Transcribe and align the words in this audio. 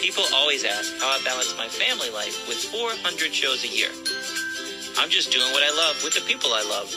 People 0.00 0.24
always 0.34 0.64
ask 0.64 0.96
how 0.98 1.08
I 1.08 1.20
balance 1.24 1.54
my 1.58 1.68
family 1.68 2.08
life 2.10 2.48
with 2.48 2.56
400 2.56 3.34
shows 3.34 3.64
a 3.64 3.68
year. 3.68 3.90
I'm 4.98 5.10
just 5.10 5.30
doing 5.30 5.52
what 5.52 5.62
I 5.62 5.76
love 5.76 6.02
with 6.02 6.14
the 6.14 6.22
people 6.22 6.50
I 6.54 6.62
love. 6.62 6.88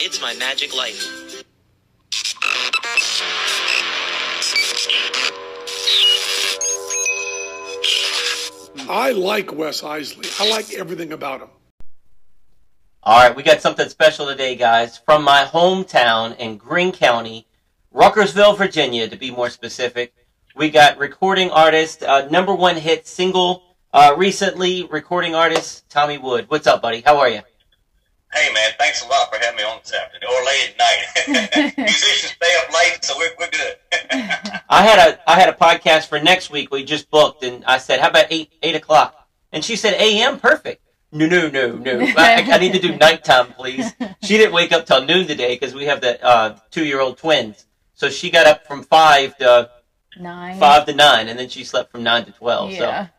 It's 0.00 0.20
my 0.20 0.34
magic 0.34 0.76
life. 0.76 1.32
I 8.90 9.12
like 9.12 9.54
Wes 9.54 9.82
Isley. 9.82 10.28
I 10.38 10.50
like 10.50 10.74
everything 10.74 11.12
about 11.14 11.40
him. 11.40 11.48
All 13.02 13.18
right, 13.18 13.34
we 13.34 13.42
got 13.42 13.62
something 13.62 13.88
special 13.88 14.26
today, 14.26 14.56
guys, 14.56 14.98
from 14.98 15.24
my 15.24 15.48
hometown 15.50 16.36
in 16.36 16.58
Greene 16.58 16.92
County, 16.92 17.46
Ruckersville, 17.94 18.58
Virginia, 18.58 19.08
to 19.08 19.16
be 19.16 19.30
more 19.30 19.48
specific. 19.48 20.14
We 20.54 20.68
got 20.68 20.98
recording 20.98 21.50
artist, 21.50 22.02
uh, 22.02 22.28
number 22.30 22.54
one 22.54 22.76
hit 22.76 23.06
single 23.06 23.62
uh, 23.90 24.14
recently, 24.18 24.84
recording 24.84 25.34
artist 25.34 25.88
Tommy 25.88 26.18
Wood. 26.18 26.44
What's 26.48 26.66
up, 26.66 26.82
buddy? 26.82 27.00
How 27.00 27.16
are 27.20 27.28
you? 27.30 27.40
Hey, 28.34 28.52
man, 28.52 28.70
thanks 28.78 29.02
a 29.02 29.08
lot 29.08 29.32
for 29.32 29.38
having 29.40 29.56
me 29.56 29.62
on 29.62 29.78
this 29.82 29.94
afternoon 29.94 30.28
or 30.30 30.44
late 30.44 30.74
at 30.74 31.56
night. 31.56 31.74
Musicians 31.78 32.32
stay 32.32 32.54
up 32.66 32.74
late, 32.74 33.02
so 33.02 33.14
we're, 33.16 33.30
we're 33.38 33.48
good. 33.48 33.76
I 34.68 34.82
had 34.82 34.98
a 35.08 35.30
I 35.30 35.40
had 35.40 35.48
a 35.48 35.54
podcast 35.54 36.08
for 36.08 36.20
next 36.20 36.50
week. 36.50 36.70
We 36.70 36.84
just 36.84 37.10
booked, 37.10 37.44
and 37.44 37.64
I 37.64 37.78
said, 37.78 38.00
"How 38.00 38.10
about 38.10 38.26
eight 38.28 38.52
eight 38.62 38.74
o'clock?" 38.74 39.26
And 39.52 39.64
she 39.64 39.74
said, 39.74 39.94
"A.M. 39.94 40.38
Perfect." 40.38 40.82
No, 41.12 41.26
no, 41.26 41.48
no, 41.48 41.76
no. 41.76 41.98
I, 42.18 42.46
I 42.52 42.58
need 42.58 42.72
to 42.72 42.78
do 42.78 42.94
nighttime, 42.96 43.54
please. 43.54 43.90
She 44.22 44.36
didn't 44.36 44.52
wake 44.52 44.72
up 44.72 44.84
till 44.84 45.04
noon 45.04 45.26
today 45.26 45.54
because 45.54 45.74
we 45.74 45.84
have 45.86 46.02
the 46.02 46.22
uh, 46.22 46.58
two 46.70 46.84
year 46.84 47.00
old 47.00 47.16
twins. 47.16 47.64
So 47.94 48.10
she 48.10 48.30
got 48.30 48.46
up 48.46 48.66
from 48.66 48.82
five 48.82 49.36
to 49.38 49.70
Nine. 50.18 50.58
five 50.58 50.86
to 50.86 50.94
nine, 50.94 51.28
and 51.28 51.38
then 51.38 51.48
she 51.48 51.64
slept 51.64 51.90
from 51.90 52.02
nine 52.02 52.24
to 52.26 52.32
twelve. 52.32 52.70
Yeah. 52.72 53.06
So 53.06 53.10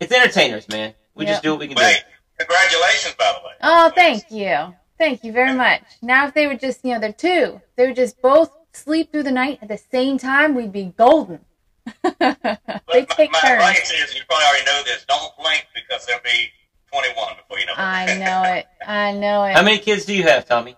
it's 0.00 0.12
entertainers, 0.12 0.68
man. 0.68 0.94
We 1.14 1.24
Yeah. 1.24 1.32
just 1.32 1.42
do 1.42 1.50
what 1.52 1.60
we 1.60 1.68
can 1.68 1.76
Hey, 1.78 1.94
do. 1.94 2.44
congratulations, 2.44 3.14
by 3.18 3.32
the 3.32 3.46
way. 3.46 3.54
Oh, 3.62 3.90
thank 3.94 4.30
you. 4.30 4.74
Thank 4.98 5.24
you 5.24 5.32
very 5.32 5.52
much. 5.52 5.82
Now, 6.02 6.26
if 6.26 6.34
they 6.34 6.46
would 6.46 6.60
just, 6.60 6.84
you 6.84 6.94
know, 6.94 7.00
they're 7.00 7.12
two, 7.12 7.60
they 7.76 7.86
would 7.88 7.96
just 7.96 8.20
both 8.22 8.50
sleep 8.72 9.12
through 9.12 9.24
the 9.24 9.32
night 9.32 9.58
at 9.62 9.68
the 9.68 9.76
same 9.78 10.18
time, 10.18 10.54
we'd 10.54 10.72
be 10.72 10.94
golden. 10.96 11.44
they 12.02 12.10
But 12.18 13.08
take 13.10 13.30
my, 13.30 13.38
my 13.42 13.48
turns. 13.48 13.52
advice 13.62 13.90
is, 13.92 14.14
you 14.14 14.22
probably 14.28 14.44
already 14.46 14.64
know 14.64 14.82
this, 14.84 15.04
don't 15.08 15.36
blink 15.38 15.66
because 15.74 16.04
they'll 16.06 16.20
be 16.24 16.50
21 16.92 17.36
before 17.36 17.58
you 17.58 17.66
know 17.66 17.72
it. 17.72 17.78
I 17.78 18.16
know 18.18 18.42
it. 18.44 18.66
I 18.86 19.12
know 19.12 19.44
it. 19.44 19.54
How 19.54 19.62
many 19.62 19.78
kids 19.78 20.04
do 20.04 20.14
you 20.14 20.22
have, 20.24 20.46
Tommy? 20.46 20.76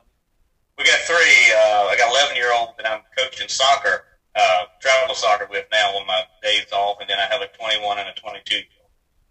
We 0.76 0.84
got 0.84 0.98
three. 1.00 1.16
Uh, 1.56 1.86
I 1.90 1.96
got 1.98 2.10
11 2.12 2.36
year 2.36 2.52
old 2.54 2.74
and 2.78 2.86
I'm 2.86 3.00
coaching 3.16 3.48
soccer, 3.48 4.04
uh, 4.38 4.64
travel 4.80 5.14
soccer 5.14 5.46
with 5.50 5.66
now 5.72 5.90
on 5.96 6.06
my 6.06 6.22
days 6.42 6.72
off, 6.72 6.98
and 7.00 7.10
then 7.10 7.18
I 7.18 7.26
have 7.32 7.42
a 7.42 7.48
21 7.48 7.98
and 7.98 8.08
a 8.08 8.12
22 8.12 8.54
year 8.54 8.64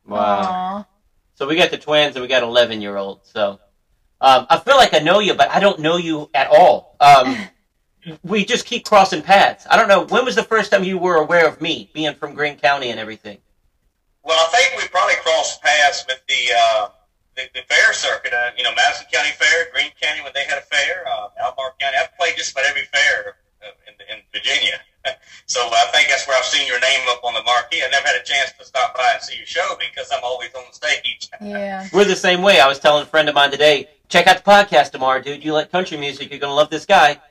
old. 0.10 0.20
Aw. 0.20 0.86
So 1.36 1.48
we 1.48 1.56
got 1.56 1.70
the 1.70 1.78
twins 1.78 2.16
and 2.16 2.24
we 2.24 2.28
got 2.28 2.42
eleven 2.42 2.82
year 2.82 2.98
old. 2.98 3.20
So 3.24 3.60
um, 4.20 4.48
I 4.50 4.58
feel 4.58 4.76
like 4.76 4.94
I 4.94 5.00
know 5.00 5.20
you, 5.20 5.36
but 5.36 5.52
I 5.52 5.60
don't 5.60 5.80
know 5.80 5.98
you 5.98 6.30
at 6.34 6.48
all. 6.48 6.96
Um, 7.00 7.38
we 8.24 8.44
just 8.44 8.66
keep 8.66 8.86
crossing 8.86 9.22
paths. 9.22 9.68
I 9.70 9.78
don't 9.78 9.88
know. 9.88 10.06
When 10.06 10.26
was 10.26 10.36
the 10.36 10.44
first 10.44 10.72
time 10.72 10.84
you 10.84 10.98
were 10.98 11.18
aware 11.18 11.48
of 11.48 11.62
me, 11.62 11.92
being 11.94 12.16
from 12.16 12.34
Greene 12.34 12.58
County 12.58 12.90
and 12.90 13.00
everything? 13.00 13.38
Well, 14.24 14.38
I 14.38 14.50
think 14.50 14.82
we 14.82 14.88
probably 14.90 15.16
crossed 15.24 15.62
paths 15.62 16.06
with 16.08 16.22
the 16.28 16.54
uh, 16.58 16.88
the, 17.36 17.44
the 17.54 17.62
fair 17.70 17.94
circuit. 17.94 18.34
Uh, 18.34 18.50
you 18.58 18.64
know, 18.64 18.74
Madison 18.76 19.06
County 19.14 19.32
Fair, 19.32 19.68
Greene 19.72 19.92
County 20.02 20.22
when 20.22 20.34
they 20.34 20.44
had 20.44 20.58
a 20.58 20.66
fair, 20.66 21.06
uh, 21.08 21.30
Albemarle 21.40 21.76
County. 21.80 21.98
I've 22.02 22.18
played 22.18 22.36
just 22.36 22.52
about 22.52 22.66
every 22.66 22.84
fair 22.92 23.38
uh, 23.62 23.70
in, 23.88 24.18
in 24.18 24.24
Virginia. 24.34 24.82
so 25.46 25.70
I 25.72 25.86
think 25.94 26.10
that's 26.10 26.28
where 26.28 26.38
I've 26.38 26.46
seen 26.46 26.68
your 26.68 26.77
name 26.90 27.08
up 27.10 27.24
on 27.24 27.34
the 27.34 27.44
marquee. 27.44 27.82
I 27.84 27.90
never 27.90 28.08
had 28.08 28.20
a 28.20 28.24
chance 28.24 28.52
to 28.60 28.66
stop 28.66 28.96
by 28.96 29.12
and 29.14 29.22
see 29.22 29.38
your 29.38 29.46
show 29.46 29.76
because 29.80 30.10
I'm 30.12 30.24
always 30.24 30.54
on 30.56 30.64
the 30.70 30.76
stage. 30.76 31.30
Yeah. 31.42 31.88
We're 31.94 32.06
the 32.06 32.16
same 32.16 32.42
way. 32.42 32.60
I 32.60 32.68
was 32.68 32.80
telling 32.80 33.04
a 33.04 33.06
friend 33.06 33.28
of 33.30 33.36
mine 33.36 33.52
today, 33.52 33.90
check 34.10 34.28
out 34.28 34.38
the 34.38 34.44
podcast 34.44 34.92
tomorrow, 34.92 35.22
dude. 35.22 35.44
You 35.44 35.54
like 35.54 35.72
country 35.72 35.98
music, 35.98 36.30
you're 36.30 36.40
gonna 36.40 36.54
love 36.54 36.70
this 36.70 36.86
guy. 36.86 37.22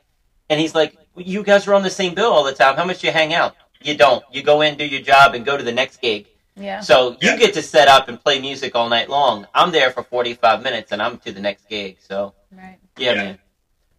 And 0.49 0.61
he's 0.61 0.75
like, 0.75 0.97
you 1.17 1.43
guys 1.43 1.67
are 1.67 1.75
on 1.75 1.83
the 1.83 1.91
same 1.91 2.15
bill 2.15 2.31
all 2.33 2.45
the 2.45 2.53
time. 2.53 2.77
How 2.77 2.85
much 2.85 3.01
do 3.01 3.07
you 3.09 3.13
hang 3.13 3.35
out? 3.35 3.57
You 3.83 3.97
don't. 3.97 4.25
You 4.31 4.43
go 4.43 4.61
in, 4.63 4.77
do 4.77 4.87
your 4.87 5.03
job, 5.03 5.35
and 5.35 5.45
go 5.45 5.57
to 5.57 5.63
the 5.63 5.73
next 5.73 6.01
gig. 6.01 6.29
Yeah. 6.57 6.81
So 6.81 7.17
you 7.21 7.31
Yeah. 7.31 7.37
get 7.37 7.55
to 7.55 7.63
set 7.63 7.89
up 7.89 8.09
and 8.09 8.23
play 8.23 8.41
music 8.41 8.75
all 8.75 8.89
night 8.89 9.09
long. 9.11 9.47
I'm 9.55 9.73
there 9.73 9.91
for 9.91 10.03
45 10.03 10.63
minutes, 10.63 10.93
and 10.93 11.03
I'm 11.03 11.19
to 11.19 11.33
the 11.33 11.41
next 11.41 11.69
gig. 11.69 11.99
So 12.01 12.35
Right. 12.53 12.79
yeah, 12.97 13.13
Yeah. 13.13 13.17
man. 13.25 13.39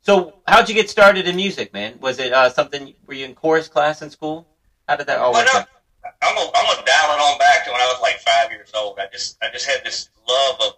So 0.02 0.36
how'd 0.48 0.70
you 0.70 0.76
get 0.76 0.90
started 0.90 1.28
in 1.28 1.36
music, 1.36 1.74
man? 1.74 2.00
Was 2.00 2.18
it 2.20 2.31
uh, 2.31 2.50
something? 2.50 2.94
Were 3.06 3.14
you 3.14 3.26
in 3.26 3.36
chorus 3.36 3.68
class 3.68 4.02
in 4.02 4.10
school? 4.10 4.48
How 4.88 4.96
did 4.96 5.08
that 5.08 5.20
all 5.20 5.34
work? 5.34 5.48
out? 5.53 5.68
I'm 6.22 6.36
gonna, 6.36 6.52
I'm 6.56 6.66
gonna 6.66 6.86
dial 6.86 7.16
it 7.16 7.20
on 7.20 7.38
back 7.38 7.66
to 7.66 7.72
when 7.72 7.81
I 7.81 7.88
was 7.88 8.02
like 8.02 8.20
five 8.20 8.52
years 8.52 8.72
old. 8.74 8.98
I 9.00 9.08
just 9.12 9.38
I 9.42 9.50
just 9.52 9.68
had 9.68 9.84
this 9.84 10.09
love 10.28 10.56
of 10.62 10.74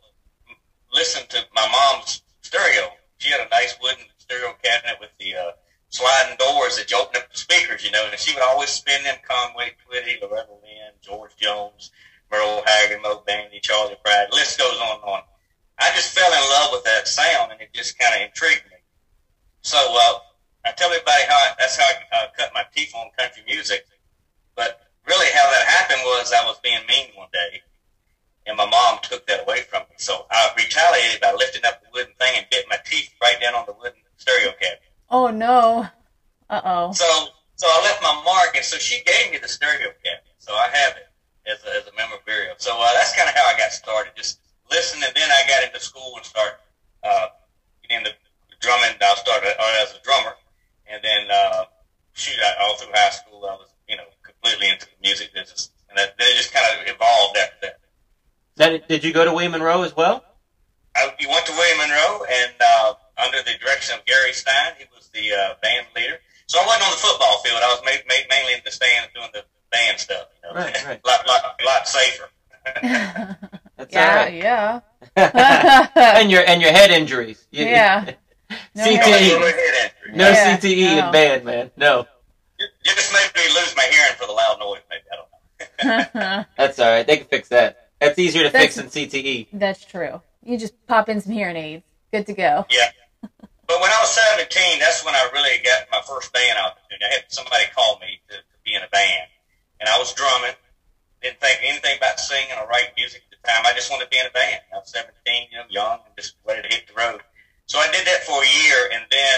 listening 0.92 1.28
to 1.30 1.46
my 1.54 1.68
mom's 1.72 2.24
stereo. 2.42 2.90
She 3.18 3.30
had 3.30 3.42
a 3.46 3.50
nice 3.50 3.76
wooden 3.82 4.06
stereo 4.18 4.56
cabinet 4.64 4.98
with 5.00 5.12
the 5.20 5.36
uh, 5.36 5.52
sliding 5.90 6.38
doors 6.40 6.78
that 6.78 6.90
you 6.90 6.98
open 6.98 7.22
up 7.22 7.32
the 7.32 7.38
speakers, 7.38 7.84
you 7.86 7.92
know, 7.92 8.08
and 8.10 8.20
she 8.20 8.34
would 8.34 8.44
always 8.44 8.70
spin 8.70 9.04
them 9.04 9.18
Conway 9.28 9.74
Twitty, 9.86 10.22
Loretta 10.22 10.54
Lynn, 10.64 10.94
George 11.02 11.36
Jones, 11.38 11.92
Merle 12.32 12.64
Haggard, 12.66 13.02
Moe 13.04 13.24
Bandy, 13.28 13.60
Charley 13.60 13.96
Pride. 14.04 14.28
The 14.32 14.36
list 14.36 14.58
goes 14.58 14.80
on 14.80 14.96
and 14.96 15.04
on. 15.04 15.22
I 15.78 15.92
just 15.96 16.18
fell 16.18 16.32
in 16.32 16.50
love 16.50 16.70
with 16.74 16.84
that 16.86 17.08
sound, 17.08 17.52
and 17.52 17.62
it 17.62 17.70
just 17.74 17.98
kind 18.00 18.16
of 18.16 18.28
intrigued 18.28 18.66
me. 18.72 18.78
So 19.62 19.78
uh, 19.78 20.20
I 20.66 20.72
tell 20.72 20.90
everybody 20.90 21.24
how 21.28 21.36
I, 21.36 21.54
that's 21.60 21.78
how 21.78 21.86
I 21.86 22.24
uh, 22.24 22.28
cut 22.36 22.52
my 22.54 22.64
teeth 22.76 22.94
on 22.96 23.10
country 23.18 23.44
music. 23.48 23.86
But 24.60 24.92
really, 25.08 25.32
how 25.32 25.48
that 25.56 25.64
happened 25.72 26.04
was 26.04 26.34
I 26.36 26.44
was 26.44 26.60
being 26.60 26.84
mean 26.90 27.16
one 27.16 27.32
day, 27.32 27.64
and 28.46 28.58
my 28.58 28.68
mom 28.68 29.00
took 29.02 29.26
that 29.28 29.48
away 29.48 29.62
from 29.62 29.84
me. 29.88 29.96
So 29.96 30.28
I 30.30 30.52
retaliated 30.58 31.22
by 31.22 31.32
lifting 31.32 31.64
up 31.64 31.80
the 31.80 31.88
wooden 31.94 32.12
thing 32.20 32.34
and 32.36 32.46
bit 32.52 32.66
my 32.70 32.76
teeth 32.84 33.08
right 33.24 33.40
down 33.40 33.56
on 33.56 33.64
the 33.66 33.74
wooden 33.80 34.04
stereo 34.18 34.52
cabinet. 34.60 34.92
Oh, 35.10 35.32
no. 35.32 35.88
Uh 36.50 36.62
oh. 36.66 36.92
So 36.92 37.08
so 37.56 37.68
I 37.72 37.80
left 37.88 38.04
my 38.04 38.22
mark, 38.26 38.58
and 38.58 38.66
so 38.66 38.78
she 38.78 39.02
gave 39.08 39.32
me 39.32 39.38
the 39.38 39.48
stereo 39.48 39.96
cabinet. 40.04 40.36
So 40.40 40.52
I 40.52 40.68
have 40.68 40.98
it 40.98 41.08
as 41.48 41.64
a, 41.64 41.70
as 41.80 41.88
a 41.88 41.96
memorabilia. 41.96 42.56
So 42.58 42.76
uh, 42.76 42.92
that's 43.00 43.16
kind 43.16 43.30
of 43.30 43.36
how 43.36 43.48
I 43.48 43.58
got 43.58 43.72
started, 43.72 44.12
just 44.18 44.40
listening. 44.70 45.08
And 45.08 45.16
then 45.16 45.30
I 45.32 45.48
got 45.48 45.64
into 45.64 45.80
school 45.80 46.14
and 46.18 46.26
started 46.26 46.60
uh, 47.04 47.28
getting 47.88 48.04
into 48.04 48.12
drumming. 48.60 48.92
I 49.00 49.16
started 49.16 49.56
uh, 49.56 49.84
as 49.84 49.96
a 49.96 50.04
drummer, 50.04 50.36
and 50.92 51.00
then 51.02 51.32
uh, 51.32 51.64
shoot, 52.12 52.36
I, 52.44 52.64
all 52.64 52.76
through 52.76 52.92
high 52.92 53.16
school, 53.16 53.48
I 53.48 53.56
was 53.56 53.72
you 53.88 53.96
know 53.96 54.04
completely 54.42 54.70
into 54.70 54.86
the 54.86 54.92
music 55.02 55.34
business, 55.34 55.72
and 55.90 55.98
that, 55.98 56.16
then 56.18 56.28
it 56.30 56.38
just 56.38 56.54
kind 56.54 56.66
of 56.80 56.88
evolved 56.96 57.38
after 57.38 57.56
that. 57.62 57.80
Then, 58.56 58.82
did 58.88 59.04
you 59.04 59.14
go 59.14 59.26
to 59.26 59.32
William 59.32 59.52
Monroe 59.54 59.84
as 59.84 59.96
well? 59.96 60.24
I, 60.96 61.12
we 61.20 61.28
went 61.28 61.46
to 61.46 61.52
William 61.54 61.78
Monroe, 61.78 62.26
and 62.30 62.52
uh, 62.60 62.94
under 63.24 63.38
the 63.44 63.58
direction 63.64 63.98
of 63.98 64.06
Gary 64.06 64.34
Stein, 64.34 64.74
he 64.78 64.86
was 64.96 65.10
the 65.14 65.32
uh, 65.34 65.54
band 65.62 65.88
leader. 65.96 66.18
So 66.48 66.60
I 66.60 66.66
wasn't 66.66 66.84
on 66.86 66.92
the 66.92 66.98
football 66.98 67.38
field. 67.44 67.60
I 67.64 67.68
was 67.68 67.82
ma- 67.86 68.04
ma- 68.08 68.28
mainly 68.30 68.54
in 68.54 68.60
the 68.66 68.72
stands 68.72 69.10
doing 69.14 69.30
the 69.34 69.44
band 69.72 70.00
stuff. 70.00 70.28
You 70.44 70.50
know, 70.50 70.56
Right, 70.56 70.86
right. 70.86 71.00
lot, 71.06 71.28
lot, 71.28 71.60
lot 71.66 71.88
safer. 71.88 72.30
That's 73.78 73.94
yeah, 73.94 74.10
all 74.10 74.16
right. 74.16 74.34
yeah. 74.34 74.80
and 76.20 76.30
your 76.32 76.44
and 76.46 76.62
your 76.62 76.72
head 76.72 76.90
injuries. 76.92 77.46
You- 77.52 77.66
Yeah. 77.66 78.14
No 78.76 78.84
CTE. 78.84 79.30
No. 79.40 80.16
No 80.16 80.30
Yeah, 80.32 80.58
CTE 80.58 80.98
no. 80.98 81.06
in 81.06 81.12
band, 81.12 81.46
man. 81.46 81.72
No. 81.78 82.08
You 82.84 82.92
you 82.92 82.96
just 82.96 83.14
made 83.14 83.30
me 83.36 83.48
lose 83.54 83.74
my 83.76 83.84
hearing 83.84 84.14
for 84.18 84.26
the 84.28 84.34
loud 84.34 84.58
noise. 84.60 84.82
Maybe 84.90 85.04
I 85.12 85.16
don't 85.16 86.16
know. 86.26 86.46
That's 86.58 86.80
all 86.80 86.90
right. 86.90 87.06
They 87.06 87.18
can 87.18 87.28
fix 87.28 87.50
that. 87.50 87.90
That's 88.00 88.18
easier 88.18 88.44
to 88.44 88.50
That's- 88.50 88.76
fix 88.76 88.94
than 88.94 89.04
E. 89.04 89.08
CTE. 89.08 89.48
That's 89.54 89.84
true. 89.86 90.22
You 90.44 90.58
just 90.58 90.74
pop 90.88 91.10
in 91.10 91.20
some 91.22 91.34
hearing 91.34 91.58
aids. 91.58 91.84
Good 92.12 92.26
to 92.28 92.34
go. 92.34 92.66
Yeah. 92.70 92.90
But 93.22 93.82
when 93.82 93.92
I 93.92 94.00
was 94.02 94.10
17, 94.10 94.80
that's 94.80 95.06
when 95.06 95.14
I 95.14 95.30
really 95.32 95.62
got 95.64 95.86
my 95.92 96.02
first 96.08 96.34
band 96.34 96.58
opportunity. 96.58 97.06
I 97.06 97.14
had 97.22 97.26
somebody 97.30 97.66
call 97.76 98.00
me 98.02 98.18
to, 98.30 98.38
to 98.38 98.58
be 98.66 98.74
in 98.74 98.82
a 98.82 98.88
band, 98.90 99.30
and 99.80 99.88
I 99.88 100.00
was 100.00 100.12
drumming. 100.14 100.56
Didn't 101.22 101.40
think 101.40 101.60
anything 101.62 101.98
about 101.98 102.20
singing 102.20 102.56
or 102.58 102.66
writing 102.68 102.90
music 102.98 103.22
at 103.30 103.38
the 103.38 103.48
time. 103.48 103.62
I 103.68 103.74
just 103.78 103.92
wanted 103.92 104.06
to 104.06 104.10
be 104.10 104.18
in 104.18 104.26
a 104.26 104.32
band. 104.34 104.62
I 104.74 104.78
was 104.82 104.90
17, 104.90 105.14
you 105.52 105.58
know, 105.60 105.66
young, 105.70 106.00
and 106.08 106.16
just 106.18 106.34
ready 106.48 106.68
to 106.68 106.74
hit 106.74 106.88
the 106.88 106.96
road. 106.98 107.22
So 107.68 107.78
I 107.78 107.92
did 107.92 108.08
that 108.08 108.24
for 108.26 108.42
a 108.42 108.50
year, 108.66 108.90
and 108.96 109.04
then 109.12 109.38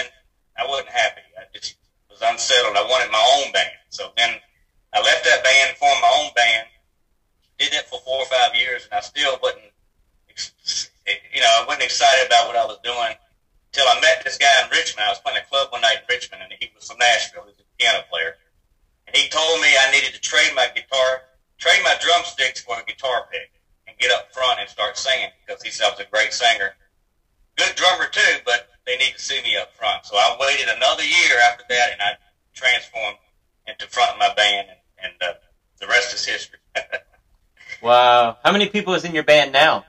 I 0.56 0.64
wasn't 0.64 0.88
happy. 0.88 1.20
I 1.36 1.44
just 1.52 1.76
was 2.12 2.22
unsettled. 2.22 2.76
I 2.76 2.82
wanted 2.82 3.10
my 3.10 3.24
own 3.36 3.52
band. 3.52 3.76
So 3.88 4.12
then 4.16 4.36
I 4.92 5.00
left 5.00 5.24
that 5.24 5.42
band, 5.42 5.76
formed 5.76 6.00
my 6.00 6.12
own 6.22 6.30
band, 6.34 6.68
did 7.58 7.72
that 7.72 7.88
for 7.88 7.98
four 8.00 8.18
or 8.18 8.26
five 8.26 8.54
years, 8.54 8.84
and 8.84 8.92
I 8.92 9.00
still 9.00 9.38
wasn't, 9.42 9.72
you 11.32 11.40
know, 11.40 11.48
I 11.48 11.64
wasn't 11.66 11.84
excited 11.84 12.26
about 12.26 12.46
what 12.46 12.56
I 12.56 12.64
was 12.64 12.78
doing 12.82 13.14
until 13.72 13.88
I 13.88 14.00
met 14.00 14.24
this 14.24 14.36
guy 14.36 14.52
in 14.62 14.70
Richmond. 14.70 15.06
I 15.06 15.10
was 15.10 15.20
playing 15.20 15.38
a 15.38 15.48
club 15.48 15.68
one 15.70 15.80
night 15.80 15.98
in 16.00 16.04
Richmond, 16.08 16.42
and 16.42 16.52
he 16.58 16.70
was 16.74 16.88
from 16.88 16.98
Nashville. 16.98 17.42
He 17.44 17.56
was 17.56 17.60
a 17.60 17.76
piano 17.78 18.04
player, 18.10 18.36
and 19.06 19.16
he 19.16 19.28
told 19.28 19.60
me 19.60 19.68
I 19.68 19.90
needed 19.92 20.12
to 20.12 20.20
trade 20.20 20.52
my 20.54 20.68
guitar, 20.74 21.24
trade 21.58 21.80
my 21.84 21.96
drumsticks 22.00 22.60
for 22.60 22.78
a 22.78 22.84
guitar 22.84 23.26
pick, 23.30 23.50
and 23.86 23.96
get 23.98 24.10
up 24.10 24.32
front 24.32 24.60
and 24.60 24.68
start 24.68 24.98
singing 24.98 25.30
because 25.44 25.62
he 25.62 25.70
said 25.70 25.86
I 25.86 25.90
was 25.90 26.00
a 26.00 26.10
great 26.10 26.32
singer, 26.32 26.74
good 27.56 27.74
drummer 27.76 28.06
too, 28.06 28.38
but 28.44 28.68
they 28.86 28.96
need 28.96 29.12
to 29.14 29.20
see 29.20 29.40
me 29.42 29.56
up 29.56 29.72
front. 29.74 30.06
So 30.06 30.16
I 30.16 30.36
waited 30.40 30.68
another 30.68 31.04
year 31.04 31.38
after 31.50 31.64
that, 31.68 31.92
and 31.92 32.02
I 32.02 32.16
transformed 32.54 33.18
into 33.66 33.86
front 33.86 34.12
of 34.12 34.18
my 34.18 34.32
band, 34.34 34.68
and, 34.70 35.12
and 35.12 35.22
uh, 35.22 35.34
the 35.80 35.86
rest 35.86 36.14
is 36.14 36.24
history. 36.24 36.58
Wow. 37.82 38.38
How 38.44 38.52
many 38.52 38.68
people 38.68 38.94
is 38.94 39.04
in 39.04 39.12
your 39.12 39.24
band 39.24 39.52
now? 39.52 39.84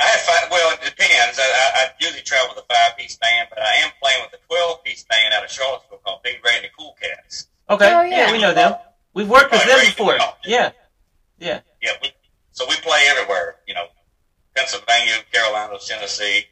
I 0.00 0.02
have 0.02 0.20
five. 0.20 0.50
Well, 0.50 0.74
it 0.74 0.82
depends. 0.84 1.38
I, 1.38 1.42
I, 1.42 1.84
I 1.84 1.90
usually 2.00 2.22
travel 2.22 2.54
with 2.56 2.64
a 2.64 2.74
five-piece 2.74 3.16
band, 3.16 3.48
but 3.50 3.60
I 3.60 3.74
am 3.84 3.90
playing 4.02 4.24
with 4.24 4.40
a 4.40 4.44
twelve-piece 4.48 5.04
band 5.04 5.32
out 5.32 5.44
of 5.44 5.50
Charlottesville 5.50 5.98
called 6.04 6.24
Big 6.24 6.44
Ray 6.44 6.56
and 6.56 6.64
the 6.64 6.68
Cool 6.76 6.96
Cats. 7.00 7.46
Okay. 7.70 7.94
Oh, 7.94 8.02
yeah. 8.02 8.26
yeah. 8.26 8.32
we 8.32 8.40
know 8.40 8.52
them. 8.52 8.74
We've 9.14 9.28
worked 9.28 9.52
with 9.52 9.64
them 9.64 9.78
before. 9.80 10.18
Yeah. 10.44 10.72
Yeah. 11.38 11.60
Yeah, 11.80 11.90
we, 12.02 12.10
so 12.50 12.66
we 12.68 12.74
play 12.76 13.06
everywhere. 13.10 13.56
You 13.68 13.74
know, 13.74 13.86
Pennsylvania, 14.56 15.14
Carolina, 15.32 15.76
Tennessee. 15.86 16.46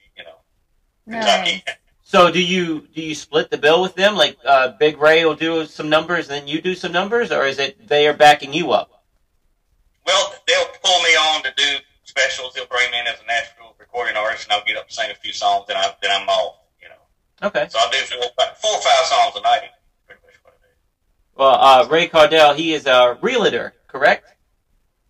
Kentucky. 1.09 1.63
Nice. 1.67 1.77
So 2.05 2.31
do 2.31 2.43
you 2.43 2.87
do 2.95 3.01
you 3.01 3.15
split 3.15 3.51
the 3.51 3.57
bill 3.57 3.81
with 3.81 3.95
them? 3.95 4.17
Like 4.17 4.37
uh, 4.45 4.73
Big 4.79 4.99
Ray 4.99 5.25
will 5.25 5.35
do 5.35 5.65
some 5.65 5.89
numbers, 5.89 6.29
and 6.29 6.43
then 6.43 6.47
you 6.49 6.61
do 6.61 6.75
some 6.75 6.93
numbers, 6.93 7.33
or 7.33 7.47
is 7.47 7.59
it 7.59 7.89
they 7.89 8.07
are 8.07 8.13
backing 8.13 8.53
you 8.53 8.73
up? 8.73 9.03
Well, 10.07 10.35
they'll 10.47 10.67
pull 10.85 11.01
me 11.03 11.09
on 11.11 11.43
to 11.45 11.51
do 11.57 11.65
specials. 12.05 12.53
They'll 12.53 12.67
bring 12.67 12.91
me 12.91 13.01
in 13.01 13.07
as 13.07 13.19
a 13.23 13.27
Nashville 13.27 13.75
recording 13.79 14.15
artist, 14.17 14.45
and 14.45 14.53
I'll 14.53 14.65
get 14.65 14.77
up 14.77 14.85
and 14.85 14.93
sing 14.93 15.11
a 15.11 15.15
few 15.15 15.33
songs, 15.33 15.65
and 15.71 15.79
I, 15.79 15.87
then 16.03 16.11
I'm 16.11 16.29
off. 16.29 16.57
You 16.83 16.89
know, 16.91 17.47
Okay. 17.49 17.67
so 17.71 17.79
I'll 17.81 17.91
do 17.91 17.97
four 17.99 18.19
or 18.77 18.83
five 18.83 19.07
songs 19.07 19.35
a 19.37 19.41
night. 19.41 19.71
Pretty 20.07 20.21
much 20.23 20.35
what 20.43 20.53
I 20.53 20.67
do. 20.67 20.69
Well, 21.37 21.55
uh, 21.55 21.89
Ray 21.89 22.09
Cardell, 22.09 22.53
he 22.53 22.75
is 22.75 22.85
a 22.87 23.17
realtor, 23.23 23.73
correct? 23.87 24.29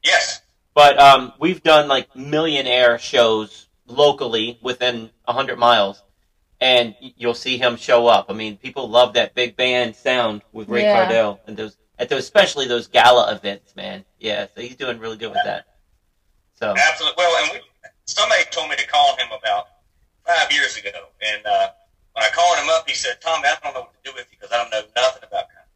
Yes. 0.05 0.43
But 0.75 1.01
um, 1.01 1.33
we've 1.41 1.65
done 1.65 1.89
like 1.89 2.15
millionaire 2.15 2.99
shows 2.99 3.67
locally 3.93 4.59
within 4.63 5.11
hundred 5.27 5.59
miles, 5.59 6.03
and 6.61 6.95
you'll 7.01 7.35
see 7.35 7.59
him 7.59 7.77
show 7.77 8.07
up. 8.07 8.27
I 8.29 8.33
mean, 8.35 8.57
people 8.57 8.89
love 8.89 9.15
that 9.15 9.35
big 9.35 9.57
band 9.57 9.97
sound 9.97 10.43
with 10.53 10.69
Ray 10.69 10.83
Yeah. 10.83 10.93
Cardell, 10.93 11.41
and 11.47 11.57
those 11.57 11.77
at 11.99 12.09
those, 12.09 12.21
especially 12.25 12.67
those 12.67 12.89
gala 12.89 13.33
events, 13.33 13.77
man. 13.77 14.05
Yeah, 14.19 14.47
so 14.55 14.61
he's 14.61 14.77
doing 14.77 14.99
really 14.99 15.17
good 15.17 15.31
with 15.31 15.45
that. 15.45 15.67
So 16.55 16.75
Absolutely. 16.77 17.15
Well, 17.17 17.45
and 17.45 17.53
we, 17.53 17.61
somebody 18.07 18.43
told 18.51 18.71
me 18.71 18.77
to 18.77 18.87
call 18.87 19.17
him 19.17 19.29
about 19.29 19.69
five 20.27 20.51
years 20.53 20.77
ago, 20.77 21.09
and 21.21 21.45
uh, 21.47 21.69
when 22.13 22.25
I 22.25 22.29
called 22.31 22.59
him 22.59 22.69
up, 22.71 22.89
he 22.89 22.95
said, 22.95 23.21
"Tommy, 23.21 23.49
I 23.49 23.57
don't 23.63 23.75
know 23.75 23.81
what 23.81 23.95
to 23.95 24.11
do 24.11 24.15
with 24.15 24.27
you 24.31 24.39
because 24.39 24.53
I 24.53 24.63
don't 24.63 24.71
know 24.71 24.83
nothing 24.97 25.23
about 25.27 25.49
country." 25.49 25.71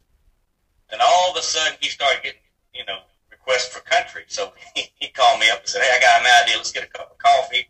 And 0.90 1.00
all 1.00 1.30
of 1.30 1.36
a 1.36 1.42
sudden, 1.42 1.76
he 1.80 1.88
started 1.88 2.22
getting, 2.22 2.40
you 2.74 2.84
know, 2.86 2.98
requests 3.30 3.68
for 3.68 3.80
country. 3.80 4.24
So 4.28 4.52
he, 4.74 4.84
he 4.94 5.08
called 5.08 5.40
me 5.40 5.50
up 5.50 5.60
and 5.60 5.68
said, 5.68 5.82
"Hey, 5.82 5.96
I 5.96 6.00
got 6.00 6.20
an 6.20 6.26
idea. 6.44 6.56
Let's 6.56 6.72
get 6.72 6.84
a 6.84 6.88
cup 6.88 7.10
of 7.10 7.18
coffee. 7.18 7.66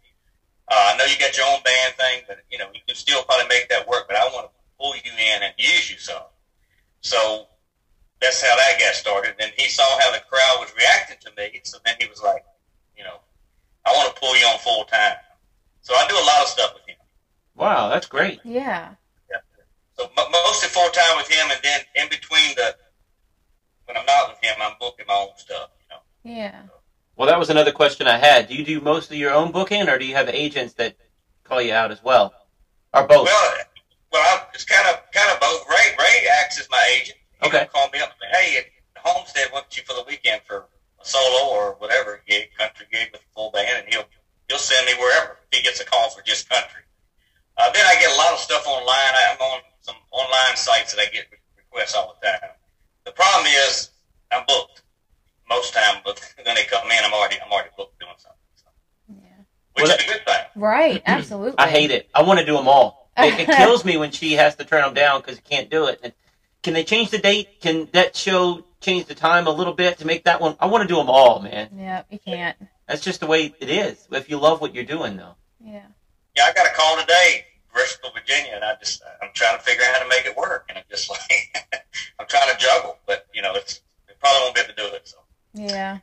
Uh, 0.68 0.92
I 0.92 0.96
know 0.96 1.04
you 1.04 1.16
got 1.18 1.36
your 1.36 1.46
own 1.46 1.60
band 1.64 1.94
thing, 1.94 2.22
but 2.26 2.38
you 2.50 2.58
know, 2.58 2.66
you 2.74 2.80
can 2.86 2.96
still 2.96 3.22
probably 3.24 3.46
make 3.48 3.68
that 3.68 3.86
work. 3.86 4.06
But 4.08 4.16
I 4.16 4.24
want 4.26 4.46
to 4.46 4.52
pull 4.78 4.94
you 4.96 5.12
in 5.12 5.42
and 5.42 5.52
use 5.56 5.90
you 5.90 5.98
some." 5.98 6.22
So 7.00 7.46
that's 8.20 8.42
how 8.42 8.56
that 8.56 8.78
got 8.78 8.94
started. 8.94 9.34
And 9.38 9.52
he 9.56 9.68
saw 9.68 9.98
how 10.00 10.10
the 10.12 10.20
crowd 10.20 10.56
was 10.58 10.72
reacting 10.76 11.16
to 11.20 11.30
me. 11.36 11.60
So 11.64 11.78
then 11.84 11.94
he 12.00 12.06
was 12.06 12.22
like, 12.22 12.44
you 12.96 13.04
know, 13.04 13.20
I 13.84 13.92
want 13.92 14.14
to 14.14 14.20
pull 14.20 14.36
you 14.36 14.46
on 14.46 14.58
full 14.58 14.84
time. 14.84 15.16
So 15.82 15.94
I 15.94 16.06
do 16.08 16.14
a 16.14 16.26
lot 16.26 16.42
of 16.42 16.48
stuff 16.48 16.74
with 16.74 16.86
him. 16.86 16.96
wow, 17.54 17.88
that's 17.88 18.06
great. 18.06 18.40
Yeah. 18.42 19.38
So 19.96 20.04
m- 20.04 20.30
mostly 20.30 20.68
full 20.68 20.90
time 20.90 21.16
with 21.16 21.28
him, 21.28 21.50
and 21.50 21.60
then 21.62 21.80
in 21.94 22.08
between 22.08 22.54
the 22.54 22.74
when 23.86 23.96
I'm 23.96 24.04
not 24.04 24.28
with 24.28 24.42
him, 24.42 24.56
I'm 24.60 24.74
booking 24.78 25.06
my 25.06 25.14
own 25.14 25.28
stuff. 25.36 25.68
You 25.80 25.86
know. 25.90 26.00
Yeah. 26.24 26.62
Well, 27.16 27.28
that 27.28 27.38
was 27.38 27.48
another 27.48 27.72
question 27.72 28.06
I 28.06 28.18
had. 28.18 28.46
Do 28.46 28.54
you 28.54 28.62
do 28.62 28.80
most 28.80 29.10
of 29.10 29.16
your 29.16 29.32
own 29.32 29.50
booking, 29.50 29.88
or 29.88 29.98
do 29.98 30.04
you 30.04 30.14
have 30.14 30.28
agents 30.28 30.74
that 30.74 30.94
call 31.44 31.62
you 31.62 31.72
out 31.72 31.90
as 31.90 32.02
well, 32.02 32.34
or 32.92 33.06
both? 33.06 33.24
Well, 33.26 33.56
well, 34.12 34.48
it's 34.52 34.64
kind 34.64 34.86
of 34.88 35.10
kind 35.12 35.30
of 35.32 35.40
both. 35.40 35.66
Ray 35.68 35.94
Ray 35.98 36.26
acts 36.28 36.60
as 36.60 36.68
my 36.70 36.84
agent. 36.94 37.18
He 37.40 37.48
Okay. 37.48 37.66
call 37.72 37.88
me 37.88 38.00
up 38.00 38.10
and 38.10 38.30
say, 38.34 38.38
"Hey, 38.38 38.72
Homestead 38.98 39.50
wants 39.50 39.76
you 39.76 39.82
for 39.84 39.94
the 39.94 40.02
weekend 40.02 40.42
for 40.46 40.68
a 41.00 41.04
solo 41.04 41.48
or 41.48 41.72
whatever 41.74 42.22
gig, 42.26 42.50
country 42.58 42.86
gig 42.92 43.10
with 43.12 43.22
a 43.22 43.32
full 43.34 43.50
band," 43.50 43.84
and 43.84 43.88
he'll 43.88 44.08
he'll 44.48 44.58
send 44.58 44.84
me 44.86 44.94
wherever 44.94 45.38
if 45.50 45.58
he 45.58 45.62
gets 45.62 45.80
a 45.80 45.84
call 45.84 46.10
for 46.10 46.20
just 46.22 46.48
country. 46.50 46.82
Uh, 47.56 47.70
then 47.70 47.86
I 47.86 47.94
get 47.98 48.10
a 48.10 48.16
lot 48.16 48.34
of 48.34 48.38
stuff 48.40 48.66
online. 48.66 49.14
I'm 49.14 49.38
on 49.40 49.60
some 49.80 49.96
online 50.10 50.56
sites 50.56 50.94
that 50.94 51.00
I 51.00 51.06
get 51.10 51.26
requests 51.56 51.94
all 51.94 52.18
the 52.20 52.26
time. 52.26 52.50
The 53.04 53.12
problem 53.12 53.46
is 53.46 53.90
I'm 54.30 54.44
booked 54.46 54.82
most 55.48 55.74
time, 55.74 56.00
but 56.04 56.20
when 56.44 56.54
they 56.54 56.64
come 56.64 56.86
in, 56.90 56.98
I'm 57.04 57.12
already 57.12 57.36
I'm 57.44 57.50
already 57.52 57.70
booked 57.76 57.98
doing 58.00 58.12
something, 58.18 58.38
so, 58.54 58.66
Yeah. 59.08 59.44
which 59.74 59.84
Well, 59.84 59.96
is 59.96 60.04
a 60.04 60.06
good 60.06 60.24
thing. 60.26 60.44
Right. 60.56 61.02
Absolutely. 61.06 61.58
I 61.58 61.68
hate 61.68 61.90
it. 61.90 62.08
I 62.14 62.22
want 62.22 62.40
to 62.40 62.46
do 62.46 62.54
them 62.56 62.68
all. 62.68 63.04
It, 63.18 63.48
it 63.48 63.56
kills 63.56 63.82
me 63.82 63.96
when 63.96 64.10
she 64.10 64.34
has 64.34 64.56
to 64.56 64.64
turn 64.64 64.82
them 64.82 64.92
down 64.92 65.20
because 65.22 65.36
you 65.36 65.42
can't 65.42 65.70
do 65.70 65.86
it. 65.86 66.00
And 66.02 66.12
can 66.62 66.74
they 66.74 66.84
change 66.84 67.08
the 67.08 67.16
date? 67.18 67.48
Can 67.62 67.88
that 67.92 68.14
show 68.14 68.62
change 68.82 69.06
the 69.06 69.14
time 69.14 69.46
a 69.46 69.50
little 69.50 69.72
bit 69.72 69.96
to 69.98 70.06
make 70.06 70.24
that 70.24 70.38
one? 70.38 70.54
I 70.60 70.66
want 70.66 70.82
to 70.82 70.88
do 70.88 70.96
them 70.96 71.08
all, 71.08 71.40
man. 71.40 71.70
Yep. 71.78 72.06
You 72.10 72.18
can't. 72.18 72.58
That's 72.86 73.00
just 73.02 73.20
the 73.20 73.26
way 73.26 73.54
it 73.58 73.70
is. 73.70 74.06
If 74.12 74.28
you 74.28 74.36
love 74.36 74.60
what 74.60 74.74
you're 74.74 74.84
doing, 74.84 75.16
though. 75.16 75.34
Yeah. 75.64 75.86
Yeah, 76.36 76.44
I 76.44 76.52
got 76.52 76.66
a 76.66 76.74
call 76.74 76.98
today, 77.00 77.46
Bristol, 77.72 78.10
Virginia, 78.14 78.52
and 78.54 78.62
I 78.64 78.74
just 78.78 79.02
I'm 79.22 79.30
trying 79.32 79.56
to 79.56 79.62
figure 79.64 79.82
out 79.88 79.94
how 79.96 80.02
to 80.02 80.08
make 80.10 80.26
it 80.26 80.36
work, 80.36 80.66
and 80.68 80.76
I'm 80.76 80.84
just 80.90 81.08
like 81.08 81.86
I'm 82.20 82.26
trying 82.26 82.52
to 82.54 82.58
juggle, 82.58 82.98
but 83.06 83.26
you 83.32 83.40
know 83.40 83.54
it's 83.54 83.80
we 84.06 84.12
probably 84.20 84.40
won't 84.42 84.54
be 84.56 84.60
able 84.60 84.74
to 84.74 84.76
do 84.76 84.94
it. 84.94 85.08
So 85.08 85.16
Yeah. 85.56 85.98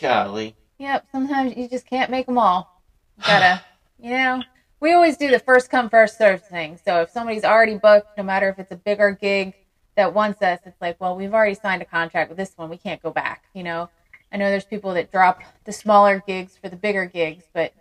Golly. 0.00 0.56
Yep. 0.78 1.06
Sometimes 1.12 1.56
you 1.56 1.68
just 1.68 1.86
can't 1.86 2.10
make 2.10 2.26
them 2.26 2.38
all. 2.38 2.82
You 3.18 3.24
gotta, 3.24 3.62
you 3.98 4.10
know, 4.10 4.42
we 4.80 4.92
always 4.92 5.16
do 5.16 5.30
the 5.30 5.38
first 5.38 5.70
come 5.70 5.88
first 5.88 6.18
serve 6.18 6.42
thing. 6.42 6.78
So 6.84 7.02
if 7.02 7.10
somebody's 7.10 7.44
already 7.44 7.76
booked, 7.76 8.16
no 8.16 8.22
matter 8.22 8.48
if 8.48 8.58
it's 8.58 8.72
a 8.72 8.76
bigger 8.76 9.10
gig 9.12 9.54
that 9.96 10.12
wants 10.12 10.42
us, 10.42 10.60
it's 10.66 10.80
like, 10.80 11.00
well, 11.00 11.16
we've 11.16 11.32
already 11.32 11.54
signed 11.54 11.82
a 11.82 11.86
contract 11.86 12.28
with 12.28 12.36
this 12.38 12.52
one. 12.56 12.68
We 12.68 12.76
can't 12.76 13.02
go 13.02 13.10
back. 13.10 13.44
You 13.54 13.62
know, 13.62 13.88
I 14.32 14.36
know 14.36 14.50
there's 14.50 14.64
people 14.64 14.94
that 14.94 15.10
drop 15.10 15.40
the 15.64 15.72
smaller 15.72 16.22
gigs 16.26 16.56
for 16.60 16.68
the 16.68 16.76
bigger 16.76 17.06
gigs, 17.06 17.44
but 17.54 17.72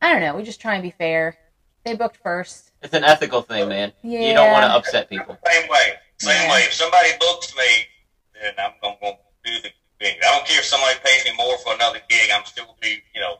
I 0.00 0.12
don't 0.12 0.22
know. 0.22 0.34
We 0.36 0.42
just 0.42 0.60
try 0.60 0.74
and 0.74 0.82
be 0.82 0.90
fair. 0.90 1.36
They 1.84 1.94
booked 1.94 2.18
first. 2.22 2.70
It's 2.80 2.94
an 2.94 3.04
ethical 3.04 3.42
thing, 3.42 3.68
man. 3.68 3.92
Yeah. 4.02 4.20
You 4.20 4.34
don't 4.34 4.52
want 4.52 4.64
to 4.64 4.72
upset 4.72 5.08
people. 5.10 5.36
same 5.46 5.68
way, 5.68 5.94
same 6.18 6.42
Yeah. 6.48 6.52
way. 6.52 6.60
If 6.62 6.72
somebody 6.72 7.10
books 7.20 7.54
me, 7.56 7.62
then 8.40 8.54
I'm 8.58 8.72
gonna, 8.82 8.96
gonna 9.02 9.16
do 9.44 9.60
the 9.62 9.70
gig. 10.02 10.16
I 10.24 10.30
don't 10.36 10.46
care 10.46 10.58
if 10.60 10.64
somebody 10.66 10.98
pays 11.04 11.24
me 11.24 11.32
more 11.36 11.56
for 11.58 11.74
another 11.74 12.00
gig. 12.08 12.30
I'm 12.32 12.44
still 12.44 12.64
gonna 12.66 12.78
be 12.80 13.02
you 13.14 13.20
know 13.20 13.36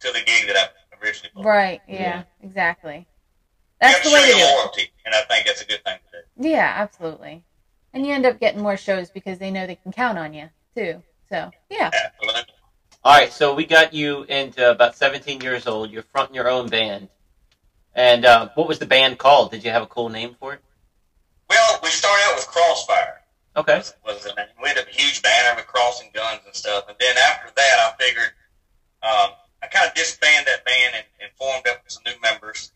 to 0.00 0.08
the 0.12 0.20
gig 0.24 0.46
that 0.48 0.56
I 0.56 1.04
originally 1.04 1.30
booked. 1.34 1.46
Right. 1.46 1.80
Yeah. 1.88 1.98
Yeah. 2.00 2.22
Exactly. 2.42 2.96
You 2.98 3.04
That's 3.80 3.94
have 3.96 4.04
the 4.04 4.10
to 4.10 4.14
way 4.14 4.20
to 4.26 4.32
do 4.32 4.38
your 4.38 4.70
it. 4.78 4.88
and 5.06 5.14
I 5.14 5.22
think 5.22 5.46
that's 5.46 5.62
a 5.62 5.66
good 5.66 5.84
thing 5.84 5.98
to 6.12 6.42
do. 6.42 6.48
Yeah, 6.48 6.72
absolutely. 6.76 7.44
And 7.92 8.06
you 8.06 8.12
end 8.12 8.26
up 8.26 8.40
getting 8.40 8.60
more 8.62 8.76
shows 8.76 9.10
because 9.10 9.38
they 9.38 9.50
know 9.50 9.66
they 9.66 9.76
can 9.76 9.92
count 9.92 10.18
on 10.18 10.34
you 10.34 10.48
too. 10.76 11.02
So 11.28 11.50
yeah. 11.70 11.90
Absolutely. 11.92 12.42
All 13.04 13.14
right, 13.16 13.32
so 13.32 13.54
we 13.54 13.64
got 13.64 13.94
you 13.94 14.24
into 14.24 14.70
about 14.70 14.96
17 14.96 15.40
years 15.40 15.66
old. 15.68 15.90
You're 15.90 16.02
fronting 16.02 16.34
your 16.34 16.50
own 16.50 16.68
band. 16.68 17.08
And 17.94 18.24
uh, 18.24 18.48
what 18.54 18.66
was 18.68 18.80
the 18.80 18.86
band 18.86 19.18
called? 19.18 19.52
Did 19.52 19.64
you 19.64 19.70
have 19.70 19.82
a 19.82 19.86
cool 19.86 20.08
name 20.08 20.36
for 20.38 20.54
it? 20.54 20.60
Well, 21.48 21.78
we 21.82 21.88
started 21.90 22.22
out 22.28 22.36
with 22.36 22.46
Crossfire. 22.48 23.17
Okay. 23.56 23.76
was, 23.76 23.94
was 24.04 24.22
the 24.24 24.34
name. 24.34 24.46
We 24.62 24.68
had 24.68 24.78
a 24.78 24.84
huge 24.90 25.22
banner 25.22 25.56
with 25.56 25.66
crossing 25.66 26.10
guns 26.14 26.40
and 26.44 26.54
stuff. 26.54 26.84
And 26.88 26.96
then 27.00 27.16
after 27.16 27.50
that, 27.54 27.76
I 27.78 28.02
figured 28.02 28.32
um, 29.02 29.30
I 29.62 29.66
kind 29.66 29.88
of 29.88 29.94
disbanded 29.94 30.46
that 30.46 30.64
band 30.64 30.94
and, 30.96 31.04
and 31.20 31.30
formed 31.38 31.66
up 31.68 31.82
with 31.84 31.92
some 31.92 32.02
new 32.06 32.20
members, 32.20 32.72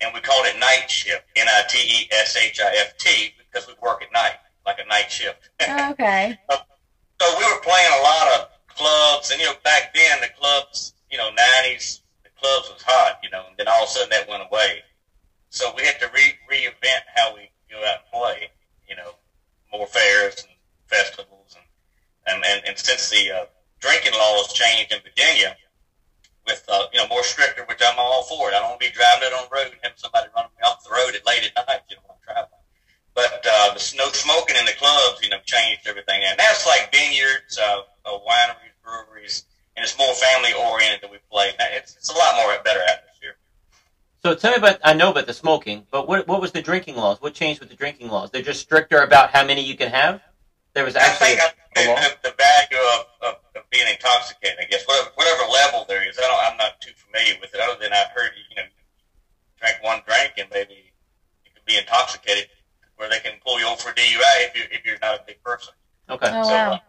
and 0.00 0.12
we 0.14 0.20
called 0.20 0.46
it 0.46 0.58
Night 0.58 0.90
Shift, 0.90 1.22
N-I-T-E-S-H-I-F-T, 1.36 3.34
because 3.38 3.66
we 3.66 3.74
work 3.82 4.02
at 4.02 4.12
night, 4.12 4.36
like 4.64 4.78
a 4.78 4.88
night 4.88 5.10
shift. 5.10 5.50
Oh, 5.68 5.90
okay. 5.90 6.36
so 6.50 7.38
we 7.38 7.44
were 7.44 7.60
playing 7.60 7.92
a 7.98 8.02
lot 8.02 8.40
of 8.40 8.48
clubs, 8.68 9.30
and 9.30 9.40
you 9.40 9.46
know, 9.46 9.54
back 9.62 9.94
then 9.94 10.20
the 10.20 10.28
clubs, 10.38 10.94
you 11.10 11.18
know, 11.18 11.30
'90s, 11.30 12.00
the 12.24 12.30
clubs 12.40 12.70
was 12.72 12.82
hot, 12.82 13.18
you 13.22 13.30
know, 13.30 13.44
and 13.48 13.56
then 13.58 13.68
all 13.68 13.82
of 13.84 13.88
a 13.88 13.92
sudden 13.92 14.10
that 14.10 14.28
went 14.28 14.42
away. 14.42 14.82
So 15.50 15.72
we 15.76 15.84
had 15.84 15.98
to 16.00 16.08
re- 16.14 16.38
reinvent 16.50 17.02
how 17.14 17.34
we 17.34 17.50
go 17.70 17.78
out 17.84 17.96
and 18.02 18.10
play, 18.12 18.50
you 18.88 18.96
know, 18.96 19.14
more 19.72 19.86
fairs 19.86 20.42
and 20.42 20.54
festivals, 20.86 21.56
and 21.56 21.66
and 22.26 22.44
and, 22.44 22.66
and 22.66 22.78
since 22.78 23.10
the 23.10 23.30
uh, 23.30 23.44
drinking 23.80 24.12
laws 24.12 24.52
changed 24.52 24.92
in 24.92 25.00
Virginia, 25.02 25.56
with 26.46 26.64
uh, 26.68 26.86
you 26.92 26.98
know 26.98 27.08
more 27.08 27.22
stricter, 27.22 27.64
which 27.64 27.80
I'm 27.84 27.98
all 27.98 28.22
for 28.24 28.50
it. 28.50 28.54
I 28.54 28.60
don't 28.60 28.70
want 28.70 28.80
to 28.80 28.88
be 28.88 28.94
driving 28.94 29.28
it 29.28 29.34
on 29.34 29.46
the 29.48 29.54
road 29.54 29.72
and 29.72 29.80
have 29.82 29.92
somebody 29.96 30.28
running 30.34 30.50
me 30.56 30.62
off 30.66 30.82
the 30.84 30.90
road 30.90 31.14
at 31.14 31.26
late 31.26 31.46
at 31.46 31.66
night, 31.68 31.82
you 31.88 31.96
know, 31.96 32.02
I'm 32.10 32.20
traveling. 32.22 32.64
But 33.14 33.44
uh, 33.46 33.74
the 33.74 33.82
no 33.96 34.08
smoking 34.10 34.56
in 34.56 34.64
the 34.64 34.74
clubs, 34.78 35.22
you 35.22 35.30
know, 35.30 35.40
changed 35.44 35.86
everything, 35.86 36.22
and 36.24 36.38
that's 36.38 36.66
like 36.66 36.92
vineyards, 36.92 37.58
uh, 37.58 37.82
uh, 38.04 38.18
wineries, 38.26 38.74
breweries, 38.82 39.44
and 39.76 39.84
it's 39.84 39.96
more 39.98 40.14
family 40.14 40.52
oriented 40.54 41.02
that 41.02 41.10
we 41.10 41.18
play. 41.30 41.52
It's, 41.76 41.96
it's 41.96 42.10
a 42.10 42.16
lot 42.16 42.36
more 42.36 42.54
better 42.64 42.80
atmosphere. 42.82 43.09
So 44.22 44.34
tell 44.34 44.50
me 44.52 44.58
about, 44.58 44.78
I 44.84 44.92
know 44.92 45.10
about 45.10 45.26
the 45.26 45.32
smoking, 45.32 45.86
but 45.90 46.06
what, 46.06 46.26
what 46.28 46.40
was 46.40 46.52
the 46.52 46.62
drinking 46.62 46.96
laws? 46.96 47.20
What 47.20 47.34
changed 47.34 47.60
with 47.60 47.70
the 47.70 47.76
drinking 47.76 48.08
laws? 48.10 48.30
They're 48.30 48.42
just 48.42 48.60
stricter 48.60 49.02
about 49.02 49.30
how 49.30 49.44
many 49.44 49.62
you 49.62 49.76
can 49.76 49.90
have? 49.90 50.20
There 50.74 50.84
was 50.84 50.94
I 50.96 51.00
actually 51.00 51.36
think 51.36 51.40
I, 51.76 51.80
a 51.82 51.88
law? 51.88 51.96
the, 51.96 52.28
the 52.30 52.34
value 52.36 52.84
of, 52.98 53.06
of, 53.22 53.34
of 53.56 53.70
being 53.70 53.88
intoxicated, 53.88 54.58
I 54.60 54.64
guess, 54.64 54.84
whatever, 54.84 55.10
whatever 55.14 55.50
level 55.50 55.84
there 55.88 56.06
is, 56.08 56.18
I 56.18 56.22
don't, 56.22 56.52
I'm 56.52 56.56
not 56.58 56.80
too 56.80 56.92
familiar 56.96 57.34
with 57.40 57.54
it. 57.54 57.60
Other 57.60 57.78
than 57.80 57.92
I've 57.92 58.08
heard, 58.14 58.32
you 58.50 58.56
know, 58.56 58.68
drink 59.58 59.76
one 59.82 60.00
drink 60.06 60.34
and 60.38 60.48
maybe 60.52 60.92
you 61.44 61.50
can 61.52 61.62
be 61.66 61.78
intoxicated, 61.78 62.48
where 62.96 63.08
they 63.08 63.20
can 63.20 63.32
pull 63.44 63.58
you 63.58 63.66
over 63.66 63.76
for 63.80 63.92
DUI 63.92 64.46
if 64.48 64.54
you 64.56 64.64
if 64.70 64.84
you're 64.84 64.98
not 65.00 65.14
a 65.14 65.22
big 65.26 65.42
person. 65.42 65.72
Okay. 66.08 66.30
Oh 66.32 66.42
So, 66.42 66.54
wow. 66.54 66.80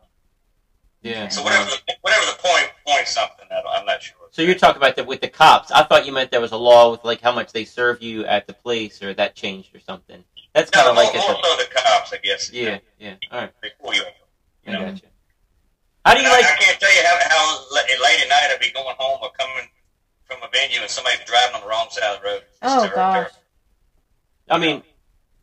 Yeah. 1.01 1.27
So 1.29 1.43
whatever 1.43 1.65
the, 1.65 1.77
whatever 2.01 2.25
the 2.25 2.37
point 2.41 2.71
something. 3.05 3.45
I'm 3.51 3.85
not 3.85 4.01
sure. 4.01 4.15
So 4.31 4.41
you're 4.41 4.55
talking 4.55 4.77
about 4.81 4.95
that 4.95 5.07
with 5.07 5.21
the 5.21 5.27
cops. 5.27 5.71
I 5.71 5.83
thought 5.83 6.05
you 6.05 6.11
meant 6.13 6.31
there 6.31 6.41
was 6.41 6.51
a 6.51 6.57
law 6.57 6.91
with 6.91 7.03
like 7.03 7.21
how 7.21 7.31
much 7.31 7.51
they 7.51 7.65
serve 7.65 8.01
you 8.01 8.25
at 8.25 8.47
the 8.47 8.53
place, 8.53 9.01
or 9.01 9.13
that 9.13 9.35
changed 9.35 9.75
or 9.75 9.79
something. 9.79 10.23
That's 10.53 10.69
kind 10.69 10.87
of 10.87 10.95
more, 10.95 11.03
like 11.05 11.13
more 11.13 11.31
at 11.31 11.43
so 11.43 11.55
the 11.57 11.67
cops, 11.73 12.13
I 12.13 12.17
guess. 12.17 12.49
the, 12.49 12.57
yeah, 12.57 12.77
yeah. 12.99 13.15
All 13.31 13.39
right, 13.41 13.51
They 13.61 13.69
pull 13.81 13.93
you 13.93 14.01
over. 14.01 14.09
I 14.67 14.71
You 14.71 14.77
know. 14.77 14.85
gotcha. 14.91 15.05
How 16.05 16.13
do 16.15 16.21
you 16.21 16.27
I, 16.27 16.31
like? 16.31 16.45
I 16.45 16.55
can't 16.59 16.79
tell 16.79 16.93
you 16.95 17.01
how, 17.05 17.19
how 17.29 17.75
late 17.75 17.85
at 18.23 18.29
night 18.29 18.49
I'd 18.53 18.59
be 18.59 18.71
going 18.71 18.95
home 18.97 19.19
or 19.21 19.29
coming 19.39 19.67
from 20.25 20.37
a 20.43 20.49
venue 20.51 20.79
and 20.81 20.89
somebody's 20.89 21.19
driving 21.25 21.55
on 21.55 21.61
the 21.61 21.67
wrong 21.67 21.87
side 21.91 22.15
of 22.15 22.21
the 22.21 22.27
road. 22.27 22.41
It's 22.47 22.57
Oh 22.61 22.79
terrible, 22.81 22.95
gosh. 22.95 23.13
terrible. 23.15 23.35
I 24.49 24.57
mean, 24.57 24.83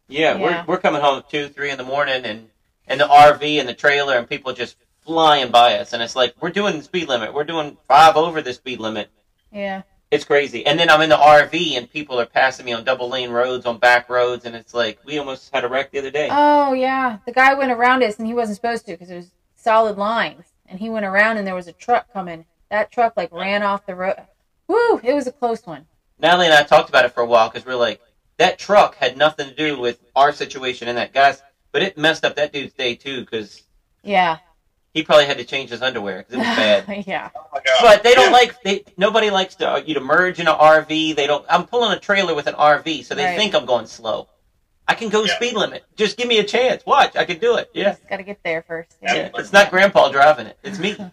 yeah, 0.08 0.36
Yeah. 0.36 0.42
we're 0.42 0.64
we're 0.74 0.80
coming 0.80 1.00
home 1.00 1.18
at 1.18 1.30
two, 1.30 1.48
three 1.48 1.70
in 1.70 1.78
the 1.78 1.84
morning, 1.84 2.24
and 2.24 2.48
and 2.86 3.00
the 3.00 3.06
RV 3.06 3.60
and 3.60 3.68
the 3.68 3.74
trailer, 3.74 4.16
and 4.16 4.28
people 4.28 4.52
just 4.52 4.76
flying 5.08 5.50
by 5.50 5.78
us, 5.78 5.94
and 5.94 6.02
it's 6.02 6.14
like 6.14 6.34
we're 6.38 6.50
doing 6.50 6.76
the 6.76 6.84
speed 6.84 7.08
limit. 7.08 7.32
We're 7.32 7.44
doing 7.44 7.78
five 7.88 8.14
over 8.16 8.42
the 8.42 8.52
speed 8.52 8.78
limit. 8.78 9.08
Yeah. 9.50 9.82
It's 10.10 10.24
crazy. 10.24 10.66
And 10.66 10.78
then 10.78 10.90
I'm 10.90 11.00
in 11.00 11.08
the 11.08 11.16
RV, 11.16 11.78
and 11.78 11.90
people 11.90 12.20
are 12.20 12.26
passing 12.26 12.66
me 12.66 12.74
on 12.74 12.84
double 12.84 13.08
lane 13.08 13.30
roads, 13.30 13.64
on 13.64 13.78
back 13.78 14.10
roads, 14.10 14.44
and 14.44 14.54
it's 14.54 14.74
like 14.74 14.98
we 15.06 15.16
almost 15.18 15.50
had 15.52 15.64
a 15.64 15.68
wreck 15.68 15.90
the 15.90 15.98
other 15.98 16.10
day. 16.10 16.28
Oh 16.30 16.74
yeah. 16.74 17.18
The 17.24 17.32
guy 17.32 17.54
went 17.54 17.72
around 17.72 18.02
us 18.02 18.18
and 18.18 18.26
he 18.26 18.34
wasn't 18.34 18.56
supposed 18.56 18.84
to 18.84 18.92
because 18.92 19.10
it 19.10 19.16
was 19.16 19.30
solid 19.56 19.96
lines, 19.96 20.44
and 20.66 20.78
he 20.78 20.90
went 20.90 21.06
around 21.06 21.38
and 21.38 21.46
there 21.46 21.54
was 21.54 21.68
a 21.68 21.72
truck 21.72 22.12
coming. 22.12 22.44
That 22.70 22.92
truck 22.92 23.14
like 23.16 23.32
ran 23.32 23.62
off 23.62 23.86
the 23.86 23.94
road. 23.94 24.16
Woo! 24.66 25.00
It 25.02 25.14
was 25.14 25.26
a 25.26 25.32
close 25.32 25.66
one. 25.66 25.86
Natalie 26.18 26.46
and 26.46 26.54
I 26.54 26.64
talked 26.64 26.90
about 26.90 27.06
it 27.06 27.14
for 27.14 27.22
a 27.22 27.26
while 27.26 27.48
because 27.48 27.64
we're 27.64 27.76
like, 27.76 28.02
that 28.36 28.58
truck 28.58 28.96
had 28.96 29.16
nothing 29.16 29.48
to 29.48 29.54
do 29.54 29.78
with 29.80 30.00
our 30.14 30.32
situation 30.32 30.86
and 30.86 30.98
that 30.98 31.14
guy's, 31.14 31.42
but 31.72 31.80
it 31.80 31.96
messed 31.96 32.26
up 32.26 32.36
that 32.36 32.52
dude's 32.52 32.74
day 32.74 32.94
too 32.94 33.22
because 33.22 33.62
Yeah. 34.02 34.38
He 34.94 35.02
probably 35.02 35.26
had 35.26 35.38
to 35.38 35.44
change 35.44 35.70
his 35.70 35.82
underwear 35.82 36.18
because 36.18 36.34
it 36.34 36.38
was 36.38 36.46
bad. 36.46 37.04
yeah. 37.06 37.30
Oh. 37.36 37.60
But 37.82 38.02
they 38.02 38.14
don't 38.14 38.32
like 38.32 38.62
they. 38.62 38.84
Nobody 38.96 39.30
likes 39.30 39.54
to, 39.56 39.70
uh, 39.74 39.76
you 39.84 39.94
to 39.94 40.00
merge 40.00 40.40
in 40.40 40.48
an 40.48 40.54
RV. 40.54 41.14
They 41.14 41.26
don't. 41.26 41.44
I'm 41.48 41.66
pulling 41.66 41.92
a 41.92 42.00
trailer 42.00 42.34
with 42.34 42.46
an 42.46 42.54
RV, 42.54 43.04
so 43.04 43.14
they 43.14 43.24
Right. 43.24 43.36
think 43.36 43.54
I'm 43.54 43.66
going 43.66 43.86
slow. 43.86 44.28
I 44.86 44.94
can 44.94 45.10
go 45.10 45.24
Yeah. 45.24 45.36
speed 45.36 45.54
limit. 45.54 45.84
Just 45.96 46.16
give 46.16 46.26
me 46.26 46.38
a 46.38 46.44
chance. 46.44 46.84
Watch, 46.86 47.14
I 47.16 47.24
can 47.26 47.38
do 47.38 47.56
it. 47.56 47.70
Yeah, 47.74 47.90
Just 47.90 48.08
gotta 48.08 48.22
get 48.22 48.42
there 48.42 48.62
first. 48.62 48.96
Yeah. 49.02 49.14
yeah. 49.14 49.30
It's 49.34 49.52
not 49.52 49.70
Grandpa 49.70 50.08
driving 50.10 50.46
it. 50.46 50.58
It's 50.62 50.78
me. 50.78 50.96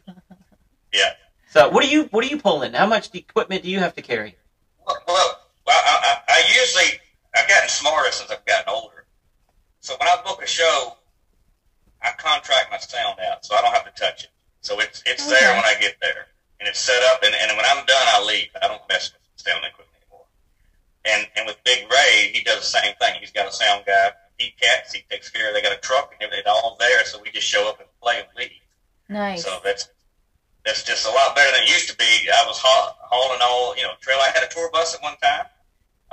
Yeah. 0.94 1.12
So 1.50 1.68
what 1.70 1.84
are 1.84 1.88
you? 1.88 2.06
What 2.06 2.24
are 2.24 2.28
you 2.28 2.40
pulling? 2.40 2.72
How 2.74 2.86
much 2.86 3.14
equipment 3.14 3.64
do 3.64 3.70
you 3.70 3.80
have 3.80 3.96
to 3.96 4.02
carry? 4.02 4.38
Well, 4.88 4.98
well 5.08 5.40
I, 5.68 6.22
I, 6.28 6.34
I 6.34 6.44
usually 6.58 7.00
I've 7.36 7.50
gotten 7.50 7.68
smarter 7.68 8.12
since 8.14 8.32
I've 8.32 8.46
gotten 8.46 8.74
older. 8.74 9.06
So 9.82 9.96
when 10.00 10.08
I 10.08 10.22
book 10.26 10.42
a 10.42 10.48
show, 10.48 10.96
I 12.06 12.12
contract 12.18 12.70
my 12.72 12.78
sound 12.78 13.20
out, 13.20 13.44
so 13.46 13.56
I 13.56 13.62
don't 13.62 13.74
have 13.74 13.86
to 13.86 13.96
touch 14.00 14.26
it. 14.26 14.30
So 14.62 14.80
it's 14.80 15.02
it's 15.06 15.26
there 15.28 15.54
when 15.54 15.66
I 15.66 15.76
get 15.80 15.98
there, 16.02 16.28
and 16.60 16.70
it's 16.70 16.80
set 16.80 17.02
up. 17.12 17.24
And, 17.24 17.34
and 17.34 17.58
when 17.58 17.66
I'm 17.66 17.86
done, 17.86 18.08
I 18.08 18.24
leave. 18.26 18.50
I 18.62 18.68
don't 18.68 18.82
mess 18.90 19.12
with 19.12 19.22
sound 19.36 19.66
equipment 19.66 19.98
anymore. 20.02 20.26
And 21.06 21.28
and 21.36 21.48
with 21.48 21.58
Big 21.66 21.86
Ray, 21.90 22.32
he 22.34 22.44
does 22.44 22.60
the 22.60 22.80
same 22.80 22.94
thing. 23.02 23.16
He's 23.20 23.32
got 23.32 23.48
a 23.48 23.52
sound 23.52 23.84
guy. 23.86 24.12
He 24.38 24.54
cats. 24.62 24.94
He 24.94 25.04
takes 25.10 25.30
care. 25.30 25.50
of 25.50 25.54
They 25.56 25.62
got 25.62 25.74
a 25.74 25.82
truck 25.82 26.14
and 26.14 26.22
everything 26.22 26.46
all 26.48 26.78
there. 26.80 27.06
So 27.06 27.22
we 27.22 27.32
just 27.32 27.48
show 27.48 27.68
up 27.70 27.80
and 27.80 27.90
play 28.02 28.20
and 28.20 28.28
leave. 28.38 28.62
Nice. 29.10 29.44
So 29.44 29.60
that's 29.64 29.90
that's 30.66 30.84
just 30.84 31.06
a 31.06 31.12
lot 31.12 31.36
better 31.36 31.52
than 31.52 31.64
it 31.64 31.70
used 31.70 31.90
to 31.90 31.98
be. 31.98 32.06
I 32.06 32.44
was 32.48 32.58
haul, 32.58 32.98
hauling 33.02 33.40
all, 33.44 33.78
you 33.78 33.84
know, 33.84 33.94
trail. 34.02 34.18
I 34.20 34.32
had 34.34 34.44
a 34.44 34.48
tour 34.48 34.70
bus 34.74 34.96
at 34.96 35.02
one 35.04 35.16
time. 35.22 35.46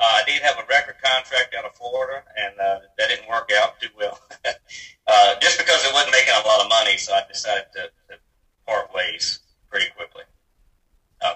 Uh, 0.03 0.19
I 0.19 0.23
did 0.27 0.43
have 0.43 0.59
a 0.59 0.67
record 0.69 0.97
contract 1.01 1.55
out 1.55 1.65
of 1.65 1.77
Florida, 1.77 2.25
and 2.37 2.59
uh, 2.59 2.79
that 2.99 3.09
didn't 3.09 3.29
work 3.29 3.53
out 3.55 3.81
too 3.81 3.87
well. 3.97 4.19
uh, 5.07 5.35
just 5.41 5.59
because 5.59 5.85
it 5.85 5.95
wasn't 5.95 6.11
making 6.11 6.35
a 6.35 6.45
lot 6.45 6.61
of 6.61 6.69
money, 6.69 6.97
so 6.97 7.13
I 7.13 7.23
decided 7.31 7.67
to, 7.75 7.83
to 8.11 8.19
part 8.67 8.93
ways 8.93 9.39
pretty 9.71 9.87
quickly. 9.95 10.25
Uh, 11.25 11.35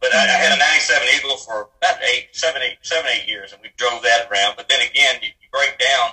but 0.00 0.14
I, 0.14 0.26
I 0.26 0.38
had 0.38 0.54
a 0.54 0.60
'97 0.60 1.08
Eagle 1.18 1.36
for 1.38 1.70
about 1.82 1.96
eight, 2.14 2.28
seven, 2.30 2.62
eight, 2.62 2.78
seven, 2.82 3.10
eight 3.10 3.26
years, 3.26 3.52
and 3.52 3.60
we 3.62 3.70
drove 3.76 4.00
that 4.04 4.30
around. 4.30 4.54
But 4.56 4.68
then 4.68 4.80
again, 4.88 5.16
you, 5.20 5.30
you 5.42 5.48
break 5.50 5.76
down. 5.76 6.10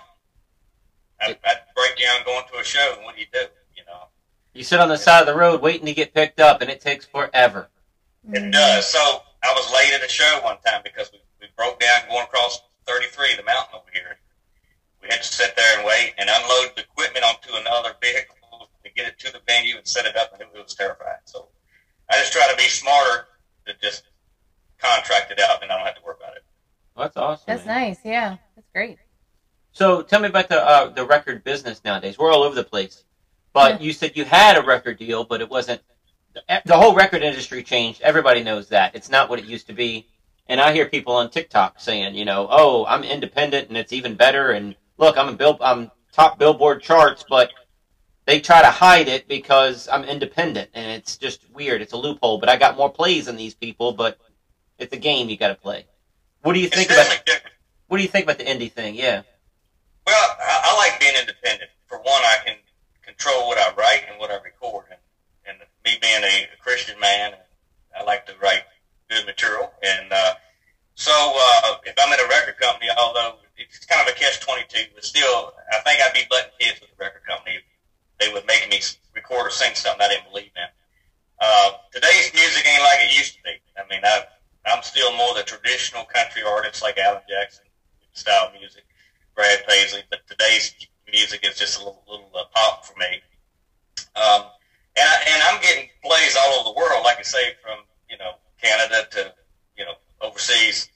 I, 1.21 1.37
I'd 1.45 1.61
break 1.75 2.01
down 2.01 2.25
going 2.25 2.45
to 2.51 2.59
a 2.59 2.63
show, 2.63 2.93
and 2.95 3.05
what 3.05 3.13
do 3.13 3.21
you 3.21 3.27
do? 3.31 3.45
You 3.75 3.85
know. 3.85 4.09
You 4.55 4.63
sit 4.63 4.79
on 4.79 4.89
the 4.89 4.97
side 4.97 5.21
of 5.21 5.27
the 5.27 5.35
road 5.35 5.61
waiting 5.61 5.85
to 5.85 5.93
get 5.93 6.15
picked 6.15 6.39
up, 6.39 6.61
and 6.61 6.71
it 6.71 6.81
takes 6.81 7.05
forever. 7.05 7.69
It 8.33 8.51
does. 8.51 8.87
So 8.87 9.21
I 9.43 9.53
was 9.53 9.71
late 9.71 9.93
at 9.93 10.03
a 10.03 10.09
show 10.09 10.39
one 10.43 10.57
time 10.65 10.81
because 10.83 11.11
we, 11.13 11.19
we 11.41 11.47
broke 11.55 11.79
down 11.79 12.01
going 12.09 12.23
across 12.23 12.61
33, 12.87 13.35
the 13.37 13.43
mountain 13.43 13.75
over 13.75 13.91
here. 13.93 14.17
We 15.01 15.07
had 15.09 15.21
to 15.21 15.27
sit 15.27 15.55
there 15.55 15.77
and 15.77 15.85
wait 15.85 16.13
and 16.17 16.29
unload 16.29 16.75
the 16.75 16.81
equipment 16.81 17.25
onto 17.25 17.53
another 17.55 17.93
vehicle 18.01 18.35
to 18.83 18.89
get 18.95 19.07
it 19.07 19.19
to 19.19 19.31
the 19.31 19.39
venue 19.47 19.77
and 19.77 19.87
set 19.87 20.05
it 20.05 20.15
up, 20.17 20.33
and 20.33 20.41
it, 20.41 20.49
was 20.53 20.73
terrifying. 20.73 21.21
So 21.25 21.47
I 22.09 22.15
just 22.15 22.33
try 22.33 22.49
to 22.49 22.57
be 22.57 22.63
smarter 22.63 23.27
to 23.67 23.73
just 23.81 24.03
contract 24.79 25.31
it 25.31 25.39
out, 25.39 25.61
and 25.61 25.71
I 25.71 25.77
don't 25.77 25.85
have 25.85 25.95
to 25.95 26.01
worry 26.03 26.15
about 26.19 26.35
it. 26.35 26.43
Well, 26.95 27.05
that's 27.05 27.17
awesome. 27.17 27.43
That's 27.47 27.65
man. 27.65 27.81
nice. 27.81 27.99
Yeah. 28.03 28.37
That's 28.55 28.67
great. 28.73 28.97
So 29.71 30.01
tell 30.01 30.19
me 30.19 30.27
about 30.27 30.49
the 30.49 30.59
uh, 30.59 30.89
the 30.89 31.05
record 31.05 31.43
business 31.43 31.81
nowadays. 31.85 32.17
We're 32.17 32.31
all 32.31 32.43
over 32.43 32.55
the 32.55 32.63
place. 32.63 33.03
But 33.53 33.81
you 33.81 33.93
said 33.93 34.15
you 34.15 34.25
had 34.25 34.57
a 34.57 34.61
record 34.61 34.99
deal, 34.99 35.23
but 35.23 35.41
it 35.41 35.49
wasn't. 35.49 35.81
The 36.65 36.77
whole 36.77 36.93
record 36.93 37.23
industry 37.23 37.63
changed. 37.63 38.01
Everybody 38.01 38.43
knows 38.43 38.69
that. 38.69 38.95
It's 38.95 39.09
not 39.09 39.29
what 39.29 39.39
it 39.39 39.45
used 39.45 39.67
to 39.67 39.73
be. 39.73 40.07
And 40.49 40.61
I 40.61 40.71
hear 40.73 40.87
people 40.87 41.13
on 41.15 41.29
TikTok 41.29 41.79
saying, 41.79 42.15
you 42.15 42.25
know, 42.25 42.47
oh, 42.49 42.85
I'm 42.85 43.03
independent 43.03 43.67
and 43.69 43.77
it's 43.77 43.91
even 43.93 44.15
better. 44.15 44.51
And 44.51 44.75
look, 44.97 45.17
I'm 45.17 45.27
a 45.29 45.33
bill, 45.33 45.57
I'm 45.61 45.91
top 46.13 46.39
Billboard 46.39 46.81
charts, 46.81 47.23
but 47.27 47.51
they 48.25 48.39
try 48.39 48.61
to 48.61 48.69
hide 48.71 49.07
it 49.07 49.27
because 49.27 49.87
I'm 49.89 50.03
independent, 50.03 50.69
and 50.73 50.91
it's 50.91 51.15
just 51.15 51.39
weird. 51.53 51.81
It's 51.81 51.93
a 51.93 51.97
loophole. 51.97 52.39
But 52.39 52.49
I 52.49 52.57
got 52.57 52.75
more 52.75 52.89
plays 52.89 53.25
than 53.27 53.37
these 53.37 53.53
people. 53.53 53.93
But 53.93 54.19
it's 54.77 54.91
a 54.93 54.97
game 54.97 55.29
you 55.29 55.37
got 55.37 55.47
to 55.47 55.55
play. 55.55 55.85
What 56.41 56.53
do 56.53 56.59
you 56.59 56.67
think 56.67 56.89
about? 56.91 57.05
different. 57.25 57.53
What 57.87 57.97
do 57.97 58.03
you 58.03 58.09
think 58.09 58.25
about 58.25 58.37
the 58.37 58.43
indie 58.43 58.71
thing? 58.71 58.95
Yeah. 58.95 59.21
Well, 60.05 60.35
I, 60.39 60.61
I 60.71 60.77
like 60.77 60.99
being 60.99 61.15
independent. 61.19 61.69
For 61.87 61.97
one, 61.99 62.21
I 62.23 62.37
can 62.45 62.55
control 63.01 63.47
what 63.47 63.57
I 63.57 63.73
write 63.75 64.03
and 64.09 64.19
what 64.19 64.29
I 64.29 64.35
record, 64.43 64.85
and, 64.91 64.99
and 65.47 65.57
me 65.85 65.97
being 66.01 66.23
a 66.23 66.47
Christian 66.61 66.99
man, 66.99 67.33
I 67.97 68.03
like 68.03 68.25
to 68.25 68.33
write 68.41 68.63
good 69.09 69.25
material. 69.25 69.71
And 69.83 70.11
uh, 70.11 70.33
so, 70.95 71.11
uh, 71.13 71.77
if 71.85 71.93
I'm 71.97 72.11
in 72.11 72.19
a 72.19 72.27
record 72.27 72.57
company, 72.59 72.87
although 72.99 73.35
it's 73.57 73.85
kind 73.85 74.05
of 74.05 74.13
a 74.13 74.19
catch 74.19 74.41
twenty 74.41 74.63
two, 74.67 74.83
but 74.93 75.05
still, 75.05 75.53
I 75.71 75.79
think 75.87 76.01
I'd 76.01 76.13
be 76.13 76.27
butting 76.29 76.51
heads 76.59 76.81
with 76.81 76.89
the 76.89 76.97
record 76.99 77.23
company 77.27 77.55
if 77.55 77.63
they 78.19 78.33
would 78.33 78.45
make 78.47 78.67
me 78.69 78.77
s- 78.77 78.97
record 79.15 79.47
or 79.47 79.49
sing 79.51 79.75
something 79.75 80.01
I 80.01 80.09
didn't 80.09 80.29
believe 80.31 80.51
in. 80.55 80.67
Uh, 81.39 81.71
today's 81.93 82.33
music 82.33 82.65
ain't 82.67 82.81
like 82.83 82.99
it 82.99 83.15
used 83.17 83.35
to 83.35 83.43
be. 83.43 83.51
I 83.77 83.87
mean, 83.89 84.01
I, 84.03 84.23
I'm 84.65 84.81
still 84.83 85.15
more 85.15 85.35
the 85.35 85.43
traditional 85.43 86.03
country 86.05 86.41
artist 86.43 86.81
like 86.81 86.97
Alan 86.97 87.21
Jackson 87.29 87.65
style 88.13 88.51
music. 88.57 88.83
Brad 89.35 89.67
Paisley, 89.67 90.01
but 90.09 90.21
today's 90.27 90.73
music 91.11 91.45
is 91.47 91.59
just 91.59 91.75
a 91.79 91.85
little, 91.85 92.01
little 92.09 92.31
uh, 92.35 92.45
pop 92.55 92.83
for 92.83 92.97
me. 92.97 93.21
Um, 94.15 94.49
and, 94.97 95.05
I, 95.07 95.15
and 95.29 95.43
I'm 95.43 95.61
getting 95.61 95.89
plays 96.03 96.35
all 96.35 96.53
over 96.55 96.69
the 96.69 96.75
world, 96.75 97.03
like 97.03 97.19
I 97.19 97.21
say, 97.21 97.53
from 97.61 97.77
you 98.09 98.17
know 98.17 98.31
Canada 98.59 99.05
to 99.11 99.33
you 99.77 99.85
know 99.85 99.93
overseas. 100.21 100.89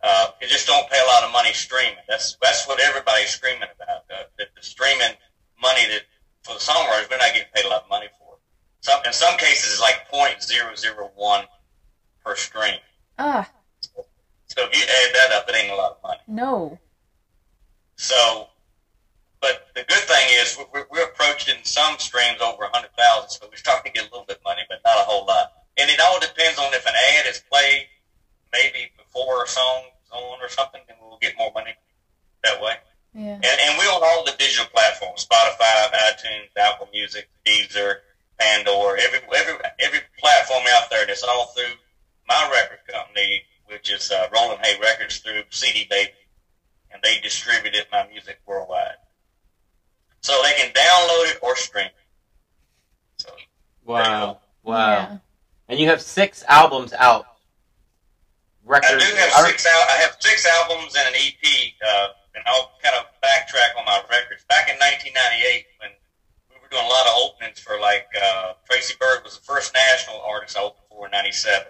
Uh, 0.00 0.28
it 0.40 0.48
just 0.48 0.68
don't 0.68 0.88
pay 0.90 1.00
a 1.02 1.06
lot 1.06 1.24
of 1.24 1.32
money 1.32 1.52
streaming. 1.52 1.98
That's 2.08 2.36
that's 2.40 2.68
what 2.68 2.78
everybody's 2.80 3.30
screaming 3.30 3.62
about. 3.74 4.04
Uh, 4.08 4.22
that 4.38 4.48
the 4.54 4.62
streaming 4.62 5.14
money 5.60 5.82
that 5.88 6.02
for 6.44 6.54
the 6.54 6.60
songwriters, 6.60 7.10
we're 7.10 7.18
not 7.18 7.32
getting 7.34 7.48
paid 7.52 7.64
a 7.64 7.68
lot 7.68 7.82
of 7.82 7.88
money 7.90 8.06
for. 8.18 8.36
Some 8.80 9.00
in 9.04 9.12
some 9.12 9.36
cases, 9.38 9.72
it's 9.72 9.80
like 9.80 10.08
point 10.08 10.40
zero 10.40 10.74
zero 10.76 11.10
one 11.16 11.46
per 12.24 12.36
stream. 12.36 12.78
Ah, 13.18 13.50
So 14.46 14.62
if 14.70 14.76
you 14.76 14.82
add 14.84 15.14
that 15.30 15.36
up, 15.36 15.48
it 15.48 15.56
ain't 15.56 15.72
a 15.72 15.76
lot 15.76 15.92
of 15.92 16.02
money. 16.04 16.20
no. 16.28 16.78
So, 17.96 18.48
but 19.40 19.68
the 19.74 19.84
good 19.84 20.02
thing 20.04 20.26
is 20.30 20.56
we're- 20.56 20.68
we're, 20.72 20.86
we're 20.90 21.04
approaching 21.04 21.62
some 21.62 21.98
streams 21.98 22.40
over 22.40 22.64
a 22.64 22.68
hundred 22.74 22.90
thousand, 22.96 23.30
so 23.30 23.48
we're 23.48 23.56
starting 23.56 23.92
to 23.92 23.96
get 23.98 24.08
a 24.08 24.10
little 24.10 24.26
bit 24.26 24.38
of 24.38 24.44
money, 24.44 24.62
but 24.68 24.80
not 24.84 24.98
a 24.98 25.02
whole 25.04 25.24
lot. 25.26 25.52
And 25.76 25.88
it 25.90 26.00
all 26.00 26.18
depends 26.20 26.58
on 26.58 26.72
if 26.74 26.84
an 26.86 26.94
ad 27.18 27.26
is 27.26 27.42
played 27.50 27.86
maybe 28.52 28.90
before 28.96 29.44
a 29.44 29.46
song's 29.48 29.86
on 30.10 30.38
or 30.42 30.48
something, 30.48 30.80
then 30.88 30.96
we'll 31.00 31.18
get 31.18 31.36
more 31.38 31.52
money 31.54 31.74
that 32.44 32.60
way. 32.60 32.74
Yeah. 33.14 33.34
And, 33.34 33.44
and 33.44 33.78
we're 33.78 33.92
on 33.92 34.02
all 34.02 34.24
the 34.24 34.32
digital 34.38 34.66
platforms: 34.66 35.26
Spotify, 35.26 35.90
iTunes, 35.92 36.48
Apple 36.56 36.88
Music, 36.92 37.28
Deezer, 37.44 37.96
Pandora, 38.38 39.00
every 39.00 39.20
every 39.36 39.54
every 39.78 40.00
platform 40.18 40.62
out 40.74 40.90
there. 40.90 41.06
That's 41.06 41.22
all 41.22 41.46
through 41.56 41.74
my 42.28 42.50
record 42.52 42.80
company, 42.90 43.42
which 43.66 43.90
is 43.92 44.10
uh, 44.10 44.28
Rolling 44.34 44.58
Hay 44.62 44.78
Records 44.80 45.18
through 45.18 45.42
CD 45.50 45.86
Baby, 45.90 46.10
and 46.90 47.02
they 47.02 47.18
distributed 47.20 47.86
my 47.92 48.06
music 48.08 48.38
worldwide. 48.46 48.96
So 50.22 50.40
they 50.42 50.52
can 50.52 50.70
download 50.72 51.32
it 51.32 51.38
or 51.42 51.56
stream 51.56 51.86
it. 51.86 51.92
So 53.16 53.30
Wow. 53.84 54.40
Wow. 54.62 54.86
Yeah. 54.88 55.16
And 55.68 55.80
you 55.80 55.88
have 55.88 56.00
six 56.00 56.41
albums 56.52 56.92
out. 56.92 57.24
I 58.68 58.80
do 59.00 59.16
have 59.16 59.32
six 59.48 59.66
al- 59.66 59.88
I 59.88 59.96
have 60.04 60.16
six 60.20 60.46
albums 60.46 60.94
and 60.94 61.08
an 61.08 61.16
EP, 61.16 61.42
uh, 61.80 62.08
and 62.36 62.44
I'll 62.46 62.70
kind 62.84 62.94
of 62.94 63.08
backtrack 63.24 63.72
on 63.80 63.84
my 63.88 63.98
records. 64.12 64.44
Back 64.52 64.68
in 64.68 64.76
1998, 64.76 65.66
when 65.80 65.90
we 66.52 66.60
were 66.60 66.68
doing 66.68 66.84
a 66.84 66.92
lot 66.92 67.08
of 67.08 67.14
openings 67.24 67.58
for 67.58 67.80
like 67.80 68.06
uh, 68.14 68.52
Tracy 68.68 68.94
Byrd 69.00 69.24
was 69.24 69.40
the 69.40 69.44
first 69.44 69.72
national 69.74 70.20
artist 70.20 70.56
I 70.56 70.62
opened 70.62 70.86
for 70.92 71.08
in 71.08 71.10
97. 71.10 71.66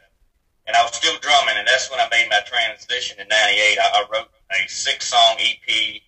And 0.67 0.77
I 0.77 0.83
was 0.83 0.95
still 0.95 1.19
drumming, 1.19 1.59
and 1.59 1.67
that's 1.67 1.91
when 1.91 1.99
I 1.99 2.07
made 2.11 2.29
my 2.31 2.39
transition 2.47 3.19
in 3.19 3.27
98. 3.27 3.79
I, 3.79 3.83
I 3.83 4.01
wrote 4.13 4.31
a 4.51 4.69
six 4.69 5.09
song 5.09 5.39
EP 5.41 6.03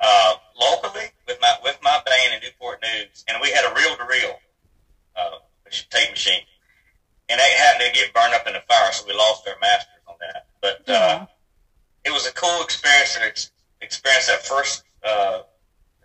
uh, 0.00 0.34
locally 0.58 1.08
with 1.28 1.38
my 1.40 1.54
with 1.62 1.78
my 1.84 2.00
band 2.04 2.34
in 2.34 2.48
Newport 2.48 2.82
News, 2.82 3.24
and 3.28 3.38
we 3.40 3.52
had 3.52 3.64
a 3.64 3.72
reel 3.76 3.96
to 3.96 4.04
reel 4.08 4.40
tape 5.90 6.10
machine, 6.10 6.42
and 7.30 7.38
they 7.38 7.52
happened 7.54 7.86
to 7.86 7.92
get 7.92 8.12
burned 8.12 8.34
up 8.34 8.46
in 8.46 8.54
the 8.54 8.62
fire, 8.66 8.90
so 8.92 9.06
we 9.06 9.14
lost 9.14 9.46
our 9.46 9.54
masters 9.60 10.02
on 10.08 10.16
that. 10.20 10.46
But 10.60 10.88
uh, 10.88 11.26
it 12.04 12.10
was 12.10 12.26
a 12.26 12.32
cool 12.32 12.62
experience 12.62 13.16
ex- 13.22 13.50
experience 13.80 14.26
that 14.26 14.44
first 14.44 14.82
uh, 15.06 15.42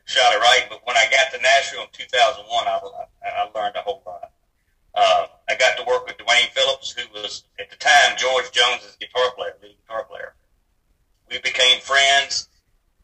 shot 0.05 0.33
at 0.33 0.39
writing. 0.39 0.67
But 0.69 0.85
when 0.85 0.95
I 0.95 1.05
got 1.09 1.33
to 1.33 1.41
Nashville 1.41 1.81
in 1.81 1.87
2001, 1.91 2.45
I, 2.67 2.79
I 3.25 3.49
learned 3.57 3.75
a 3.75 3.81
whole 3.81 4.03
lot. 4.05 4.31
Uh, 4.93 5.27
I 5.49 5.55
got 5.55 5.75
to 5.77 5.83
work 5.83 6.05
with 6.05 6.17
Duane 6.17 6.53
Phillips, 6.53 6.91
who 6.91 7.03
was 7.11 7.43
at 7.59 7.69
the 7.69 7.75
time 7.75 8.15
George 8.17 8.51
Jones's 8.51 8.95
guitar 8.95 9.33
player, 9.35 9.57
lead 9.61 9.75
guitar 9.81 10.05
player. 10.05 10.35
We 11.29 11.39
became 11.39 11.81
friends. 11.81 12.47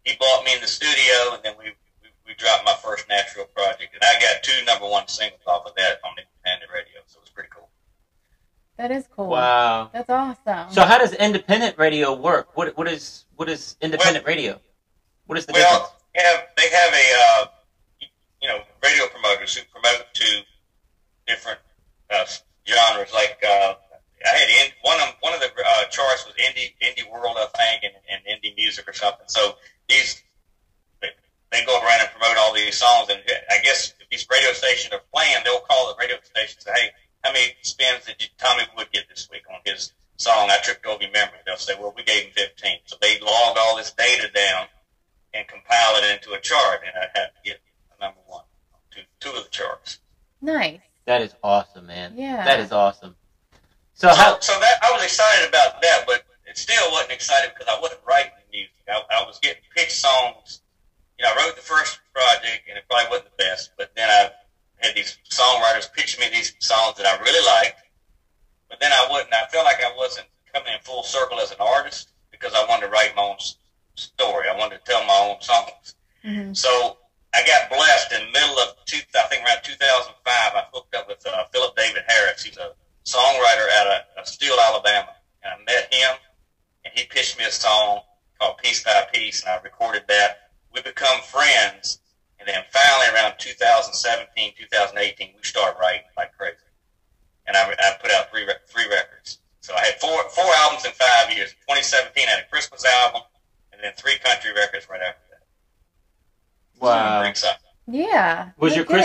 He 0.06 0.16
brought 0.16 0.46
me 0.46 0.54
in 0.54 0.62
the 0.62 0.68
studio, 0.68 1.34
and 1.34 1.44
then 1.44 1.56
we 1.58 1.74
we, 2.02 2.10
we 2.26 2.34
dropped 2.36 2.66
my 2.66 2.78
first 2.82 3.10
Nashville 3.10 3.50
project, 3.50 3.94
and 3.94 4.04
I 4.06 4.22
got 4.22 4.44
two 4.44 4.64
number 4.64 4.88
one 4.88 5.08
singles 5.08 5.42
off 5.48 5.66
of 5.66 5.74
that 5.76 6.00
on 6.06 6.16
independent 6.22 6.72
radio. 6.72 7.02
So 7.08 7.18
it 7.18 7.28
was 7.28 7.30
pretty 7.30 7.50
cool. 7.50 7.71
That 8.82 8.90
is 8.90 9.06
cool. 9.16 9.28
Wow. 9.28 9.92
That's 9.94 10.10
awesome. 10.10 10.72
So 10.74 10.82
how 10.82 10.98
does 10.98 11.14
independent 11.14 11.78
radio 11.78 12.16
work? 12.16 12.58
What 12.58 12.76
what 12.76 12.88
is 12.88 13.26
what 13.36 13.48
is 13.48 13.78
independent 13.80 14.26
Well- 14.26 14.36
radio? 14.36 14.60
What 15.28 15.38
is 15.38 15.46
the 15.46 15.54
difference? 15.54 15.72
Well, 15.72 15.96
they 16.16 16.24
have, 16.24 16.40
they 16.58 16.70
have 16.70 16.92
a, 16.92 17.08
uh, 17.22 17.46
you 18.42 18.48
know, 18.50 18.60
radio 18.84 19.06
promoters 19.08 19.56
who 19.56 19.64
promote 19.72 20.12
to 20.16 20.42
different 21.28 21.60
uh, 22.10 22.26
genres. 22.68 23.14
Like 23.14 23.38
uh, 23.48 23.76
I 24.26 24.30
had 24.30 24.50
in, 24.50 24.72
one 24.82 25.00
of 25.00 25.14
one 25.22 25.36
of 25.36 25.42
the 25.42 25.52
uh, 25.64 25.86
charts 25.86 26.26
was 26.26 26.34
indie 26.42 26.74
indie 26.82 27.06
world, 27.12 27.38
I 27.38 27.46
think, 27.56 27.84
and, 27.84 27.94
and 28.10 28.22
indie 28.26 28.56
music 28.58 28.90
or 28.90 28.94
something. 28.94 29.28
So 29.28 29.58
these 29.90 30.24
they, 31.04 31.10
they 31.52 31.64
go 31.66 31.80
around 31.82 32.02
and 32.02 32.10
promote 32.10 32.36
all 32.38 32.52
these 32.52 32.78
songs, 32.78 33.10
and 33.12 33.22
I 33.52 33.62
guess 33.64 33.94
if 34.00 34.10
these 34.10 34.26
radio 34.32 34.52
stations 34.54 34.92
are 34.92 35.02
playing, 35.14 35.38
they'll 35.46 35.60
call 35.70 35.94
the 35.94 36.02
radio 36.02 36.18
station 36.24 36.58
and 36.58 36.76
say, 36.76 36.82
"Hey, 36.82 36.90
how 37.24 37.32
many 37.34 37.54
spins 37.62 38.06
did 38.06 38.16
you, 38.22 38.28
Tommy 38.38 38.64
Wood 38.78 38.88
get 38.92 39.08
this 39.10 39.30
week 39.32 39.44
on 39.50 39.60
his 39.66 39.94
song? 40.18 40.50
I 40.52 40.58
tripped 40.64 40.86
over 40.86 41.02
your 41.02 41.12
memory." 41.12 41.40
They'll 41.46 41.58
say, 41.58 41.76
"Well, 41.80 41.94
we 41.96 42.04
gave 42.04 42.26
him 42.26 42.32
15." 42.34 42.80
So 42.86 42.98
they 43.02 43.20
log 43.20 43.58
all 43.58 43.76
this 43.78 43.92
data 43.92 44.30
down 44.34 44.68
and 45.34 45.48
compile 45.48 45.96
it 45.98 46.12
into 46.12 46.34
a 46.34 46.40
chart, 46.42 46.82
and 46.86 46.94
I 46.96 47.08
have 47.20 47.34
to 47.36 47.42
get 47.44 47.60
a 47.98 48.04
number 48.04 48.20
one 48.28 48.44
on 48.74 48.80
two 48.92 49.02
two 49.20 49.30
of 49.36 49.44
the 49.44 49.50
charts. 49.50 50.00
nice. 50.42 50.80
That 51.06 51.22
is 51.22 51.34
awesome, 51.44 51.88
man. 51.88 52.14
Yeah. 52.16 52.46
That 52.46 52.60
is 52.60 52.72
awesome. 52.72 53.16
So 53.96 54.10
So, 54.10 54.16
how? 54.16 54.40
so 54.40 54.54
that 54.60 54.78
I 54.84 54.92
was 54.92 55.04
excited 55.04 55.50
about 55.50 55.82
that, 55.82 56.04
but 56.06 56.24
it 56.46 56.58
still 56.58 56.92
wasn't 56.92 57.12
excited 57.12 57.52
because 57.58 57.74
I 57.76 57.80
wasn't 57.82 58.02
writing 58.06 58.32
the 58.38 58.52
music. 58.58 58.76
I, 58.88 59.02
I 59.10 59.26
was 59.26 59.40
getting 59.40 59.64
pitch 59.76 59.92
songs. 59.94 60.62
You 61.18 61.26
know, 61.26 61.32
I 61.34 61.44
wrote 61.46 61.56
the 61.56 61.62
first 61.64 62.00
project, 62.14 62.70
and 62.70 62.78
it 62.78 62.84
probably 62.90 63.10
wasn't 63.10 63.30
the 63.36 63.44
best. 63.44 63.72
But 63.78 63.92
then 63.96 64.10
I 64.10 64.32
had 64.82 64.96
these 64.96 65.18
songwriters 65.30 65.92
pitch 65.92 66.20
me 66.20 66.28
these 66.32 66.54
songs 66.60 66.98
that 66.98 67.06
I 67.06 67.22
really 67.22 67.46
liked. 67.46 67.84
But 68.70 68.80
then 68.80 68.92
I 68.92 69.08
wouldn't. 69.10 69.34
I 69.34 69.46
felt 69.48 69.66
like 69.66 69.82
I 69.84 69.94
wasn't 69.96 70.28
coming 70.54 70.74
in 70.74 70.80
full 70.82 71.04
circle 71.04 71.40
as 71.40 71.52
an 71.52 71.58
artist 71.60 72.12
because 72.32 72.54
I 72.54 72.66
wanted 72.68 72.88
to 72.88 72.92
write 72.92 73.16
my 73.16 73.22
own 73.24 73.38
story. 73.96 74.48
I 74.50 74.58
wanted 74.58 74.84
to 74.84 74.92
tell 74.92 75.04
my 75.06 75.18
own 75.30 75.42
songs. 75.42 75.94
hmm 76.24 76.54
So 76.54 76.98
I 77.34 77.46
got 77.46 77.70
blessed 77.70 78.12
in 78.14 78.26
the 78.26 78.32
middle 78.32 78.58
of 78.60 78.76
two, 78.86 79.00
I 79.16 79.24
think 79.28 79.46
around 79.46 79.60
2005. 79.64 80.16
I 80.28 80.64
hooked 80.74 80.96
up 80.96 81.08
with 81.08 81.26
uh, 81.26 81.46
Philip 81.52 81.76
David 81.76 82.04
Harris. 82.08 82.44
He's 82.44 82.58
a 82.58 82.72
songwriter 83.06 83.68
out 83.80 83.88
of, 83.88 84.02
of 84.18 84.28
Steele, 84.28 84.58
Alabama. 84.60 85.14
And 85.44 85.54
I 85.54 85.58
met 85.66 85.94
him, 85.94 86.16
and 86.86 86.94
he 86.96 87.06
pitched 87.06 87.38
me 87.38 87.46
a 87.46 87.52
song 87.52 88.02
called 88.40 88.58
Piece 88.58 88.84
by 88.84 89.06
Piece, 89.14 89.42
and 89.44 89.52
I 89.52 89.62
recorded 89.62 90.04
that. 90.08 90.42
We 90.74 90.82
become 90.82 91.20
friends, 91.22 92.00
and 92.40 92.48
then 92.48 92.64
finally 92.70 93.14
around 93.16 93.34
2017, 93.38 94.54
2018, 94.58 95.34
we 95.36 95.44
started 95.44 95.78
writing 95.80 96.04
like 96.18 96.36
crazy. 96.38 96.56
And 97.48 97.58
I, 97.58 97.74
I 97.80 97.96
put 98.02 98.12
out 98.12 98.30
three 98.30 98.46
rec- 98.46 98.66
three 98.68 98.88
records. 98.88 99.40
So 99.62 99.74
I 99.76 99.86
had 99.86 100.00
four 100.00 100.30
four 100.30 100.46
albums 100.58 100.86
in 100.86 100.92
five 100.92 101.32
years. 101.36 101.52
2017 101.68 102.26
I 102.28 102.32
had 102.32 102.40
a 102.44 102.48
Christmas 102.48 102.86
album, 102.86 103.22
and 103.74 103.82
then 103.84 103.94
three 103.96 104.18
country 104.20 104.54
records 104.54 104.88
right 104.90 105.02
after 105.02 105.22
that. 105.32 105.42
So 106.80 106.88
I'm 106.88 106.96
Wow. 107.14 107.20
pretty 107.20 107.32
excited. 107.32 107.58
Yeah. 107.88 108.50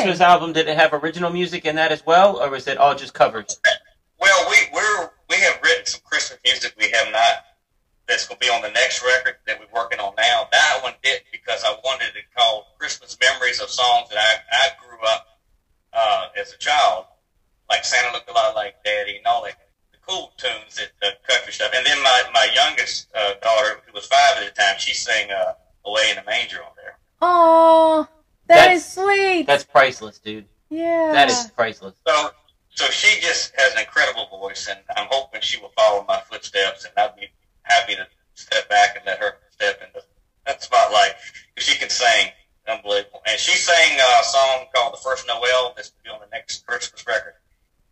Christmas 0.06 0.20
album? 0.26 0.52
Did 0.52 0.68
it 0.68 0.76
have 0.76 0.92
original 0.92 1.30
music 1.30 1.64
in 1.64 1.76
that 1.76 1.92
as 1.92 2.04
well, 2.06 2.40
or 2.40 2.50
was 2.50 2.66
it 2.66 2.78
all 2.78 2.94
just 2.94 3.12
covers? 3.14 3.58
Well, 4.20 4.50
we 4.50 4.56
we're 4.72 5.10
we 5.28 5.36
have 5.36 5.60
written 5.62 5.86
some 5.86 6.00
Christmas 6.04 6.38
music 6.44 6.74
we 6.78 6.90
have 6.90 7.12
not. 7.12 7.44
That's 8.08 8.26
going 8.28 8.38
to 8.38 8.46
be 8.46 8.50
on 8.52 8.62
the 8.62 8.70
next 8.70 9.02
record 9.02 9.34
that 9.48 9.58
we're 9.58 9.66
working 9.82 9.98
on 9.98 10.14
now. 10.16 10.48
That 10.52 10.78
one 10.82 10.92
did 11.02 11.22
because 11.32 11.64
I 11.64 11.74
wanted 11.84 12.14
it 12.14 12.24
called 12.36 12.64
Christmas 12.78 13.16
Memories 13.20 13.60
of 13.60 13.68
songs 13.68 14.08
that 14.10 14.18
I 14.18 14.36
I 14.52 14.68
grew 14.86 14.98
up 15.08 15.26
uh, 15.92 16.26
as 16.40 16.52
a 16.52 16.58
child, 16.58 17.06
like 17.68 17.84
Santa 17.84 18.12
looked 18.12 18.30
a 18.30 18.32
lot 18.32 18.54
like 18.54 18.76
Daddy 18.84 19.16
and 19.16 19.26
all 19.26 19.42
that 19.44 19.58
the 19.90 19.98
cool 20.06 20.32
tunes 20.36 20.76
that 20.76 20.90
the 21.02 21.12
country 21.28 21.52
stuff. 21.52 21.72
And 21.74 21.84
then 21.84 22.00
my 22.02 22.22
my 22.32 22.48
youngest 22.54 23.08
uh, 23.14 23.34
daughter, 23.42 23.80
who 23.86 23.92
was 23.92 24.06
five 24.06 24.36
at 24.38 24.54
the 24.54 24.60
time, 24.60 24.76
she 24.78 24.94
sang 24.94 25.30
uh, 25.32 25.54
"Away 25.84 26.10
in 26.10 26.16
the 26.16 26.22
Manger" 26.24 26.58
on 26.62 26.70
there. 26.76 26.96
Oh, 27.20 28.06
That's- 28.46 28.84
that's 28.84 28.94
sweet. 28.94 29.46
That's 29.48 29.64
priceless, 29.64 30.15
dude. 30.26 30.44
yeah. 30.68 31.12
That 31.12 31.30
is 31.30 31.50
priceless. 31.54 31.94
So, 32.06 32.30
so 32.70 32.84
she 32.86 33.20
just 33.20 33.52
has 33.56 33.72
an 33.74 33.80
incredible 33.80 34.26
voice, 34.28 34.68
and 34.68 34.80
I'm 34.96 35.06
hoping 35.10 35.40
she 35.40 35.58
will 35.60 35.72
follow 35.76 36.04
my 36.06 36.20
footsteps, 36.20 36.84
and 36.84 36.92
I'd 36.96 37.16
be 37.16 37.28
happy 37.62 37.94
to 37.94 38.06
step 38.34 38.68
back 38.68 38.96
and 38.96 39.06
let 39.06 39.18
her 39.18 39.38
step 39.50 39.80
into 39.86 40.04
that 40.46 40.62
spotlight 40.62 41.12
because 41.54 41.68
she 41.68 41.78
can 41.78 41.88
sing, 41.88 42.32
unbelievable. 42.68 43.22
And 43.26 43.38
she 43.38 43.56
sang 43.56 43.98
uh, 43.98 44.20
a 44.20 44.24
song 44.24 44.66
called 44.74 44.92
"The 44.94 44.98
First 44.98 45.26
Noel." 45.26 45.72
This 45.76 45.92
will 45.92 46.02
be 46.04 46.10
on 46.10 46.20
the 46.20 46.36
next 46.36 46.66
Christmas 46.66 47.06
record 47.06 47.34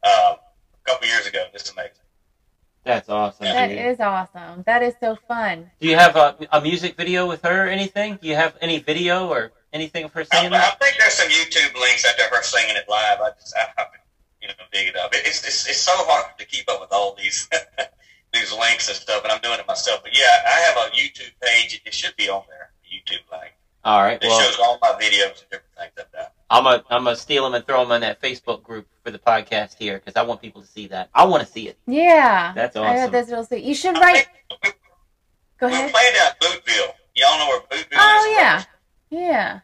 uh, 0.03 0.37
a 0.37 0.91
couple 0.91 1.09
years 1.09 1.27
ago. 1.27 1.45
It's 1.55 1.71
amazing. 1.71 1.93
That's 2.85 3.09
awesome. 3.09 3.47
That 3.47 3.69
dude. 3.69 3.79
is 3.79 4.01
awesome. 4.01 4.63
That 4.67 4.83
is 4.83 4.95
so 5.01 5.17
fun. 5.27 5.71
Do 5.85 5.91
you 5.91 5.97
have 5.97 6.17
a, 6.17 6.35
a 6.51 6.63
music 6.63 6.97
video 6.97 7.29
with 7.29 7.43
her 7.43 7.67
or 7.67 7.69
anything? 7.69 8.19
Do 8.23 8.27
you 8.27 8.37
have 8.37 8.57
any 8.63 8.79
video 8.79 9.29
or 9.29 9.53
anything 9.71 10.05
of 10.05 10.15
her 10.15 10.25
singing 10.25 10.51
that? 10.53 10.79
I 10.81 10.83
think 10.83 10.97
there's 10.99 11.13
some 11.13 11.29
YouTube 11.29 11.79
links 11.79 12.07
out 12.07 12.15
there 12.17 12.27
her 12.31 12.43
singing 12.43 12.75
it 12.75 12.89
live. 12.89 13.21
I 13.21 13.33
just 13.39 13.55
I 13.55 13.67
have 13.77 13.93
to 13.93 13.99
you 14.41 14.49
know 14.49 14.55
dig 14.73 14.89
it 14.89 14.97
up. 14.97 15.13
It, 15.13 15.27
it's, 15.27 15.47
it's 15.47 15.69
it's 15.69 15.77
so 15.77 15.93
hard 15.95 16.39
to 16.39 16.47
keep 16.47 16.71
up 16.71 16.81
with 16.81 16.91
all 16.91 17.15
these 17.23 17.51
these 18.33 18.51
links 18.55 18.89
and 18.89 18.97
stuff, 18.97 19.25
and 19.25 19.31
I'm 19.31 19.43
doing 19.43 19.59
it 19.61 19.67
myself. 19.69 20.01
But 20.03 20.17
yeah, 20.17 20.25
I 20.47 20.59
have 20.61 20.77
a 20.87 20.97
YouTube 20.97 21.33
page. 21.43 21.83
It 21.85 21.93
should 21.93 22.17
be 22.17 22.31
on 22.31 22.45
there. 22.49 22.71
YouTube 22.91 23.31
link. 23.31 23.53
All 23.85 24.01
right. 24.01 24.17
It 24.23 24.27
Well, 24.27 24.41
shows 24.41 24.59
all 24.59 24.79
my 24.81 24.93
videos 24.93 25.43
and 25.43 25.51
different 25.51 25.75
things 25.77 25.93
like 25.99 26.13
that. 26.13 26.33
I'm 26.49 26.65
gonna 26.65 26.83
I'm 26.89 27.05
gonna 27.05 27.17
steal 27.17 27.45
them 27.45 27.53
and 27.53 27.67
throw 27.67 27.83
them 27.83 27.93
in 27.93 28.01
that 28.01 28.23
Facebook 28.23 28.63
group 28.63 28.87
for 29.03 29.11
the 29.11 29.19
podcast 29.19 29.75
here 29.79 29.99
because 29.99 30.15
I 30.17 30.23
want 30.23 30.41
people 30.41 30.63
to 30.63 30.69
see 30.69 30.87
that. 30.87 31.11
I 31.15 31.27
want 31.27 31.45
to 31.45 31.53
see 31.53 31.69
it. 31.69 31.77
Yeah. 31.87 32.53
That's 32.55 32.75
I 32.75 32.81
awesome. 32.81 33.11
bet 33.11 33.13
that's 33.13 33.31
real 33.31 33.45
sweet. 33.45 33.65
You 33.65 33.75
should 33.75 33.99
write. 33.99 34.29
We, 35.61 35.67
Go 35.67 35.67
we 35.69 35.75
ahead. 35.75 35.93
played 35.93 36.15
out 36.21 36.41
Bootville. 36.41 36.93
Y'all 37.15 37.39
know 37.39 37.49
where 37.49 37.61
Bootville 37.61 37.99
Oh 37.99 38.17
is? 38.19 38.25
Oh 38.25 38.37
yeah. 38.39 38.65
Yeah. 39.11 39.61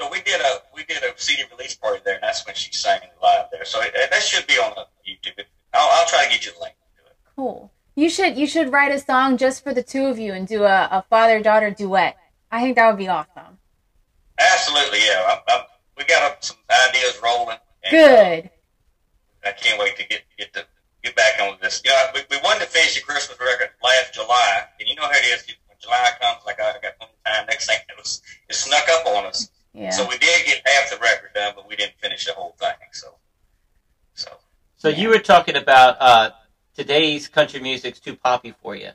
So 0.00 0.10
we 0.10 0.20
did 0.22 0.40
a 0.40 0.58
we 0.74 0.84
did 0.84 1.02
a 1.02 1.12
CD 1.16 1.42
release 1.50 1.74
party 1.74 2.00
there, 2.04 2.14
and 2.14 2.22
that's 2.22 2.46
when 2.46 2.54
she 2.54 2.72
sang 2.72 3.00
live 3.22 3.46
there. 3.52 3.64
So 3.64 3.80
it, 3.82 3.94
that 3.94 4.22
should 4.22 4.46
be 4.46 4.54
on 4.54 4.72
the 4.74 4.86
YouTube. 5.10 5.44
I'll, 5.74 5.88
I'll 5.92 6.06
try 6.08 6.24
to 6.24 6.30
get 6.30 6.46
you 6.46 6.52
the 6.52 6.60
link 6.60 6.74
to 6.96 7.06
it. 7.10 7.16
Cool. 7.36 7.70
You 7.96 8.08
should 8.08 8.38
you 8.38 8.46
should 8.46 8.72
write 8.72 8.92
a 8.92 8.98
song 8.98 9.36
just 9.36 9.62
for 9.62 9.74
the 9.74 9.82
two 9.82 10.06
of 10.06 10.18
you 10.18 10.32
and 10.32 10.48
do 10.48 10.64
a, 10.64 10.88
a 10.90 11.04
father 11.10 11.42
daughter 11.42 11.70
duet. 11.70 12.16
I 12.50 12.62
think 12.62 12.76
that 12.76 12.88
would 12.88 12.98
be 12.98 13.08
awesome. 13.08 13.58
Absolutely, 14.38 15.00
yeah. 15.00 15.20
I, 15.26 15.40
I, 15.48 15.64
we 15.98 16.04
got 16.04 16.42
some 16.42 16.56
ideas 16.88 17.20
rolling. 17.22 17.58
And, 17.84 17.90
Good. 17.90 18.50
Uh, 19.44 19.48
I 19.48 19.52
can't 19.52 19.78
wait 19.78 19.96
to 19.96 20.06
get 20.06 20.22
to 20.30 20.36
get 20.38 20.52
to 20.54 20.66
get 21.02 21.14
back 21.16 21.40
on 21.40 21.52
with 21.52 21.60
this. 21.60 21.80
You 21.84 21.90
know, 21.90 22.06
we, 22.14 22.20
we 22.30 22.38
wanted 22.42 22.60
to 22.60 22.66
finish 22.66 22.94
the 22.94 23.02
Christmas 23.02 23.38
record 23.40 23.70
last 23.82 24.14
July, 24.14 24.64
and 24.78 24.88
you 24.88 24.94
know 24.94 25.02
how 25.02 25.10
it 25.10 25.24
is. 25.24 25.44
When 25.66 25.76
July 25.80 26.10
comes, 26.20 26.40
like 26.46 26.60
I 26.60 26.72
got 26.82 26.98
plenty 26.98 27.12
of 27.24 27.32
time. 27.32 27.46
Next 27.46 27.66
thing 27.66 27.78
it 27.88 27.96
was 27.96 28.22
it 28.48 28.54
snuck 28.54 28.88
up 28.90 29.06
on 29.06 29.26
us. 29.26 29.50
Yeah. 29.72 29.90
So 29.90 30.06
we 30.06 30.18
did 30.18 30.46
get 30.46 30.62
half 30.66 30.90
the 30.90 30.96
record 30.96 31.30
done, 31.34 31.52
but 31.54 31.68
we 31.68 31.76
didn't 31.76 31.94
finish 32.00 32.26
the 32.26 32.32
whole 32.32 32.54
thing. 32.58 32.74
So, 32.92 33.14
so 34.14 34.30
So 34.76 34.88
you 34.88 35.08
were 35.08 35.18
talking 35.20 35.56
about 35.56 35.96
uh, 36.00 36.30
today's 36.76 37.28
country 37.28 37.60
music's 37.60 38.00
too 38.00 38.16
poppy 38.16 38.54
for 38.62 38.74
you. 38.74 38.90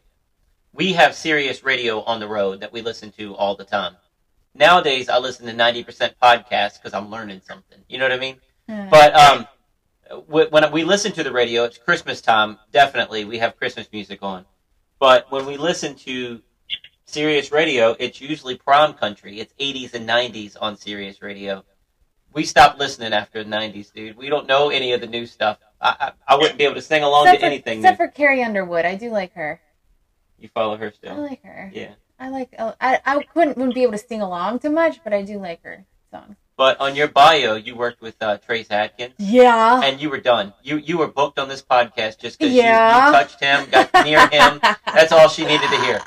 We 0.73 0.93
have 0.93 1.15
Sirius 1.15 1.63
Radio 1.63 2.01
on 2.01 2.19
the 2.19 2.27
road 2.27 2.59
that 2.59 2.73
we 2.73 2.81
listen 2.81 3.11
to 3.11 3.33
all 3.35 3.55
the 3.55 3.63
time. 3.63 3.95
Nowadays, 4.53 5.07
I 5.09 5.17
listen 5.17 5.45
to 5.45 5.53
90% 5.53 6.13
podcasts 6.21 6.73
because 6.81 6.93
I'm 6.93 7.09
learning 7.09 7.41
something. 7.47 7.79
You 7.87 7.97
know 7.97 8.05
what 8.05 8.11
I 8.13 8.17
mean? 8.17 8.37
Hmm. 8.69 8.89
But 8.89 9.15
um, 9.15 9.39
wh- 9.43 9.47
when 10.27 10.71
we 10.71 10.83
listen 10.83 11.11
to 11.13 11.23
the 11.23 11.31
radio, 11.31 11.63
it's 11.63 11.77
Christmas 11.77 12.21
time. 12.21 12.59
Definitely, 12.71 13.25
we 13.25 13.37
have 13.39 13.57
Christmas 13.57 13.87
music 13.91 14.19
on. 14.21 14.45
But 14.99 15.31
when 15.31 15.45
we 15.45 15.57
listen 15.57 15.95
to 15.95 16.41
Sirius 17.05 17.51
Radio, 17.51 17.95
it's 17.99 18.21
usually 18.21 18.55
Prime 18.55 18.93
Country. 18.93 19.39
It's 19.39 19.53
80s 19.59 19.93
and 19.93 20.07
90s 20.07 20.55
on 20.59 20.77
Sirius 20.77 21.21
Radio. 21.21 21.63
We 22.33 22.43
stopped 22.43 22.79
listening 22.79 23.13
after 23.13 23.43
the 23.43 23.49
90s, 23.49 23.93
dude. 23.93 24.17
We 24.17 24.29
don't 24.29 24.47
know 24.47 24.69
any 24.69 24.93
of 24.93 25.01
the 25.01 25.07
new 25.07 25.25
stuff. 25.25 25.57
I, 25.81 25.95
I, 26.27 26.33
I 26.33 26.35
wouldn't 26.35 26.57
be 26.57 26.65
able 26.65 26.75
to 26.75 26.81
sing 26.81 27.03
along 27.03 27.27
except 27.27 27.39
to 27.39 27.41
for, 27.41 27.45
anything. 27.45 27.79
except 27.79 27.99
new. 27.99 28.05
for 28.05 28.11
Carrie 28.11 28.43
Underwood. 28.43 28.85
I 28.85 28.95
do 28.95 29.09
like 29.09 29.33
her. 29.33 29.61
You 30.37 30.49
follow 30.53 30.77
her 30.77 30.91
still. 30.91 31.13
I 31.13 31.17
like 31.17 31.43
her. 31.43 31.71
Yeah. 31.73 31.93
I 32.19 32.29
like. 32.29 32.53
oh, 32.59 32.73
I 32.79 32.99
I 33.05 33.23
couldn't 33.23 33.57
wouldn't 33.57 33.75
be 33.75 33.83
able 33.83 33.93
to 33.93 33.97
sing 33.97 34.21
along 34.21 34.59
too 34.59 34.69
much, 34.69 35.03
but 35.03 35.13
I 35.13 35.21
do 35.21 35.39
like 35.39 35.63
her 35.63 35.85
songs. 36.11 36.35
But 36.57 36.79
on 36.79 36.95
your 36.95 37.09
bio, 37.09 37.55
you 37.55 37.75
worked 37.75 38.01
with 38.01 38.15
uh, 38.21 38.37
Trace 38.37 38.71
Atkins, 38.71 39.13
Yeah. 39.17 39.81
and 39.83 39.99
you 40.01 40.09
were 40.09 40.21
done. 40.21 40.53
You 40.63 40.77
you 40.77 40.97
were 40.97 41.07
booked 41.07 41.37
on 41.37 41.49
this 41.49 41.61
podcast 41.61 42.19
just 42.19 42.39
because 42.39 42.53
Yeah. 42.53 42.99
you, 42.99 43.05
you 43.07 43.11
touched 43.11 43.39
him, 43.43 43.69
got 43.69 43.91
near 44.05 44.25
him. 44.29 44.59
That's 44.85 45.11
all 45.11 45.27
she 45.27 45.43
needed 45.45 45.69
to 45.69 45.77
hear. 45.81 46.01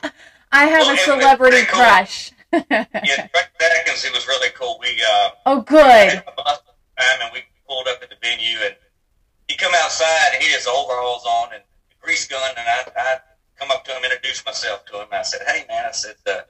I 0.50 0.64
have 0.64 0.86
Well, 0.86 0.94
a 0.94 0.98
celebrity 0.98 1.64
cool. 1.66 1.80
crush. 1.80 2.32
Yeah, 2.50 2.84
Frank 3.28 3.50
Atkins, 3.60 4.04
it 4.06 4.12
was 4.14 4.26
really 4.26 4.48
cool. 4.54 4.78
We 4.80 4.88
uh, 5.06 5.28
oh, 5.44 5.60
good. 5.60 6.08
had 6.08 6.24
time 6.24 7.18
and 7.20 7.30
we 7.34 7.40
pulled 7.68 7.86
up 7.88 8.02
at 8.02 8.08
the 8.08 8.16
venue 8.22 8.56
and 8.64 8.74
he 9.48 9.54
come 9.56 9.72
outside 9.76 10.30
and 10.32 10.42
he 10.42 10.48
had 10.48 10.56
his 10.56 10.66
overalls 10.66 11.26
on 11.26 11.52
and 11.52 11.62
grease 12.00 12.26
gun 12.26 12.40
and 12.56 12.66
I, 12.66 12.90
I 12.96 13.16
come 13.60 13.70
up 13.70 13.84
to 13.84 13.92
him, 13.92 14.02
introduced 14.02 14.46
myself 14.46 14.86
to 14.86 14.94
him. 14.96 15.08
And 15.12 15.20
I 15.20 15.22
said, 15.22 15.40
"Hey 15.46 15.66
man," 15.68 15.84
I 15.86 15.92
said, 15.92 16.14
uh, 16.26 16.40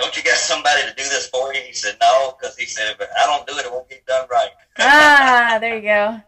"Don't 0.00 0.16
you 0.16 0.22
got 0.22 0.36
somebody 0.36 0.82
to 0.82 0.88
do 0.96 1.04
this 1.04 1.28
for 1.28 1.52
you?" 1.54 1.60
He 1.60 1.72
said, 1.72 1.96
"No," 2.00 2.34
because 2.40 2.56
he 2.56 2.66
said, 2.66 2.96
"If 2.98 3.08
I 3.22 3.26
don't 3.26 3.46
do 3.46 3.56
it, 3.58 3.66
it 3.66 3.72
won't 3.72 3.88
get 3.88 4.04
done 4.06 4.26
right." 4.30 4.50
Ah, 4.78 5.58
there 5.60 5.76
you 5.76 5.82
go. 5.82 6.20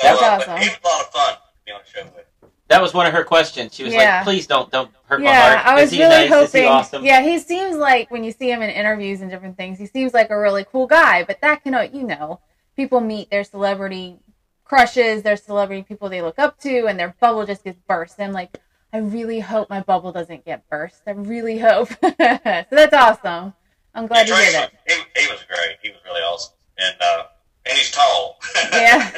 So, 0.00 0.06
That's 0.06 0.22
uh, 0.22 0.24
awesome. 0.24 0.54
But 0.54 0.62
it 0.62 0.68
was 0.70 0.78
a 0.82 0.88
lot 0.88 1.00
of 1.06 1.12
fun 1.12 1.34
to 1.34 1.40
be 1.66 1.72
on 1.72 1.80
the 1.84 1.90
show 1.90 2.04
with. 2.16 2.24
That 2.68 2.80
was 2.80 2.94
one 2.94 3.06
of 3.06 3.12
her 3.12 3.22
questions. 3.24 3.74
She 3.74 3.84
was 3.84 3.92
Yeah. 3.92 4.16
like, 4.16 4.24
"Please 4.24 4.46
don't 4.46 4.70
don't 4.72 4.90
hurt 5.06 5.20
my 5.20 5.32
heart." 5.34 5.58
Yeah. 5.58 5.70
I 5.70 5.74
was 5.74 5.84
Is 5.84 5.90
he 5.92 5.98
really 6.02 6.28
nice? 6.28 6.44
Is 6.48 6.52
he 6.52 6.58
hoping. 6.60 6.72
awesome?" 6.72 7.04
Yeah, 7.04 7.20
he 7.20 7.38
seems 7.38 7.76
like 7.76 8.10
when 8.10 8.24
you 8.24 8.32
see 8.32 8.50
him 8.50 8.62
in 8.62 8.70
interviews 8.70 9.20
and 9.20 9.30
different 9.30 9.56
things, 9.56 9.78
he 9.78 9.86
seems 9.86 10.14
like 10.14 10.30
a 10.30 10.38
really 10.38 10.64
cool 10.64 10.86
guy. 10.86 11.24
But 11.24 11.40
that 11.42 11.62
can, 11.62 11.74
you 11.92 12.04
know, 12.04 12.40
people 12.74 13.00
meet 13.00 13.30
their 13.30 13.44
celebrity 13.44 14.18
crushes, 14.64 15.22
their 15.22 15.36
celebrity 15.36 15.82
people 15.82 16.08
they 16.08 16.22
look 16.22 16.38
up 16.38 16.58
to, 16.60 16.86
and 16.86 16.98
their 16.98 17.14
bubble 17.20 17.44
just 17.44 17.64
gets 17.64 17.78
burst. 17.86 18.18
I'm 18.18 18.32
like, 18.32 18.58
I 18.94 18.98
really 18.98 19.40
hope 19.40 19.68
my 19.68 19.80
bubble 19.80 20.12
doesn't 20.12 20.44
get 20.44 20.68
burst. 20.70 21.02
I 21.06 21.10
really 21.10 21.58
hope. 21.58 21.88
so 22.00 22.14
that's 22.16 22.94
awesome. 22.94 23.52
I'm 23.92 24.06
glad 24.06 24.28
Yeah, 24.28 24.36
did 24.36 24.54
was- 24.54 24.70
it. 24.86 25.04
He, 25.14 25.20
he 25.22 25.32
was 25.32 25.40
great. 25.48 25.76
He 25.82 25.90
was 25.90 25.98
really 26.04 26.20
awesome, 26.22 26.54
and 26.78 26.94
uh, 27.00 27.24
and 27.66 27.76
he's 27.76 27.90
tall. 27.90 28.38
Yeah. 28.72 29.10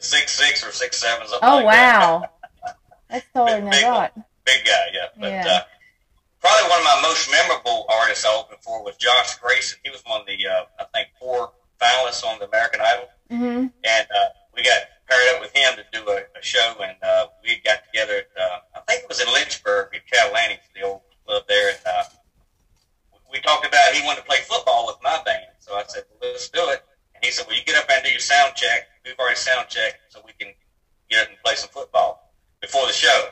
six 0.00 0.32
six 0.32 0.66
or 0.66 0.72
six 0.72 0.96
seven 0.98 1.26
something. 1.28 1.46
Oh 1.48 1.56
like 1.56 1.74
that. 1.76 2.00
wow, 2.00 2.28
that's 3.10 3.26
taller 3.34 3.60
than 3.60 3.68
I 3.68 3.80
thought. 3.82 4.12
big 4.46 4.64
guy, 4.64 4.86
yeah. 4.94 5.06
But 5.20 5.30
Yeah. 5.32 5.46
Uh, 5.46 5.60
probably 6.40 6.70
one 6.70 6.78
of 6.80 6.84
my 6.84 7.00
most 7.02 7.30
memorable 7.30 7.84
artists 8.00 8.24
I 8.24 8.34
opened 8.34 8.62
for 8.62 8.82
was 8.84 8.96
Josh 8.96 9.36
Gracin. 9.38 9.78
He 9.84 9.90
was 9.90 10.02
one 10.06 10.20
of 10.22 10.26
the, 10.26 10.46
uh, 10.46 10.64
I 10.80 10.84
think, 10.94 11.08
four 11.20 11.52
finalists 11.80 12.24
on 12.24 12.38
the 12.38 12.46
American 12.48 12.80
Idol, 12.80 13.08
mm-hmm. 13.30 13.66
and 13.84 14.06
uh, 14.10 14.28
we 14.54 14.62
got 14.62 14.80
paired 15.08 15.34
up 15.34 15.40
with 15.40 15.54
him 15.56 15.74
to 15.76 15.84
do 15.92 16.08
a, 16.08 16.22
a 16.38 16.42
show, 16.42 16.74
and 16.82 16.96
uh, 17.02 17.26
we 17.42 17.60
got 17.64 17.78
together. 17.90 18.22
At, 18.36 18.40
uh, 18.40 18.58
I 18.76 18.80
think 18.86 19.02
it 19.02 19.08
was 19.08 19.20
in 19.20 19.32
Lynchburg 19.32 19.94
at 19.94 20.02
Catalani, 20.06 20.58
the 20.74 20.82
old 20.82 21.00
club 21.26 21.42
there, 21.48 21.70
and 21.70 21.78
uh, 21.86 22.04
we 23.30 23.40
talked 23.40 23.66
about 23.66 23.94
he 23.94 24.04
wanted 24.04 24.20
to 24.20 24.26
play 24.26 24.38
football 24.46 24.86
with 24.86 24.96
my 25.02 25.20
band. 25.24 25.52
So 25.58 25.74
I 25.74 25.84
said, 25.88 26.04
well, 26.20 26.30
let's 26.30 26.48
do 26.48 26.68
it. 26.70 26.82
And 27.14 27.24
he 27.24 27.30
said, 27.30 27.46
well, 27.46 27.56
you 27.56 27.64
get 27.64 27.76
up 27.76 27.88
and 27.90 28.04
do 28.04 28.10
your 28.10 28.20
sound 28.20 28.54
check. 28.54 28.88
We've 29.04 29.18
already 29.18 29.36
sound 29.36 29.68
checked, 29.68 29.98
so 30.08 30.20
we 30.24 30.32
can 30.38 30.52
get 31.10 31.22
up 31.22 31.28
and 31.28 31.38
play 31.44 31.54
some 31.54 31.70
football 31.70 32.30
before 32.60 32.86
the 32.86 32.92
show. 32.92 33.28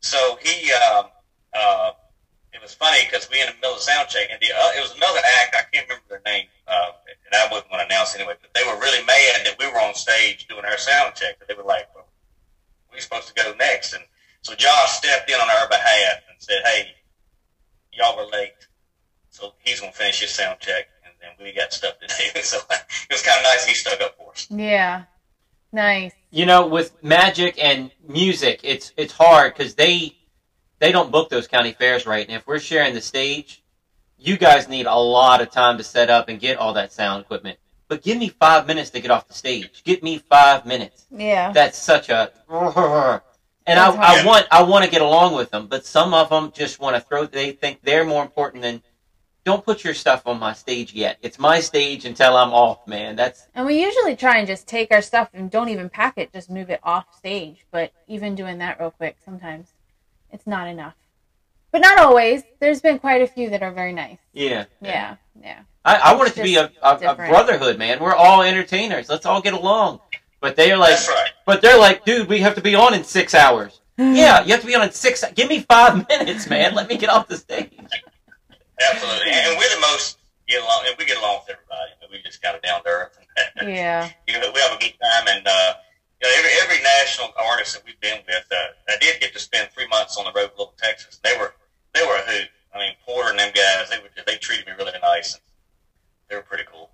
So 0.00 0.38
he, 0.42 0.72
um, 0.72 1.06
uh, 1.54 1.92
it 2.52 2.60
was 2.60 2.74
funny 2.74 3.00
because 3.04 3.28
we 3.30 3.40
in 3.40 3.46
the 3.46 3.54
middle 3.54 3.74
of 3.74 3.80
sound 3.80 4.08
check, 4.08 4.28
and 4.30 4.38
the, 4.40 4.52
uh, 4.52 4.76
it 4.76 4.80
was 4.80 4.94
another 4.94 5.20
act. 5.40 5.56
I 5.56 5.64
can't 5.72 5.88
remember 5.88 6.04
their 6.08 6.22
name, 6.26 6.46
uh, 6.68 6.92
and 7.08 7.34
I 7.34 7.48
wouldn't 7.50 7.70
want 7.70 7.80
to 7.80 7.86
announce 7.86 8.14
anyway. 8.14 8.34
But 8.40 8.52
they 8.52 8.64
were 8.68 8.78
really 8.78 9.04
mad 9.04 9.46
that 9.46 9.56
we 9.58 9.66
were 9.66 9.80
on 9.80 9.94
stage 9.94 10.46
doing 10.48 10.64
our 10.64 10.76
sound 10.76 11.14
check. 11.14 11.38
But 11.38 11.48
they 11.48 11.54
were 11.54 11.64
like, 11.64 11.88
well, 11.94 12.08
"We're 12.92 13.00
supposed 13.00 13.28
to 13.28 13.34
go 13.34 13.54
next," 13.58 13.94
and 13.94 14.04
so 14.42 14.54
Josh 14.54 14.92
stepped 14.92 15.30
in 15.30 15.36
on 15.40 15.48
our 15.48 15.68
behalf 15.68 16.22
and 16.28 16.36
said, 16.38 16.60
"Hey, 16.64 16.94
y'all 17.92 18.16
were 18.16 18.30
late, 18.30 18.52
so 19.30 19.54
he's 19.64 19.80
gonna 19.80 19.92
finish 19.92 20.20
his 20.20 20.30
sound 20.30 20.60
check, 20.60 20.88
and 21.04 21.14
then 21.20 21.30
we 21.40 21.52
got 21.52 21.72
stuff 21.72 21.98
to 22.00 22.06
do." 22.06 22.40
so 22.42 22.58
it 22.68 23.12
was 23.12 23.22
kind 23.22 23.38
of 23.38 23.44
nice 23.44 23.64
he 23.64 23.74
stuck 23.74 24.00
up 24.02 24.16
for 24.18 24.32
us. 24.32 24.46
Yeah, 24.50 25.04
nice. 25.72 26.12
You 26.30 26.44
know, 26.44 26.66
with 26.66 27.02
magic 27.02 27.56
and 27.58 27.90
music, 28.06 28.60
it's 28.62 28.92
it's 28.98 29.12
hard 29.14 29.54
because 29.54 29.74
they 29.74 30.16
they 30.82 30.90
don't 30.90 31.12
book 31.12 31.30
those 31.30 31.46
county 31.46 31.70
fairs 31.70 32.06
right. 32.06 32.26
And 32.26 32.36
if 32.36 32.44
we're 32.44 32.58
sharing 32.58 32.92
the 32.92 33.00
stage, 33.00 33.62
you 34.18 34.36
guys 34.36 34.68
need 34.68 34.86
a 34.86 34.96
lot 34.96 35.40
of 35.40 35.48
time 35.48 35.78
to 35.78 35.84
set 35.84 36.10
up 36.10 36.28
and 36.28 36.40
get 36.40 36.58
all 36.58 36.72
that 36.72 36.92
sound 36.92 37.22
equipment. 37.22 37.56
But 37.86 38.02
give 38.02 38.18
me 38.18 38.28
five 38.28 38.66
minutes 38.66 38.90
to 38.90 39.00
get 39.00 39.12
off 39.12 39.28
the 39.28 39.32
stage. 39.32 39.84
Get 39.84 40.02
me 40.02 40.18
five 40.18 40.66
minutes. 40.66 41.06
Yeah. 41.08 41.52
That's 41.52 41.78
such 41.78 42.08
a 42.08 42.32
and 43.64 43.78
I, 43.78 43.92
I 43.92 44.24
want 44.26 44.48
I 44.50 44.64
want 44.64 44.84
to 44.84 44.90
get 44.90 45.02
along 45.02 45.36
with 45.36 45.52
them, 45.52 45.68
but 45.68 45.86
some 45.86 46.12
of 46.12 46.30
them 46.30 46.50
just 46.52 46.80
want 46.80 46.96
to 46.96 47.00
throw. 47.00 47.26
They 47.26 47.52
think 47.52 47.78
they're 47.82 48.04
more 48.04 48.22
important 48.22 48.64
than. 48.64 48.82
Don't 49.44 49.64
put 49.64 49.82
your 49.82 49.94
stuff 49.94 50.26
on 50.26 50.38
my 50.38 50.52
stage 50.52 50.94
yet. 50.94 51.18
It's 51.20 51.36
my 51.36 51.58
stage 51.58 52.04
until 52.04 52.36
I'm 52.36 52.52
off, 52.52 52.86
man. 52.86 53.16
That's 53.16 53.48
And 53.56 53.66
we 53.66 53.82
usually 53.82 54.14
try 54.14 54.38
and 54.38 54.46
just 54.46 54.68
take 54.68 54.92
our 54.92 55.02
stuff 55.02 55.30
and 55.34 55.50
don't 55.50 55.68
even 55.68 55.88
pack 55.88 56.14
it, 56.16 56.32
just 56.32 56.48
move 56.48 56.70
it 56.70 56.78
off 56.84 57.06
stage. 57.16 57.66
But 57.72 57.92
even 58.06 58.36
doing 58.36 58.58
that 58.58 58.78
real 58.78 58.92
quick, 58.92 59.16
sometimes 59.24 59.72
it's 60.32 60.46
not 60.46 60.66
enough. 60.66 60.94
But 61.70 61.80
not 61.80 61.98
always. 61.98 62.42
There's 62.60 62.80
been 62.80 62.98
quite 62.98 63.22
a 63.22 63.26
few 63.26 63.50
that 63.50 63.62
are 63.62 63.72
very 63.72 63.92
nice. 63.92 64.18
yeah. 64.32 64.66
Yeah, 64.80 65.16
yeah. 65.40 65.60
I, 65.84 65.96
I 65.96 66.14
want 66.14 66.30
it 66.30 66.34
to 66.34 66.42
be 66.42 66.56
a, 66.56 66.70
a, 66.82 66.96
a 66.96 67.14
brotherhood, 67.14 67.78
man. 67.78 67.98
We're 68.00 68.14
all 68.14 68.42
entertainers. 68.42 69.08
Let's 69.08 69.26
all 69.26 69.40
get 69.40 69.54
along. 69.54 70.00
But 70.40 70.56
they're 70.56 70.76
like, 70.76 70.96
right. 71.08 71.30
but 71.46 71.62
they're 71.62 71.78
like, 71.78 72.04
dude, 72.04 72.28
we 72.28 72.40
have 72.40 72.54
to 72.56 72.60
be 72.60 72.74
on 72.74 72.94
in 72.94 73.04
six 73.04 73.34
hours. 73.34 73.80
yeah, 73.98 74.44
you 74.44 74.52
have 74.52 74.60
to 74.60 74.66
be 74.66 74.74
on 74.74 74.82
in 74.82 74.92
six. 74.92 75.24
Give 75.34 75.48
me 75.48 75.60
five 75.60 76.06
minutes, 76.08 76.48
man. 76.48 76.74
Let 76.74 76.88
me 76.88 76.96
get 76.96 77.10
off 77.10 77.28
the 77.28 77.36
stage. 77.36 77.70
Absolutely, 78.90 79.30
and 79.30 79.56
we're 79.56 79.74
the 79.74 79.80
most 79.80 80.18
get 80.48 80.62
along, 80.62 80.84
and 80.88 80.96
we 80.98 81.04
get 81.04 81.18
along 81.18 81.40
with 81.40 81.56
everybody. 81.56 81.90
We 82.10 82.22
just 82.22 82.42
kind 82.42 82.56
of 82.56 82.62
down 82.62 82.82
to 82.82 82.88
earth. 82.88 83.18
Yeah. 83.62 84.10
you 84.28 84.38
know, 84.38 84.50
we 84.54 84.60
have 84.60 84.72
a 84.72 84.78
good 84.78 84.92
time, 85.02 85.26
and 85.28 85.46
uh, 85.46 85.74
you 86.22 86.28
know, 86.28 86.34
every 86.38 86.50
every 86.62 86.82
national 86.82 87.32
artist 87.36 87.74
that 87.74 87.84
we've 87.84 87.98
been 88.00 88.20
with, 88.26 88.46
uh, 88.50 88.56
I 88.88 88.96
did 89.00 89.20
get 89.20 89.32
to 89.32 89.38
spend 89.38 89.70
three 89.70 89.88
months 89.88 90.16
on 90.16 90.24
the 90.24 90.32
road 90.32 90.50
with 90.50 90.58
Little 90.58 90.74
Texas. 90.80 91.20
They 91.22 91.36
were 91.36 91.54
they 91.94 92.02
were 92.02 92.16
a 92.16 92.22
hoot. 92.22 92.48
I 92.74 92.78
mean, 92.78 92.94
Porter 93.04 93.30
and 93.30 93.38
them 93.38 93.52
guys, 93.54 93.90
they 93.90 93.98
were 93.98 94.08
they 94.26 94.36
treated 94.36 94.66
me 94.66 94.72
really 94.78 94.92
nice. 95.02 95.38
They 96.28 96.36
were 96.36 96.42
pretty 96.42 96.64
cool. 96.70 96.90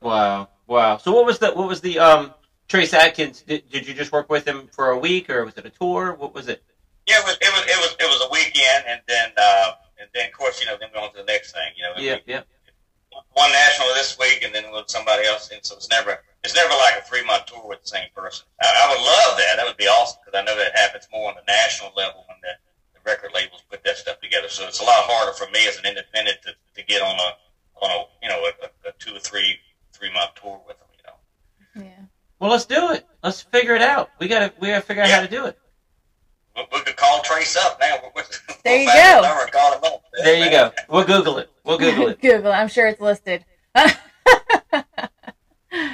Wow, 0.00 0.48
wow. 0.66 0.96
So 0.96 1.12
what 1.12 1.24
was 1.24 1.38
the 1.38 1.52
what 1.52 1.68
was 1.68 1.80
the 1.80 1.98
um 1.98 2.34
Trace 2.68 2.92
Atkins? 2.92 3.42
Did, 3.42 3.68
did 3.70 3.86
you 3.86 3.94
just 3.94 4.12
work 4.12 4.28
with 4.28 4.46
him 4.46 4.68
for 4.72 4.90
a 4.90 4.98
week, 4.98 5.30
or 5.30 5.44
was 5.44 5.56
it 5.56 5.64
a 5.64 5.70
tour? 5.70 6.14
What 6.14 6.34
was 6.34 6.48
it? 6.48 6.62
Yeah, 7.06 7.16
it 7.18 7.24
was 7.24 7.36
it 7.40 7.52
was 7.52 7.62
it 7.66 7.78
was 7.78 7.96
it 8.00 8.04
was 8.04 8.28
a 8.28 8.32
weekend, 8.32 8.84
and 8.88 9.00
then 9.06 9.30
uh, 9.36 9.72
and 9.98 10.08
then 10.14 10.26
of 10.26 10.32
course 10.32 10.60
you 10.60 10.66
know 10.66 10.76
then 10.78 10.88
we 10.92 11.00
on 11.00 11.12
to 11.12 11.18
the 11.18 11.24
next 11.24 11.52
thing. 11.52 11.72
You 11.76 11.84
know, 11.84 11.92
Yeah, 11.98 12.18
yeah. 12.26 12.42
One 13.34 13.50
national 13.52 13.88
this 13.94 14.18
week, 14.18 14.42
and 14.42 14.54
then 14.54 14.64
with 14.72 14.88
somebody 14.88 15.26
else, 15.26 15.50
and 15.50 15.64
so 15.64 15.76
it's 15.76 15.88
never 15.88 16.18
it's 16.44 16.54
never 16.54 16.70
like 16.70 16.98
a 16.98 17.02
three 17.02 17.24
month 17.24 17.46
tour 17.46 17.66
with 17.66 17.82
the 17.82 17.88
same 17.88 18.08
person. 18.14 18.46
I, 18.60 18.66
I 18.66 18.90
would 18.90 19.02
love 19.02 19.38
that. 19.38 19.56
That 19.56 19.66
would 19.66 19.76
be 19.76 19.86
awesome 19.86 20.20
because 20.24 20.38
I 20.38 20.44
know 20.44 20.56
that 20.56 20.76
happens 20.76 21.06
more 21.12 21.28
on 21.28 21.36
the 21.36 21.46
national 21.46 21.92
level 21.96 22.24
when 22.28 22.36
the, 22.42 22.52
the 22.94 23.00
record 23.08 23.30
labels 23.34 23.62
put 23.70 23.84
that 23.84 23.96
stuff 23.96 24.20
together. 24.20 24.48
So 24.48 24.66
it's 24.66 24.80
a 24.80 24.84
lot 24.84 25.04
harder 25.04 25.32
for 25.32 25.50
me 25.50 25.66
as 25.68 25.78
an 25.78 25.86
independent 25.86 26.38
to, 26.42 26.54
to 26.74 26.86
get 26.86 27.02
on 27.02 27.16
a 27.16 27.84
on 27.84 27.90
a 27.90 28.04
you 28.22 28.28
know 28.28 28.44
a, 28.44 28.88
a 28.88 28.92
two 28.98 29.14
or 29.14 29.20
three 29.20 29.58
three 29.92 30.12
month 30.12 30.34
tour 30.40 30.60
with 30.66 30.78
them. 30.78 30.88
You 30.96 31.02
know, 31.06 31.86
Yeah. 31.88 32.04
Well, 32.38 32.50
let's 32.50 32.66
do 32.66 32.90
it. 32.92 33.06
Let's 33.22 33.42
figure 33.42 33.74
it 33.74 33.82
out. 33.82 34.10
We 34.18 34.26
gotta 34.28 34.52
we 34.58 34.68
gotta 34.68 34.82
figure 34.82 35.02
out 35.04 35.10
how 35.10 35.20
to 35.20 35.28
do 35.28 35.46
it. 35.46 35.56
we, 36.56 36.64
we 36.72 36.80
could 36.80 36.96
call 36.96 37.22
Trace 37.22 37.56
up 37.56 37.80
now. 37.80 37.98
We'll, 38.64 38.74
we'll 38.74 38.84
There 38.92 39.16
you 39.16 39.22
go. 39.22 39.22
number 39.22 39.42
and 39.42 39.52
call 39.52 39.72
him 39.74 39.84
up. 39.84 40.02
There 40.22 40.44
you 40.44 40.50
go. 40.50 40.72
We'll 40.88 41.04
Google 41.04 41.38
it. 41.38 41.50
We'll 41.64 41.78
Google 41.78 42.08
it. 42.08 42.20
Google. 42.20 42.52
I'm 42.52 42.68
sure 42.68 42.86
it's 42.86 43.00
listed. 43.00 43.44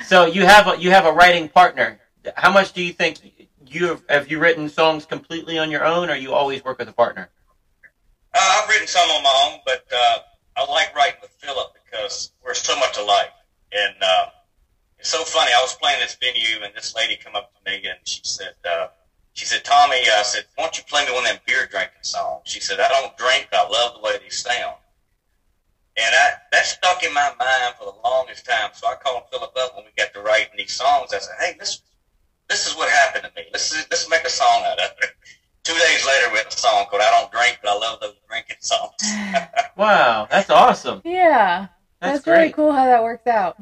So 0.04 0.26
you 0.26 0.44
have 0.46 0.66
a, 0.66 0.76
you 0.80 0.90
have 0.90 1.04
a 1.06 1.12
writing 1.12 1.48
partner. 1.48 2.00
How 2.36 2.50
much 2.52 2.72
do 2.72 2.82
you 2.82 2.92
think 2.92 3.18
you 3.66 3.86
have, 3.88 4.02
have 4.08 4.30
you 4.30 4.38
written 4.40 4.68
songs 4.68 5.04
completely 5.04 5.58
on 5.58 5.70
your 5.70 5.84
own, 5.84 6.10
or 6.10 6.14
you 6.16 6.32
always 6.32 6.64
work 6.64 6.78
with 6.78 6.88
a 6.88 6.92
partner? 6.92 7.28
Uh, 8.34 8.38
I've 8.62 8.68
written 8.68 8.86
some 8.88 9.08
on 9.10 9.22
my 9.22 9.50
own, 9.52 9.60
but 9.66 9.84
uh, 9.94 10.18
I 10.56 10.70
like 10.70 10.94
writing 10.96 11.18
with 11.22 11.30
Philip 11.38 11.74
because 11.84 12.32
we're 12.44 12.54
so 12.54 12.74
much 12.80 12.96
alike. 12.98 13.30
And 13.72 13.94
uh, 14.02 14.26
it's 14.98 15.10
so 15.10 15.22
funny. 15.24 15.52
I 15.56 15.60
was 15.60 15.74
playing 15.76 16.00
this 16.00 16.16
venue, 16.20 16.64
and 16.64 16.74
this 16.74 16.94
lady 16.96 17.16
come 17.22 17.36
up 17.36 17.52
to 17.54 17.70
me, 17.70 17.76
and 17.88 17.98
she 18.04 18.20
said, 18.24 18.54
uh, 18.68 18.88
"She 19.38 19.44
said, 19.44 19.62
Tommy, 19.62 19.98
I 20.10 20.22
said, 20.22 20.46
why 20.56 20.64
don't 20.64 20.76
you 20.76 20.82
play 20.82 21.06
me 21.06 21.12
one 21.12 21.22
of 21.22 21.30
them 21.30 21.38
beer 21.46 21.64
drinking 21.70 22.02
songs?" 22.02 22.42
She 22.44 22.58
said, 22.58 22.80
"I 22.80 22.88
don't 22.88 23.16
drink, 23.16 23.46
but 23.52 23.60
I 23.60 23.68
love 23.68 23.94
the 23.94 24.00
way 24.00 24.18
they 24.18 24.30
sound." 24.30 24.78
And 25.96 26.12
I, 26.12 26.32
that 26.50 26.66
stuck 26.66 27.04
in 27.04 27.14
my 27.14 27.32
mind 27.38 27.76
for 27.78 27.84
the 27.84 28.00
longest 28.02 28.44
time. 28.44 28.70
So 28.72 28.88
I 28.88 28.96
called 28.96 29.30
Philip 29.30 29.56
up 29.56 29.76
when 29.76 29.84
we 29.84 29.92
got 29.96 30.12
to 30.14 30.22
writing 30.22 30.54
these 30.56 30.72
songs. 30.72 31.14
I 31.14 31.20
said, 31.20 31.36
"Hey, 31.38 31.54
this 31.56 31.82
this 32.48 32.66
is 32.66 32.74
what 32.74 32.90
happened 32.90 33.26
to 33.26 33.40
me. 33.40 33.46
Let's 33.52 33.72
let's 33.76 34.10
make 34.10 34.24
a 34.24 34.28
song 34.28 34.64
out 34.64 34.80
of 34.80 34.90
it." 35.02 35.10
Two 35.62 35.74
days 35.74 36.04
later, 36.04 36.32
we 36.32 36.38
had 36.38 36.48
a 36.48 36.50
song 36.50 36.86
called 36.90 37.02
"I 37.02 37.10
Don't 37.12 37.30
Drink, 37.30 37.60
but 37.62 37.70
I 37.70 37.74
Love 37.78 38.00
Those 38.00 38.16
Drinking 38.28 38.56
Songs." 38.58 38.92
Wow, 39.76 40.26
that's 40.28 40.50
awesome. 40.50 41.00
yeah. 41.04 41.68
That's, 42.00 42.24
That's, 42.24 42.26
really 42.26 42.38
great. 42.46 42.54
cool 42.54 42.72
how 42.72 42.86
that 42.86 43.04
works 43.04 43.28
out. 43.28 43.56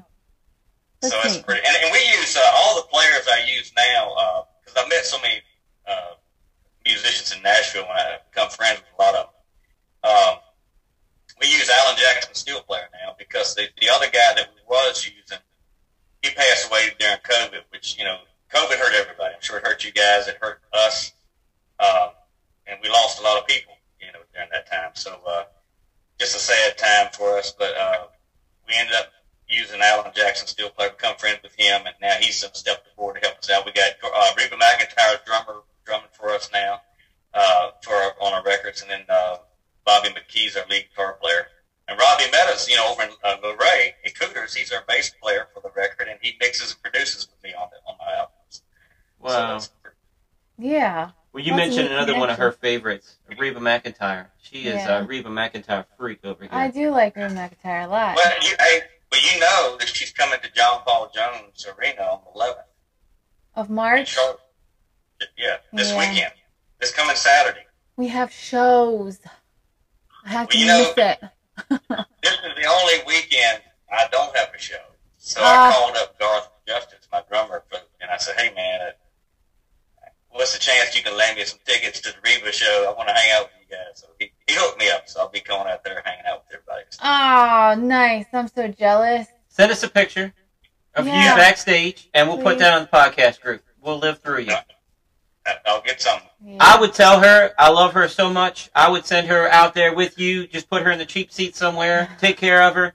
That's 1.03 1.12
so 1.12 1.21
it's 1.25 1.37
pretty, 1.37 1.61
and, 1.67 1.77
and 1.85 1.93
we 1.93 1.99
use 2.17 2.35
uh, 2.39 2.51
all 2.55 2.77
the 2.77 2.89
players 2.89 3.29
I 3.31 3.41
use 3.41 3.57
use 3.67 3.73
now 3.77 4.47
because 4.65 4.83
I 4.85 4.89
met 4.89 5.05
so 5.05 5.21
many 5.21 5.41
uh, 5.87 6.14
musicians 6.85 7.35
in 7.35 7.42
Nashville 7.42 7.83
when 7.83 7.96
I 7.96 8.18
become 8.31 8.51
friends 8.51 8.81
with 8.81 8.99
a 8.99 9.03
lot 9.03 9.14
of 9.14 9.27
them. 9.27 10.11
Um, 10.11 10.38
we 11.40 11.49
use 11.49 11.68
Alan 11.68 11.96
Jackson 11.96 12.35
steel 12.35 12.61
player 12.61 12.88
now 12.92 13.14
because 13.18 13.55
the, 13.55 13.66
the 13.81 13.88
other 13.90 14.07
guy 14.07 14.35
that 14.37 14.49
we 14.55 14.61
was 14.68 15.05
using, 15.05 15.38
he 16.22 16.31
passed 16.31 16.68
away 16.68 16.88
during 16.99 17.18
COVID, 17.18 17.62
which, 17.70 17.99
you 17.99 18.05
know, 18.05 18.18
COVID 18.55 18.79
hurt 18.79 18.94
everybody. 18.94 19.35
I'm 19.35 19.40
sure 19.40 19.59
it 19.59 19.66
hurt 19.66 19.85
you 19.85 19.92
guys. 19.92 20.29
It 20.29 20.38
hurt 20.40 20.61
us. 20.72 21.12
Um, 21.81 22.11
and 22.66 22.79
we 22.83 22.88
lost 22.88 23.20
a 23.20 23.22
lot 23.22 23.38
of 23.38 23.46
people, 23.46 23.75
you 24.01 24.07
know, 24.12 24.20
during 24.33 24.49
that 24.53 24.70
time. 24.70 24.90
So, 24.94 25.20
uh, 25.27 25.44
just 26.18 26.35
a 26.35 26.38
sad 26.38 26.79
time 26.79 27.09
for 27.12 27.37
us, 27.37 27.53
but, 27.57 27.77
uh, 27.77 28.07
we 28.66 28.75
ended 28.75 28.94
up 28.96 29.12
using 29.49 29.81
Alan 29.81 30.11
Jackson 30.14 30.46
steel 30.46 30.70
player, 30.70 30.90
become 30.90 31.16
friends 31.16 31.38
with 31.42 31.55
him, 31.57 31.83
and 31.87 31.94
now 32.01 32.14
he's 32.20 32.44
stepped 32.53 32.88
forward 32.96 33.20
to 33.20 33.29
help 33.29 33.38
us 33.38 33.51
out. 33.51 33.64
We 33.64 33.72
got 33.72 33.92
uh, 34.03 34.33
Reba 34.37 34.57
McEntire's 34.57 35.20
drummer 35.25 35.62
drumming 35.87 36.09
for 36.12 36.31
us 36.31 36.51
now 36.53 36.81
uh, 37.33 37.70
for 37.81 37.94
our, 37.94 38.12
on 38.20 38.33
our 38.35 38.42
records, 38.44 38.83
and 38.83 38.90
then 38.90 39.03
uh, 39.09 39.37
Bobby 39.85 40.09
McKee's 40.11 40.57
our 40.57 40.64
lead 40.68 40.87
guitar 40.90 41.16
player. 41.20 41.46
And 41.88 41.99
Robbie 41.99 42.25
Meadows, 42.33 42.68
you 42.68 42.75
know, 42.77 42.90
over 42.90 43.05
in 43.05 43.11
uh, 43.22 43.37
Luray 43.44 43.94
at 44.05 44.18
Cooters, 44.18 44.55
he's 44.55 44.72
our 44.72 44.83
bass 44.88 45.11
player 45.22 45.46
for 45.55 45.61
the 45.61 45.70
record, 45.77 46.09
and 46.09 46.18
he 46.20 46.37
mixes 46.40 46.72
and 46.72 46.83
produces 46.83 47.29
with 47.29 47.40
me 47.44 47.55
on 47.55 47.68
the, 47.70 47.77
on 47.88 47.96
my 47.99 48.12
albums. 48.18 48.62
Wow. 49.20 49.59
So 49.59 49.70
Yeah. 50.59 51.11
Well, 51.33 51.44
you 51.44 51.53
That's 51.53 51.68
mentioned 51.68 51.88
neat 51.88 51.92
another 51.92 52.18
one 52.18 52.31
of 52.31 52.38
her 52.38 52.51
favorites, 52.51 53.18
Reba 53.38 53.61
McEntire. 53.61 54.27
She 54.40 54.62
is 54.66 54.77
Yeah. 54.85 54.99
a 55.01 55.05
Reba 55.05 55.29
McEntire 55.29 55.85
freak 55.96 56.25
over 56.25 56.42
here. 56.42 56.51
I 56.53 56.70
do 56.70 56.90
like 56.90 57.14
Reba 57.14 57.35
McEntire 57.35 57.85
a 57.85 57.88
lot. 57.88 58.16
well, 58.16 58.33
you, 58.42 58.57
hey, 58.59 58.81
well, 59.12 59.20
you 59.22 59.38
know 59.38 59.77
that 59.79 59.87
she's 59.88 60.11
coming 60.11 60.40
to 60.42 60.51
John 60.53 60.81
Paul 60.85 61.11
Jones 61.14 61.64
Arena 61.79 62.03
on 62.03 62.20
the 62.25 62.40
11th 62.40 62.64
Of 63.55 63.68
in 63.68 63.75
March, 63.77 64.09
Charlotte. 64.09 64.40
Yeah, 65.37 65.57
this 65.73 65.91
Yeah. 65.91 65.99
weekend, 65.99 66.33
this 66.81 66.93
coming 66.93 67.17
Saturday. 67.17 67.65
we 67.97 68.09
have 68.09 68.31
shows. 68.33 69.19
I 70.25 70.31
have 70.31 70.49
to 70.51 70.57
Well, 70.57 70.61
you 70.61 70.67
know- 70.67 70.93
miss 70.97 71.17
it. 71.19 71.21
This 72.23 72.33
is 72.35 72.55
the 72.57 72.67
only 72.67 72.95
weekend 73.07 73.62
I 73.91 74.09
don't 74.09 74.37
have 74.37 74.53
a 74.55 74.59
show. 74.59 74.83
So 75.19 75.41
Ah. 75.43 75.69
I 75.69 75.73
called 75.73 75.97
up 75.97 76.19
Garth 76.19 76.49
Justice, 76.67 77.07
my 77.12 77.23
drummer, 77.31 77.65
and 78.01 78.11
I 78.11 78.17
said, 78.19 78.37
"Hey 78.37 78.53
man, 78.55 78.81
uh, 78.83 78.91
what's 80.31 80.53
the 80.53 80.59
chance 80.59 80.95
you 80.97 81.03
can 81.03 81.17
lend 81.17 81.39
me 81.39 81.45
some 81.45 81.59
tickets 81.65 82.01
to 82.03 82.11
the 82.12 82.19
Reba 82.23 82.53
show? 82.53 82.87
I 82.89 82.93
want 82.97 83.09
to 83.09 83.15
hang 83.15 83.31
out 83.33 83.45
with 83.45 83.53
you 83.71 83.77
guys." 83.77 84.01
So 84.01 84.09
he, 84.19 84.33
he 84.47 84.55
hooked 84.55 84.79
me 84.79 84.91
up, 84.91 85.09
so 85.09 85.21
I'll 85.21 85.29
be 85.31 85.41
going 85.41 85.67
out 85.69 85.83
there 85.85 86.03
hanging 86.05 86.27
out 86.27 86.45
with 86.49 86.59
everybody. 86.61 86.85
Oh, 87.03 87.81
nice. 87.81 88.27
I'm 88.33 88.49
so 88.49 88.69
jealous. 88.69 89.29
Send 89.49 89.73
us 89.73 89.83
a 89.83 89.89
picture 89.89 90.35
of 90.95 91.07
Yeah. 91.07 91.31
you 91.31 91.37
backstage, 91.37 92.09
and 92.12 92.29
we'll 92.29 92.43
put 92.43 92.59
that 92.59 92.73
on 92.75 92.83
the 92.83 92.89
podcast 92.89 93.41
group. 93.41 93.65
We'll 93.81 93.99
live 93.99 94.19
through 94.21 94.41
you. 94.41 94.57
I- 95.47 95.57
I'll 95.67 95.83
get 95.83 96.01
some. 96.01 96.21
Yeah. 96.45 96.59
I 96.61 96.81
would 96.81 96.93
tell 96.95 97.21
her 97.21 97.53
I 97.59 97.71
love 97.71 97.93
her 97.95 98.09
so 98.09 98.31
much. 98.31 98.71
I 98.75 98.89
would 98.91 99.07
send 99.07 99.29
her 99.29 99.49
out 99.51 99.75
there 99.75 99.95
with 99.95 100.19
you. 100.19 100.47
Just 100.47 100.69
put 100.69 100.83
her 100.83 100.91
in 100.91 100.99
the 100.99 101.07
cheap 101.07 101.33
seat 101.33 101.57
somewhere. 101.57 102.09
Take 102.19 102.37
care 102.37 102.63
of 102.63 102.75
her. 102.75 102.95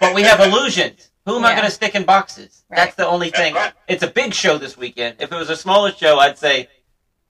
But 0.00 0.14
we 0.14 0.22
have 0.22 0.40
illusions. 0.40 1.10
Who 1.26 1.36
am 1.36 1.44
I 1.44 1.52
going 1.52 1.64
to 1.64 1.70
stick 1.70 1.94
in 1.94 2.04
boxes? 2.04 2.64
Right. 2.70 2.76
That's 2.76 2.94
the 2.94 3.06
only 3.06 3.30
thing. 3.30 3.54
Right. 3.54 3.72
It's 3.86 4.02
a 4.02 4.06
big 4.08 4.32
show 4.32 4.56
this 4.58 4.76
weekend. 4.76 5.16
If 5.20 5.30
it 5.30 5.36
was 5.36 5.50
a 5.50 5.56
smaller 5.56 5.92
show, 5.92 6.18
I'd 6.18 6.38
say 6.38 6.68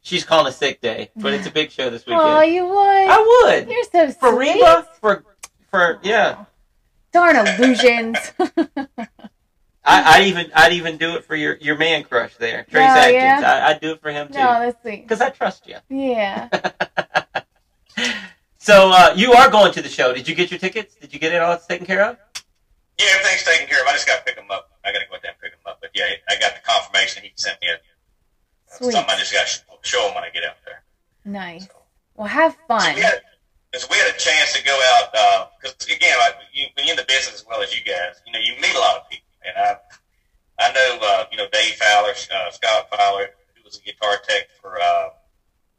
she's 0.03 0.25
calling 0.25 0.47
a 0.47 0.53
sick 0.53 0.81
day. 0.81 1.11
But 1.17 1.35
it's 1.35 1.47
a 1.47 1.51
big 1.51 1.71
show 1.71 1.91
this 1.91 2.07
weekend. 2.07 2.23
Oh, 2.23 2.41
you 2.43 2.65
would. 2.67 2.77
I 2.77 3.19
would. 3.45 3.69
You're 3.69 3.85
so 3.85 4.11
For 4.13 4.35
sweet. 4.35 4.55
Reba, 4.55 4.87
for 5.01 5.25
for 5.71 5.99
yeah. 6.03 6.45
Darn 7.13 7.37
illusions. 7.37 8.19
I, 9.89 10.03
I'd 10.19 10.27
even 10.27 10.51
I'd 10.55 10.73
even 10.75 10.97
do 10.99 11.17
it 11.17 11.25
for 11.25 11.35
your 11.35 11.57
your 11.57 11.77
man 11.77 12.05
crush 12.05 12.37
there, 12.37 12.65
Trace 12.71 12.83
Oh, 12.89 12.99
Atkins. 12.99 13.15
yeah? 13.15 13.63
I, 13.67 13.71
I'd 13.71 13.81
do 13.81 13.93
it 13.93 14.01
for 14.03 14.11
him 14.11 14.29
too. 14.29 14.35
no, 14.35 14.45
too 14.45 14.61
that's 14.67 14.83
sweet. 14.83 15.03
because 15.03 15.21
I 15.21 15.31
trust 15.31 15.67
you. 15.67 15.77
Yeah. 15.89 16.49
So 18.61 18.91
uh, 18.93 19.15
you 19.17 19.33
are 19.33 19.51
going 19.51 19.73
to 19.73 19.81
the 19.83 19.89
show. 19.89 20.13
Did 20.13 20.29
you 20.29 20.35
get 20.35 20.51
your 20.51 20.59
tickets? 20.61 20.95
Did 20.97 21.15
you 21.15 21.19
get 21.19 21.33
it 21.33 21.41
all 21.41 21.57
taken 21.59 21.87
care 21.87 22.03
of? 22.05 22.17
Yeah, 22.99 23.07
everything's 23.15 23.43
taken 23.45 23.67
care 23.67 23.81
of. 23.81 23.89
I 23.89 23.93
just 23.93 24.07
got 24.07 24.19
to 24.19 24.25
pick 24.25 24.37
them 24.37 24.51
up. 24.51 24.73
I 24.85 24.93
got 24.93 24.99
to 24.99 25.07
go 25.07 25.15
down 25.15 25.33
and 25.33 25.41
pick 25.41 25.53
them 25.53 25.61
up. 25.65 25.79
But 25.81 25.91
yeah, 25.95 26.05
I 26.29 26.39
got 26.39 26.53
the 26.55 26.61
confirmation. 26.69 27.23
He 27.23 27.33
sent 27.37 27.59
me 27.63 27.69
a 27.69 27.79
Sweet. 28.77 28.93
something. 28.93 29.15
I 29.15 29.19
just 29.19 29.33
got 29.33 29.47
to 29.47 29.89
show 29.89 30.07
him 30.09 30.15
when 30.17 30.25
I 30.25 30.31
get 30.31 30.45
out 30.45 30.57
there. 30.67 30.83
Nice. 31.25 31.67
Well, 32.15 32.27
have 32.27 32.57
fun. 32.67 32.83
So 32.83 32.95
we 32.95 33.01
had, 33.01 33.23
cause 33.73 33.87
we 33.91 33.97
had 33.97 34.15
a 34.15 34.19
chance 34.19 34.53
to 34.53 34.63
go 34.65 34.79
out 34.97 35.51
because 35.63 35.75
again, 35.87 36.19
like, 36.19 36.35
you, 36.53 36.67
when 36.77 36.85
you're 36.87 36.93
in 36.93 36.99
the 36.99 37.07
business 37.09 37.37
as 37.41 37.47
well 37.49 37.63
as 37.63 37.75
you 37.75 37.83
guys, 37.85 38.21
you 38.27 38.33
know, 38.35 38.39
you 38.41 38.53
meet 38.61 38.75
a 38.75 38.81
lot 38.81 38.97
of 38.97 39.09
people, 39.09 39.25
and 39.45 39.57
I, 39.57 39.77
I 40.59 40.73
know, 40.73 40.99
uh, 41.03 41.25
you 41.31 41.39
know, 41.39 41.47
Dave 41.53 41.75
Fowler, 41.75 42.11
uh, 42.11 42.51
Scott 42.51 42.89
Fowler, 42.91 43.31
who 43.55 43.63
was 43.65 43.79
a 43.79 43.81
guitar 43.83 44.17
tech 44.29 44.49
for 44.61 44.81
uh, 44.81 45.11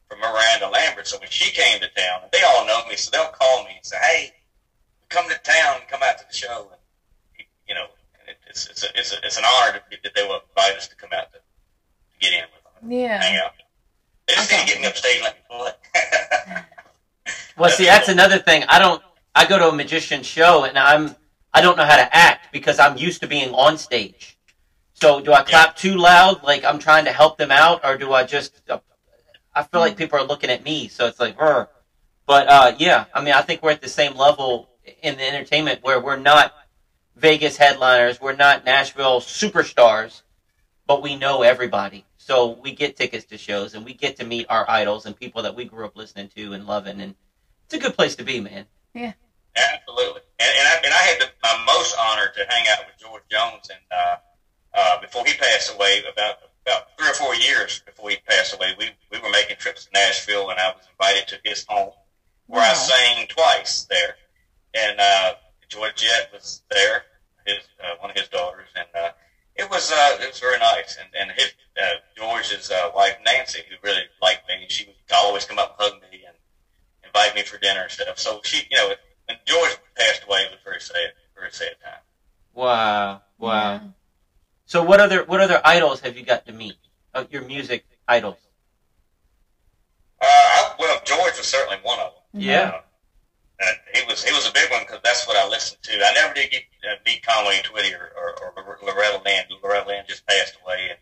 for 0.08 0.18
Miranda 0.18 0.70
Lambert. 0.70 1.08
So 1.08 1.20
when 1.20 1.30
she 1.30 1.52
came 1.52 1.80
to 1.82 1.88
town, 1.90 2.30
they 2.32 2.42
all 2.44 2.66
know 2.66 2.82
me, 2.90 2.96
so 2.96 3.12
they'll 3.12 3.32
call 3.32 3.64
me 3.66 3.72
and 3.76 3.86
say, 3.86 3.98
"Hey, 4.02 4.34
come 5.10 5.28
to 5.30 5.38
town, 5.44 5.82
come 5.90 6.02
out 6.04 6.18
to 6.20 6.26
the 6.28 6.34
show," 6.36 6.70
and 6.72 7.46
you 7.68 7.76
know, 7.76 7.86
it, 8.28 8.38
it's 8.48 8.68
it's 8.68 8.84
a, 8.84 8.88
it's 8.96 9.14
a, 9.14 9.18
it's 9.24 9.38
an 9.38 9.44
honor 9.46 9.80
to, 9.80 9.98
that 10.04 10.14
they 10.16 10.24
will 10.24 10.42
invite 10.50 10.78
us 10.78 10.88
to 10.88 10.96
come 10.96 11.10
out 11.14 11.32
to, 11.34 11.40
to 11.40 12.20
get 12.20 12.34
in 12.34 12.46
with 12.54 12.64
them, 12.64 12.84
and 12.84 13.24
hang 13.24 13.38
out. 13.38 13.52
They 14.28 14.36
just 14.36 14.52
need 14.52 14.60
to 14.60 14.66
get 14.68 14.82
me 14.82 14.88
upstage 14.88 15.16
and 15.16 15.24
let 15.24 15.36
me 15.36 15.42
pull 15.50 15.66
it. 15.68 15.78
Well, 17.58 17.70
see, 17.70 17.86
that's 17.86 18.08
another 18.08 18.38
thing. 18.40 18.64
I 18.70 18.80
don't. 18.80 19.02
I 19.36 19.46
go 19.46 19.58
to 19.60 19.70
a 19.70 19.74
magician 19.76 20.24
show 20.24 20.64
and 20.64 20.78
I'm. 20.78 21.16
I 21.54 21.62
don't 21.62 21.78
know 21.78 21.86
how 21.86 21.98
to 21.98 22.16
act 22.16 22.52
because 22.52 22.80
I'm 22.80 22.98
used 22.98 23.22
to 23.22 23.28
being 23.28 23.54
on 23.54 23.78
stage. 23.78 24.38
So 24.94 25.22
do 25.22 25.34
I 25.34 25.44
clap 25.44 25.78
too 25.78 25.96
loud, 25.96 26.44
like 26.44 26.66
I'm 26.66 26.78
trying 26.80 27.06
to 27.06 27.12
help 27.12 27.38
them 27.38 27.52
out, 27.52 27.82
or 27.86 27.98
do 27.98 28.12
I 28.14 28.24
just? 28.24 28.62
I 29.56 29.64
feel 29.64 29.80
like 29.80 29.98
people 29.98 30.20
are 30.20 30.26
looking 30.26 30.50
at 30.50 30.64
me, 30.64 30.88
so 30.90 31.08
it's 31.08 31.20
like, 31.20 31.38
but 31.38 32.48
uh, 32.48 32.74
yeah. 32.78 33.06
I 33.14 33.24
mean, 33.24 33.34
I 33.34 33.42
think 33.42 33.64
we're 33.64 33.72
at 33.72 33.82
the 33.82 33.90
same 33.90 34.16
level 34.16 34.70
in 35.02 35.18
the 35.18 35.28
entertainment 35.28 35.80
where 35.84 36.00
we're 36.00 36.18
not 36.18 36.54
Vegas 37.16 37.58
headliners, 37.58 38.22
we're 38.22 38.36
not 38.36 38.66
Nashville 38.66 39.20
superstars, 39.22 40.22
but 40.86 41.02
we 41.02 41.16
know 41.16 41.42
everybody. 41.44 42.06
So 42.18 42.60
we 42.62 42.74
get 42.74 42.96
tickets 42.96 43.26
to 43.26 43.38
shows 43.38 43.74
and 43.74 43.84
we 43.84 43.94
get 43.94 44.18
to 44.18 44.26
meet 44.26 44.46
our 44.50 44.70
idols 44.70 45.06
and 45.06 45.16
people 45.16 45.42
that 45.44 45.56
we 45.56 45.66
grew 45.66 45.86
up 45.86 45.96
listening 45.98 46.30
to 46.36 46.54
and 46.54 46.68
loving, 46.68 47.02
and 47.02 47.16
it's 47.66 47.74
a 47.74 47.80
good 47.80 47.96
place 47.96 48.16
to 48.18 48.24
be, 48.24 48.40
man. 48.40 48.66
Absolutely, 49.56 50.22
and 50.40 50.50
and 50.58 50.68
I, 50.68 50.76
and 50.86 50.94
I 50.94 50.98
had 50.98 51.22
the, 51.22 51.30
my 51.44 51.64
most 51.66 51.96
honor 52.00 52.30
to 52.36 52.46
hang 52.50 52.66
out 52.70 52.86
with 52.86 52.98
George 52.98 53.24
Jones, 53.30 53.70
and 53.70 53.82
uh, 53.92 54.16
uh, 54.74 55.02
before 55.02 55.26
he 55.26 55.34
passed 55.34 55.74
away, 55.74 56.02
about 56.12 56.36
about 56.66 56.84
three 56.98 57.10
or 57.10 57.14
four 57.14 57.36
years 57.36 57.82
before 57.86 58.10
he 58.12 58.18
passed 58.28 58.54
away, 58.54 58.74
we 58.78 58.92
we 59.12 59.20
were 59.20 59.32
making 59.32 59.58
trips 59.58 59.86
to 59.86 59.92
Nashville, 59.94 60.50
and 60.50 60.60
I 60.60 60.70
was 60.70 60.88
invited 60.90 61.28
to 61.30 61.38
his 61.44 61.66
home 61.68 61.92
where 62.48 62.62
I 62.62 62.74
sang 62.74 63.28
twice 63.28 63.86
there, 63.90 64.16
and 64.74 65.00
uh, 65.00 65.34
Georgette 65.68 66.30
was 66.32 66.62
there, 66.72 67.04
his 67.46 67.58
uh, 67.84 67.96
one 68.00 68.12
of 68.12 68.18
his 68.18 68.28
daughters, 68.28 68.70
and 68.76 68.88
uh, 68.96 69.12
it 69.56 69.70
was 69.70 69.92
uh, 69.92 70.18
it 70.22 70.30
was 70.30 70.40
very 70.40 70.60
nice, 70.60 70.98
and 70.98 71.10
and 71.20 71.38
his 71.38 71.54
uh, 71.82 71.96
George's 72.16 72.72
uh, 72.72 72.92
wife 72.96 73.18
Nancy, 73.26 73.62
who 73.70 73.76
really 73.84 74.04
liked 74.22 74.48
me, 74.48 74.66
she 74.70 74.86
would 74.86 74.96
always 75.14 75.46
come 75.46 75.60
up 75.60 75.76
and 75.80 75.92
hug 75.92 76.02
me 76.12 76.24
and 76.26 76.36
invite 77.04 77.36
me 77.36 77.42
for 77.44 77.58
dinner 77.58 77.82
and 77.84 77.92
stuff. 77.92 78.20
So 78.20 78.42
she, 78.44 78.68
you 78.70 78.78
know, 78.78 78.94
when 79.30 79.38
George 79.46 79.78
passed 79.96 80.24
away, 80.28 80.40
it 80.42 80.52
was 80.52 80.60
very 80.66 80.82
sad, 80.82 81.14
very 81.38 81.52
sad 81.52 81.76
time. 81.84 82.02
Wow, 82.54 83.22
wow. 83.38 83.74
Yeah. 83.74 83.80
So 84.66 84.84
what 84.84 85.00
other 85.00 85.24
what 85.24 85.40
other 85.40 85.62
idols 85.64 86.02
have 86.02 86.18
you 86.18 86.26
got 86.26 86.46
to 86.48 86.52
meet? 86.52 86.76
Uh, 87.14 87.26
your 87.30 87.44
music 87.44 87.86
idols? 88.08 88.38
Uh, 90.22 90.26
I, 90.26 90.74
well, 90.80 91.00
George 91.06 91.38
was 91.38 91.48
certainly 91.48 91.78
one 91.84 92.00
of 92.00 92.12
them. 92.34 92.42
Yeah. 92.42 92.82
Uh, 93.62 93.66
he 93.94 94.02
was 94.08 94.24
he 94.24 94.32
was 94.34 94.48
a 94.48 94.52
big 94.54 94.70
one 94.72 94.82
because 94.82 95.00
that's 95.04 95.28
what 95.28 95.38
I 95.38 95.48
listened 95.48 95.82
to. 95.84 95.92
I 95.94 96.14
never 96.14 96.34
did 96.34 96.52
get 96.52 96.64
uh, 96.84 96.96
meet 97.06 97.26
Conway 97.26 97.62
Twitty 97.64 97.94
or, 97.94 98.12
or, 98.18 98.64
or 98.64 98.78
Loretta 98.84 99.22
Lynn. 99.26 99.44
Loretta 99.64 99.88
Lynn 99.88 100.04
just 100.08 100.26
passed 100.28 100.58
away, 100.64 100.90
and 100.92 101.00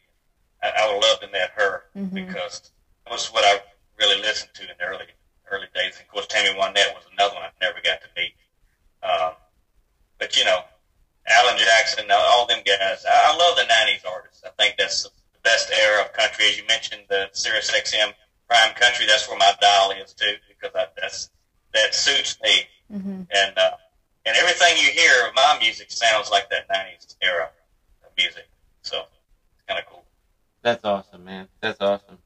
I, 0.63 0.84
I 0.84 0.94
would 0.94 1.02
love 1.02 1.20
to 1.22 1.28
met 1.28 1.52
her 1.56 1.84
Mhm. 1.96 2.13
because 2.13 2.72
that 3.06 3.12
was 3.12 3.28
what 3.28 3.44
I 3.46 3.62
really 4.00 4.22
listened 4.22 4.52
to 4.56 4.63
in 4.63 4.70
the 4.80 4.86
early 4.86 5.06
early 5.51 5.67
days. 5.73 5.95
And 5.97 6.01
of 6.01 6.07
course, 6.07 6.27
Tammy 6.27 6.49
Wynette 6.57 6.93
was 6.93 7.05
another 7.12 7.36
one 7.36 7.43
I 7.43 7.49
never 7.62 7.79
got 7.83 8.01
to 8.01 8.07
meet. 8.15 8.33
Um, 9.03 9.33
but 10.19 10.38
you 10.38 10.45
know, 10.45 10.62
Alan 11.27 11.57
Jackson, 11.57 12.10
uh, 12.10 12.15
all 12.15 12.45
them 12.45 12.62
guys. 12.65 13.05
I, 13.05 13.31
I 13.33 13.38
love 13.38 13.55
the 13.57 13.63
'90s 13.63 14.05
artists. 14.10 14.43
I 14.45 14.49
think 14.62 14.75
that's 14.77 15.03
the 15.03 15.10
best 15.43 15.71
era 15.71 16.01
of 16.03 16.13
country. 16.13 16.45
As 16.45 16.57
you 16.57 16.63
mentioned, 16.67 17.03
the 17.10 17.29
Sirius 17.33 17.71
XM 17.71 18.13
Prime 18.49 18.73
Country. 18.75 19.05
That's 19.05 19.27
where 19.27 19.38
my 19.38 19.51
dial 19.60 19.91
is 19.91 20.13
too, 20.13 20.36
because 20.47 20.71
I, 20.75 20.88
that's 20.99 21.29
that 21.73 21.93
suits 21.93 22.36
me. 22.43 22.67
hmm 22.89 23.21
And 23.31 23.57
uh, 23.57 23.71
and 24.25 24.36
everything 24.38 24.77
you 24.77 24.91
hear 24.91 25.27
of 25.27 25.36
my 25.36 25.57
music 25.60 25.91
sounds 25.91 26.29
like 26.31 26.49
that 26.49 26.67
'90s 26.69 27.15
era 27.21 27.49
of 28.05 28.12
music. 28.17 28.47
So 28.81 28.99
it's 29.53 29.63
kind 29.67 29.79
of 29.79 29.86
cool. 29.86 30.03
That's 30.62 30.83
awesome, 30.83 31.23
man. 31.25 31.47
That's 31.62 31.79
awesome. 31.81 32.19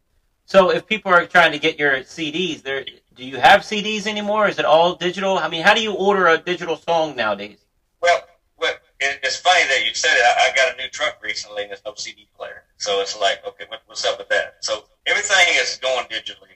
So 0.45 0.69
if 0.71 0.85
people 0.85 1.11
are 1.11 1.25
trying 1.25 1.51
to 1.51 1.59
get 1.59 1.79
your 1.79 2.03
CDs, 2.03 2.61
there 2.61 2.83
do 3.15 3.25
you 3.25 3.37
have 3.37 3.61
CDs 3.61 4.07
anymore? 4.07 4.47
Is 4.47 4.59
it 4.59 4.65
all 4.65 4.95
digital? 4.95 5.37
I 5.37 5.49
mean, 5.49 5.63
how 5.63 5.73
do 5.73 5.81
you 5.81 5.93
order 5.93 6.27
a 6.27 6.37
digital 6.37 6.77
song 6.77 7.15
nowadays? 7.15 7.57
Well, 8.01 8.21
well, 8.57 8.73
it's 8.99 9.37
funny 9.37 9.63
that 9.65 9.85
you 9.85 9.93
said 9.93 10.13
it. 10.13 10.23
I, 10.23 10.49
I 10.51 10.55
got 10.55 10.73
a 10.73 10.77
new 10.77 10.89
truck 10.89 11.19
recently, 11.21 11.63
and 11.63 11.71
there's 11.71 11.81
no 11.85 11.93
CD 11.95 12.27
player. 12.37 12.63
So 12.77 13.01
it's 13.01 13.19
like, 13.19 13.45
okay, 13.45 13.65
what, 13.67 13.81
what's 13.87 14.05
up 14.05 14.17
with 14.17 14.29
that? 14.29 14.57
So 14.61 14.85
everything 15.05 15.45
is 15.55 15.77
going 15.81 16.05
digitally. 16.05 16.55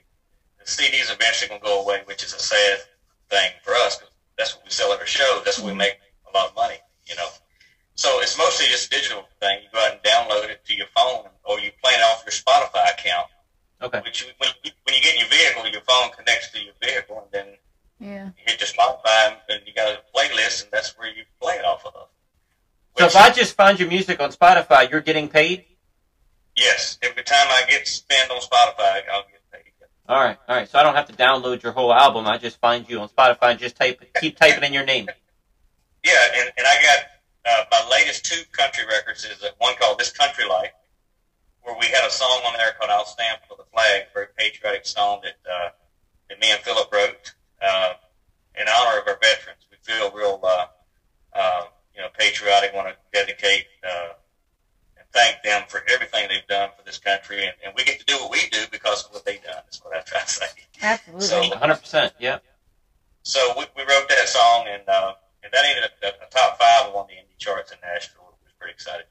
The 0.58 0.64
CDs 0.64 1.12
eventually 1.12 1.48
going 1.48 1.60
to 1.60 1.66
go 1.66 1.82
away, 1.82 2.02
which 2.06 2.24
is 2.24 2.32
a 2.32 2.38
sad 2.38 2.78
thing 3.30 3.50
for 3.62 3.74
us 3.74 3.96
because 3.96 4.14
that's 4.38 4.54
what 4.56 4.64
we 4.64 4.70
sell 4.70 4.92
at 4.92 5.00
our 5.00 5.06
show. 5.06 5.42
That's 5.44 5.58
what 5.58 5.66
we 5.66 5.70
mm-hmm. 5.72 5.78
make 5.78 5.98
a 6.32 6.36
lot 6.36 6.50
of 6.50 6.56
money, 6.56 6.76
you 7.06 7.16
know. 7.16 7.28
So 7.94 8.20
it's 8.20 8.36
mostly 8.36 8.66
just 8.66 8.86
a 8.86 8.90
digital 8.90 9.24
thing. 9.40 9.60
You 9.62 9.68
go 9.72 9.84
out 9.84 9.92
and 9.92 10.02
download 10.02 10.50
it 10.50 10.64
to 10.66 10.74
your 10.74 10.86
phone, 10.94 11.26
or 11.44 11.60
you 11.60 11.70
play 11.82 11.92
it 11.92 12.02
off 12.02 12.24
your 12.26 12.32
Spotify 12.32 12.92
account. 12.92 13.28
Okay. 13.82 14.00
Which 14.04 14.22
you, 14.22 14.28
when, 14.38 14.50
you, 14.64 14.70
when 14.84 14.94
you 14.94 15.02
get 15.02 15.14
in 15.14 15.20
your 15.20 15.28
vehicle, 15.28 15.68
your 15.70 15.82
phone 15.82 16.10
connects 16.16 16.50
to 16.52 16.58
your 16.62 16.74
vehicle, 16.82 17.22
and 17.22 17.30
then 17.32 17.54
Yeah. 18.00 18.26
you 18.26 18.44
hit 18.46 18.60
your 18.60 18.68
Spotify, 18.68 19.36
and 19.48 19.60
you 19.66 19.74
got 19.74 19.88
a 19.88 20.00
playlist, 20.16 20.62
and 20.64 20.72
that's 20.72 20.96
where 20.98 21.08
you 21.08 21.24
play 21.40 21.54
it 21.56 21.64
off 21.64 21.84
of. 21.84 22.08
So 22.98 23.04
if 23.04 23.14
I 23.16 23.30
just 23.30 23.54
find 23.54 23.78
your 23.78 23.88
music 23.88 24.20
on 24.20 24.30
Spotify, 24.32 24.90
you're 24.90 25.02
getting 25.02 25.28
paid. 25.28 25.66
yes, 26.56 26.98
every 27.02 27.22
time 27.22 27.46
I 27.50 27.64
get 27.68 27.86
spent 27.86 28.30
on 28.30 28.38
Spotify, 28.40 29.02
I'll 29.12 29.24
get 29.24 29.42
paid. 29.52 29.62
All 30.08 30.22
right, 30.24 30.38
all 30.48 30.56
right. 30.56 30.66
So 30.68 30.78
I 30.78 30.82
don't 30.82 30.94
have 30.94 31.06
to 31.08 31.12
download 31.12 31.62
your 31.62 31.72
whole 31.72 31.92
album. 31.92 32.26
I 32.26 32.38
just 32.38 32.58
find 32.58 32.88
you 32.88 33.00
on 33.00 33.08
Spotify 33.10 33.50
and 33.50 33.58
just 33.60 33.76
type, 33.76 34.02
keep 34.20 34.38
typing 34.38 34.64
in 34.64 34.72
your 34.72 34.84
name. 34.86 35.08
Yeah, 36.02 36.12
and, 36.36 36.52
and 36.56 36.66
I 36.66 36.82
got 36.82 36.98
uh, 37.44 37.64
my 37.70 37.90
latest 37.90 38.24
two 38.24 38.42
country 38.52 38.84
records 38.86 39.24
is 39.24 39.42
uh, 39.42 39.48
one 39.58 39.74
called 39.78 39.98
This 39.98 40.10
Country 40.12 40.48
Life, 40.48 40.70
where 41.66 41.76
we 41.80 41.86
had 41.86 42.06
a 42.06 42.10
song 42.10 42.40
on 42.46 42.52
there 42.56 42.72
called 42.78 42.90
I'll 42.90 43.04
Stand 43.04 43.38
for 43.48 43.56
the 43.56 43.64
Flag, 43.72 44.02
a 44.08 44.12
very 44.14 44.26
patriotic 44.38 44.86
song 44.86 45.20
that, 45.24 45.34
uh, 45.50 45.68
that 46.28 46.38
me 46.38 46.52
and 46.52 46.60
Philip 46.60 46.90
wrote 46.92 47.34
uh, 47.60 47.94
in 48.54 48.66
honor 48.68 49.00
of 49.00 49.08
our 49.08 49.18
veterans. 49.20 49.66
We 49.68 49.76
feel 49.82 50.12
real, 50.12 50.38
uh, 50.44 50.66
uh, 51.32 51.62
you 51.94 52.00
know, 52.00 52.08
patriotic, 52.16 52.72
want 52.72 52.86
to 52.88 52.94
dedicate 53.12 53.66
uh, 53.84 54.12
and 54.96 55.06
thank 55.12 55.42
them 55.42 55.64
for 55.66 55.82
everything 55.92 56.28
they've 56.28 56.46
done 56.46 56.70
for 56.78 56.84
this 56.84 56.98
country, 56.98 57.44
and, 57.44 57.54
and 57.64 57.74
we 57.76 57.82
get 57.82 57.98
to 57.98 58.04
do 58.04 58.14
what 58.14 58.30
we 58.30 58.48
do 58.50 58.60
because 58.70 59.04
of 59.04 59.12
what 59.12 59.24
they've 59.24 59.42
done, 59.42 59.62
is 59.68 59.80
what 59.82 59.96
I 59.96 60.00
try 60.02 60.20
to 60.20 60.28
say. 60.30 60.46
Absolutely. 60.82 61.26
So- 61.26 61.42
100%. 61.42 62.12
Yeah. 62.18 62.38
So 63.24 63.54
we, 63.58 63.64
we 63.76 63.82
wrote 63.82 64.08
that 64.08 64.28
song, 64.28 64.66
and 64.68 64.88
uh, 64.88 65.14
and 65.42 65.52
that 65.52 65.64
ended 65.64 65.82
up 65.82 65.90
a, 66.00 66.24
a 66.24 66.30
top 66.30 66.60
five 66.60 66.94
on 66.94 67.08
the 67.08 67.14
indie 67.14 67.36
charts 67.38 67.72
in 67.72 67.78
Nashville. 67.82 68.22
I 68.22 68.30
was 68.44 68.52
pretty 68.56 68.72
excited. 68.72 69.06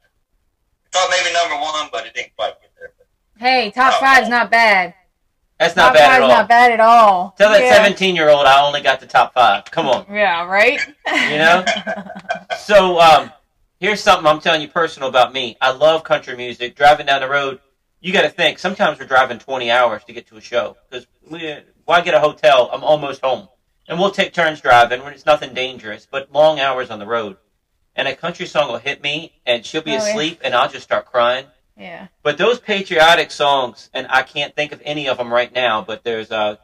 Thought 0.95 1.09
maybe 1.09 1.33
number 1.33 1.61
one, 1.61 1.89
but 1.91 2.05
it 2.05 2.13
didn't 2.13 2.33
quite 2.37 2.53
get 2.61 2.71
there. 2.79 2.93
But 2.97 3.45
hey, 3.45 3.69
top 3.71 3.99
five's 3.99 4.29
not 4.29 4.49
bad. 4.49 4.93
That's 5.59 5.75
not 5.75 5.87
top 5.87 5.93
bad 5.95 6.03
at 6.03 6.09
five's 6.09 6.21
all. 6.21 6.27
not 6.29 6.47
bad 6.47 6.71
at 6.71 6.79
all. 6.79 7.35
Tell 7.37 7.51
that 7.51 7.75
17 7.75 8.15
year 8.15 8.29
old 8.29 8.45
I 8.45 8.65
only 8.65 8.81
got 8.81 9.01
the 9.01 9.05
top 9.05 9.33
five. 9.33 9.65
Come 9.65 9.87
on. 9.87 10.05
Yeah, 10.09 10.45
right? 10.45 10.79
You 11.07 11.37
know? 11.37 11.65
So, 12.59 12.99
um, 12.99 13.31
here's 13.79 14.01
something 14.01 14.25
I'm 14.25 14.39
telling 14.39 14.61
you 14.61 14.69
personal 14.69 15.09
about 15.09 15.33
me. 15.33 15.55
I 15.61 15.71
love 15.71 16.03
country 16.03 16.35
music. 16.35 16.75
Driving 16.75 17.05
down 17.05 17.21
the 17.21 17.29
road, 17.29 17.59
you 17.99 18.11
got 18.11 18.21
to 18.21 18.29
think. 18.29 18.57
Sometimes 18.57 18.97
we're 18.97 19.05
driving 19.05 19.37
20 19.37 19.69
hours 19.69 20.03
to 20.05 20.13
get 20.13 20.25
to 20.27 20.37
a 20.37 20.41
show 20.41 20.75
because 20.89 21.05
we 21.29 21.57
why 21.83 22.01
get 22.01 22.15
a 22.15 22.19
hotel? 22.19 22.69
I'm 22.73 22.83
almost 22.83 23.21
home, 23.21 23.49
and 23.87 23.99
we'll 23.99 24.09
take 24.09 24.33
turns 24.33 24.61
driving 24.61 25.03
when 25.03 25.13
it's 25.13 25.27
nothing 25.27 25.53
dangerous, 25.53 26.07
but 26.09 26.31
long 26.31 26.59
hours 26.59 26.89
on 26.89 26.97
the 26.99 27.05
road. 27.05 27.37
And 27.95 28.07
a 28.07 28.15
country 28.15 28.45
song 28.45 28.69
will 28.69 28.77
hit 28.79 29.01
me, 29.01 29.33
and 29.45 29.65
she'll 29.65 29.81
be 29.81 29.91
Oh, 29.91 29.93
yeah. 29.95 30.09
asleep, 30.09 30.41
and 30.43 30.53
I'll 30.53 30.69
just 30.69 30.83
start 30.83 31.05
crying. 31.05 31.45
yeah. 31.77 32.07
But 32.23 32.37
those 32.37 32.59
patriotic 32.59 33.31
songs, 33.31 33.89
and 33.93 34.07
I 34.09 34.23
can't 34.23 34.55
think 34.55 34.71
of 34.71 34.81
any 34.85 35.07
of 35.07 35.17
them 35.17 35.31
right 35.33 35.53
now, 35.53 35.81
but 35.81 36.03
there's 36.03 36.31
uh, 36.31 36.55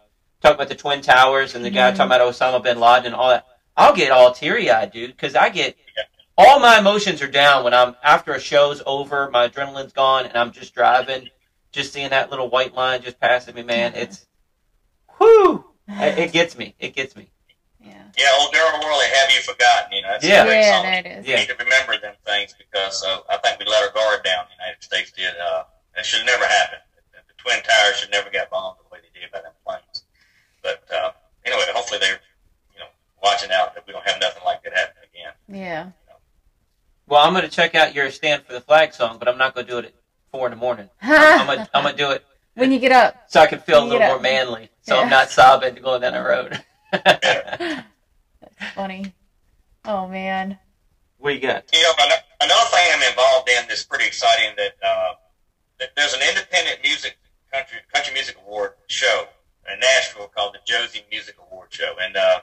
talk 0.41 0.55
about 0.55 0.69
the 0.69 0.75
Twin 0.75 1.01
Towers 1.01 1.53
and 1.55 1.63
the 1.65 1.69
guy 1.69 1.91
Mhm. 1.91 1.95
talking 1.97 2.15
about 2.15 2.21
Osama 2.21 2.63
bin 2.63 2.79
Laden 2.79 3.07
and 3.07 3.15
all 3.15 3.29
that. 3.29 3.45
I'll 3.77 3.93
get 3.95 4.11
all 4.11 4.33
teary 4.33 4.69
eyed, 4.71 4.91
dude, 4.91 5.11
because 5.11 5.35
I 5.35 5.49
get 5.49 5.75
all 6.37 6.59
my 6.59 6.79
emotions 6.79 7.21
are 7.21 7.27
down 7.27 7.63
when 7.63 7.73
I'm 7.73 7.95
after 8.03 8.33
a 8.33 8.39
show's 8.39 8.81
over, 8.85 9.29
my 9.31 9.47
adrenaline's 9.47 9.93
gone, 9.93 10.25
and 10.25 10.35
I'm 10.37 10.51
just 10.51 10.73
driving, 10.73 11.29
just 11.71 11.93
seeing 11.93 12.09
that 12.09 12.29
little 12.29 12.49
white 12.49 12.73
line 12.73 13.01
just 13.01 13.19
passing 13.19 13.55
me, 13.55 13.63
man. 13.63 13.93
It's 13.95 14.25
whoo, 15.19 15.65
it, 15.87 16.17
it 16.19 16.31
gets 16.31 16.57
me, 16.57 16.75
it 16.79 16.95
gets 16.95 17.15
me. 17.15 17.29
Yeah. 18.17 18.25
yeah, 18.25 18.37
old 18.39 18.53
Darryl 18.53 18.83
Worley, 18.83 19.05
"Have 19.13 19.31
You 19.31 19.41
Forgotten?" 19.41 19.91
You 19.91 20.01
know, 20.03 20.09
that's 20.11 20.23
Yeah. 20.25 20.43
a 20.43 20.45
great 20.45 20.61
Yeah, 20.61 20.71
song. 20.75 20.83
there 20.83 20.99
it 20.99 21.05
is. 21.05 21.25
We 21.27 21.35
need 21.35 21.47
to 21.47 21.55
remember 21.55 21.97
them 21.99 22.15
things 22.25 22.53
because 22.57 23.03
uh, 23.03 23.19
I 23.29 23.37
think 23.37 23.59
we 23.59 23.65
let 23.65 23.83
our 23.83 23.91
guard 23.93 24.23
down. 24.23 24.45
The 24.49 24.63
United 24.63 24.83
States 24.83 25.11
did. 25.11 25.33
Uh, 25.37 25.63
it 25.97 26.05
should 26.05 26.25
never 26.25 26.45
happen. 26.45 26.79
The, 27.13 27.19
the 27.27 27.33
Twin 27.37 27.61
Towers 27.63 27.97
should 27.97 28.11
never 28.11 28.29
get 28.29 28.49
bombed 28.49 28.77
the 28.79 28.89
way 28.93 28.99
they 29.01 29.19
did 29.19 29.31
by 29.31 29.41
them 29.41 29.51
planes. 29.65 30.03
But 30.63 30.83
uh, 30.93 31.11
anyway, 31.45 31.63
hopefully 31.73 31.99
they're 31.99 32.19
you 32.73 32.79
know 32.79 32.87
watching 33.21 33.51
out 33.51 33.73
that 33.75 33.85
we 33.87 33.93
don't 33.93 34.07
have 34.07 34.19
nothing 34.21 34.43
like 34.45 34.63
that 34.63 34.73
happen 34.73 34.95
again. 35.13 35.33
Yeah. 35.47 35.91
Well, 37.07 37.21
I'm 37.25 37.33
gonna 37.33 37.49
check 37.49 37.75
out 37.75 37.93
your 37.93 38.09
stand 38.11 38.43
for 38.45 38.53
the 38.53 38.61
flag 38.61 38.93
song, 38.93 39.17
but 39.19 39.27
I'm 39.27 39.37
not 39.37 39.53
gonna 39.55 39.67
do 39.67 39.79
it 39.79 39.85
at 39.85 39.93
four 40.31 40.47
in 40.47 40.51
the 40.51 40.57
morning. 40.57 40.89
I'm 41.01 41.45
gonna, 41.45 41.69
I'm 41.73 41.83
gonna 41.83 41.95
do 41.97 42.11
it 42.11 42.23
when 42.53 42.71
you 42.71 42.79
get 42.79 42.91
up. 42.93 43.15
so 43.27 43.41
I 43.41 43.47
can 43.47 43.59
feel 43.59 43.83
a 43.83 43.85
little 43.85 44.07
more 44.07 44.19
manly, 44.19 44.69
so 44.81 44.95
Yeah. 44.95 45.01
I'm 45.01 45.09
not 45.09 45.29
sobbing 45.29 45.75
going 45.75 46.01
down 46.01 46.13
the 46.13 46.21
road. 46.23 46.63
Funny. 48.75 49.13
Oh, 49.85 50.07
man. 50.07 50.57
what 51.17 51.33
you 51.33 51.39
got? 51.39 51.63
You 51.73 51.81
know, 51.83 51.93
another 52.41 52.69
thing 52.69 52.87
I'm 52.93 53.09
involved 53.09 53.49
in 53.49 53.67
that's 53.67 53.83
pretty 53.83 54.05
exciting 54.05 54.55
that, 54.57 54.73
uh, 54.85 55.13
that 55.79 55.89
there's 55.95 56.13
an 56.13 56.21
independent 56.27 56.79
music 56.83 57.17
country 57.51 57.79
country 57.93 58.13
music 58.13 58.37
award 58.45 58.71
show 58.87 59.25
in 59.71 59.79
Nashville 59.79 60.27
called 60.27 60.53
the 60.53 60.59
Josie 60.65 61.03
Music 61.11 61.35
Award 61.39 61.67
Show, 61.71 61.95
and 62.01 62.15
uh, 62.15 62.39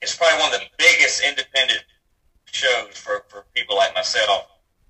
it's 0.00 0.14
probably 0.14 0.40
one 0.40 0.54
of 0.54 0.60
the 0.60 0.66
biggest 0.78 1.22
independent 1.22 1.82
shows 2.46 2.96
for, 2.96 3.24
for 3.28 3.44
people 3.54 3.76
like 3.76 3.94
myself 3.94 4.46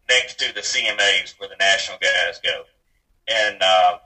next 0.08 0.38
to 0.40 0.52
the 0.54 0.60
CMAs 0.60 1.38
where 1.38 1.48
the 1.48 1.56
national 1.58 1.98
guys 1.98 2.38
go, 2.42 2.64
and 3.28 3.62
uh, 3.62 3.98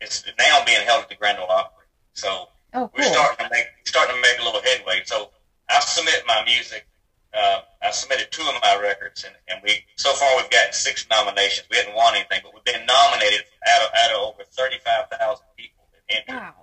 it's 0.00 0.24
now 0.38 0.64
being 0.64 0.80
held 0.86 1.02
at 1.02 1.08
the 1.08 1.14
Grand 1.14 1.38
Ole 1.38 1.50
Opry. 1.50 1.84
So 2.14 2.48
Oh, 2.74 2.90
we're 2.96 3.04
starting 3.04 3.44
to 3.44 3.50
make 3.52 3.66
starting 3.84 4.16
to 4.16 4.22
make 4.22 4.40
a 4.40 4.44
little 4.44 4.62
headway. 4.62 5.02
So 5.04 5.30
I 5.72 5.80
submit 5.80 6.22
my 6.26 6.44
music. 6.44 6.86
Uh, 7.32 7.60
I 7.80 7.90
submitted 7.90 8.30
two 8.30 8.42
of 8.42 8.54
my 8.62 8.78
records, 8.80 9.24
and, 9.24 9.34
and 9.48 9.58
we 9.64 9.80
so 9.96 10.12
far 10.12 10.36
we've 10.36 10.50
gotten 10.50 10.72
six 10.72 11.06
nominations. 11.08 11.66
We 11.70 11.78
haven't 11.78 11.94
won 11.94 12.14
anything, 12.14 12.40
but 12.42 12.52
we've 12.52 12.64
been 12.64 12.84
nominated 12.84 13.44
out 13.66 13.82
of, 13.82 13.88
out 13.96 14.10
of 14.12 14.16
over 14.18 14.44
thirty 14.44 14.76
five 14.84 15.08
thousand 15.08 15.46
people 15.56 15.88
that 15.92 16.14
entered. 16.14 16.40
Wow. 16.40 16.54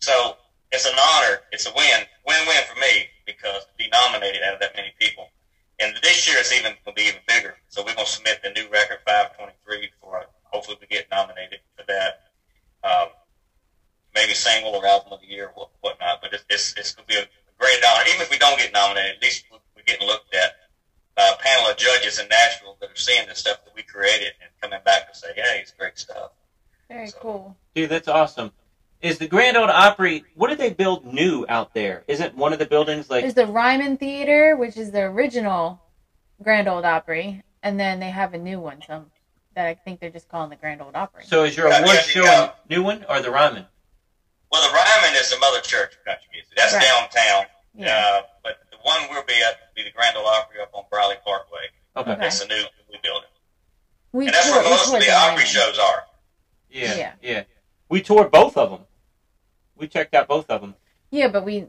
So 0.00 0.36
it's 0.72 0.86
an 0.86 0.94
honor. 0.98 1.40
It's 1.52 1.66
a 1.66 1.72
win, 1.76 2.06
win 2.26 2.40
win 2.46 2.62
for 2.72 2.80
me 2.80 3.10
because 3.26 3.64
to 3.64 3.72
be 3.76 3.88
nominated 3.92 4.42
out 4.42 4.54
of 4.54 4.60
that 4.60 4.74
many 4.74 4.92
people. 4.98 5.28
And 5.78 5.94
this 6.02 6.28
year 6.28 6.38
it's 6.38 6.52
even 6.52 6.72
going 6.84 6.96
to 6.96 7.02
be 7.02 7.08
even 7.08 7.20
bigger. 7.26 7.56
So 7.68 7.82
we're 7.82 7.94
going 7.94 8.06
to 8.06 8.12
submit 8.12 8.40
the 8.42 8.50
new 8.50 8.68
record 8.70 8.98
523 9.04 9.90
for 10.00 10.24
hopefully 10.44 10.76
we 10.80 10.86
get 10.86 11.06
nominated 11.10 11.60
for 11.76 11.84
that. 11.88 12.22
Um, 12.82 13.08
maybe 14.14 14.34
single 14.34 14.74
or 14.74 14.86
album 14.86 15.12
of 15.12 15.20
the 15.20 15.26
year 15.26 15.52
whatnot. 15.80 16.20
But 16.22 16.32
it's 16.32 16.44
it's, 16.48 16.74
it's 16.76 16.92
going 16.94 17.06
to 17.08 17.14
be 17.14 17.20
a 17.20 17.26
great 17.60 17.78
honor. 17.86 18.04
Even 18.08 18.22
if 18.22 18.30
we 18.30 18.38
don't 18.38 18.58
get 18.58 18.72
nominated, 18.72 19.16
at 19.16 19.22
least 19.22 19.44
we're 19.50 19.82
getting 19.86 20.06
looked 20.06 20.34
at 20.34 20.52
by 21.16 21.30
a 21.34 21.42
panel 21.42 21.70
of 21.70 21.76
judges 21.76 22.18
in 22.18 22.26
Nashville 22.28 22.76
that 22.80 22.90
are 22.90 22.96
seeing 22.96 23.28
the 23.28 23.34
stuff 23.34 23.64
that 23.64 23.74
we 23.76 23.82
created 23.82 24.32
and 24.40 24.50
coming 24.60 24.80
back 24.84 25.12
to 25.12 25.18
say, 25.18 25.28
hey, 25.34 25.58
it's 25.60 25.72
great 25.72 25.98
stuff. 25.98 26.32
Very 26.88 27.08
So- 27.08 27.18
cool. 27.20 27.56
Dude, 27.74 27.90
that's 27.90 28.08
awesome. 28.08 28.52
Is 29.02 29.16
the 29.18 29.28
Grand 29.28 29.56
Ole 29.56 29.70
Opry? 29.70 30.24
What 30.34 30.48
did 30.48 30.58
they 30.58 30.74
build 30.74 31.06
new 31.06 31.46
out 31.48 31.72
there? 31.72 32.04
Isn't 32.06 32.36
one 32.36 32.52
of 32.52 32.58
the 32.58 32.66
buildings 32.66 33.08
like? 33.08 33.22
There's 33.22 33.32
the 33.32 33.46
Ryman 33.46 33.96
Theater, 33.96 34.56
which 34.56 34.76
is 34.76 34.90
the 34.90 35.00
original 35.02 35.80
Grand 36.42 36.68
Ole 36.68 36.84
Opry, 36.84 37.42
and 37.62 37.80
then 37.80 37.98
they 37.98 38.10
have 38.10 38.34
a 38.34 38.38
new 38.38 38.60
one, 38.60 38.82
some 38.86 39.06
that 39.54 39.66
I 39.66 39.74
think 39.74 40.00
they're 40.00 40.10
just 40.10 40.28
calling 40.28 40.50
the 40.50 40.56
Grand 40.56 40.82
Ole 40.82 40.90
Opry. 40.94 41.24
So 41.24 41.44
is 41.44 41.56
your 41.56 41.68
award 41.68 41.86
yeah, 41.86 42.00
show 42.00 42.24
yeah. 42.24 42.50
a 42.50 42.68
new 42.68 42.82
one 42.82 43.06
or 43.08 43.22
the 43.22 43.30
Ryman? 43.30 43.64
Well, 44.50 44.62
the 44.68 44.74
Ryman 44.74 45.16
is 45.20 45.30
the 45.30 45.38
mother 45.38 45.60
church 45.60 45.94
of 45.94 46.04
country 46.04 46.26
music. 46.32 46.52
That's 46.56 46.72
Right. 46.74 46.82
downtown. 46.82 47.46
yeah. 47.74 47.96
Uh, 47.96 48.22
but 48.42 48.58
the 48.70 48.78
one 48.82 49.00
we'll 49.10 49.22
be 49.24 49.34
at 49.42 49.60
will 49.60 49.74
be 49.76 49.84
the 49.84 49.90
Grand 49.92 50.16
Ole 50.16 50.26
Opry 50.26 50.60
up 50.60 50.70
on 50.74 50.84
Briley 50.90 51.16
Parkway. 51.24 51.58
Okay. 51.96 52.10
Okay. 52.12 52.20
That's 52.20 52.40
the 52.40 52.46
new, 52.46 52.62
new 52.90 52.98
building. 53.02 53.28
we 54.12 54.26
And 54.26 54.34
that's 54.34 54.46
toured- 54.50 54.62
where 54.64 54.70
most 54.70 54.86
of 54.92 54.98
the 55.00 55.06
the 55.06 55.12
Opry 55.12 55.44
shows 55.44 55.78
are. 55.78 56.04
Yeah, 56.68 56.94
Yeah. 56.96 57.12
yeah. 57.22 57.42
We 57.88 58.02
toured 58.02 58.30
both 58.32 58.56
of 58.56 58.70
them. 58.70 58.86
We 59.76 59.86
checked 59.88 60.14
out 60.14 60.26
both 60.28 60.50
of 60.50 60.60
them. 60.60 60.74
Yeah, 61.10 61.28
but 61.28 61.44
we. 61.44 61.66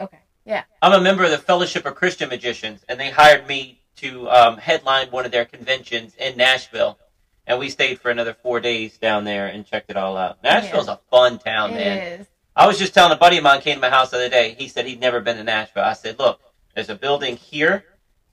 Okay. 0.00 0.18
Yeah. 0.44 0.64
I'm 0.82 0.92
a 0.92 1.00
member 1.00 1.24
of 1.24 1.30
the 1.30 1.38
Fellowship 1.38 1.86
of 1.86 1.94
Christian 1.94 2.28
Magicians, 2.28 2.84
and 2.88 2.98
they 3.00 3.10
hired 3.10 3.46
me 3.46 3.80
to 3.96 4.28
um, 4.30 4.58
headline 4.58 5.10
one 5.10 5.24
of 5.24 5.32
their 5.32 5.44
conventions 5.44 6.14
in 6.16 6.36
Nashville. 6.36 6.98
And 7.46 7.58
we 7.58 7.70
stayed 7.70 8.00
for 8.00 8.10
another 8.10 8.34
four 8.42 8.60
days 8.60 8.98
down 8.98 9.24
there 9.24 9.46
and 9.46 9.64
checked 9.64 9.90
it 9.90 9.96
all 9.96 10.16
out. 10.16 10.42
Nashville's 10.42 10.88
a 10.88 10.98
fun 11.10 11.38
town, 11.38 11.70
It 11.72 11.74
man. 11.76 12.20
is. 12.20 12.26
I 12.56 12.66
was 12.66 12.78
just 12.78 12.94
telling 12.94 13.12
a 13.12 13.16
buddy 13.16 13.36
of 13.36 13.44
mine 13.44 13.60
came 13.60 13.74
to 13.76 13.80
my 13.80 13.90
house 13.90 14.10
the 14.10 14.16
other 14.16 14.28
day. 14.30 14.56
He 14.58 14.66
said 14.68 14.86
he'd 14.86 14.98
never 15.00 15.20
been 15.20 15.36
to 15.36 15.44
Nashville. 15.44 15.84
I 15.84 15.92
said, 15.92 16.18
look, 16.18 16.40
there's 16.74 16.88
a 16.88 16.94
building 16.94 17.36
here, 17.36 17.84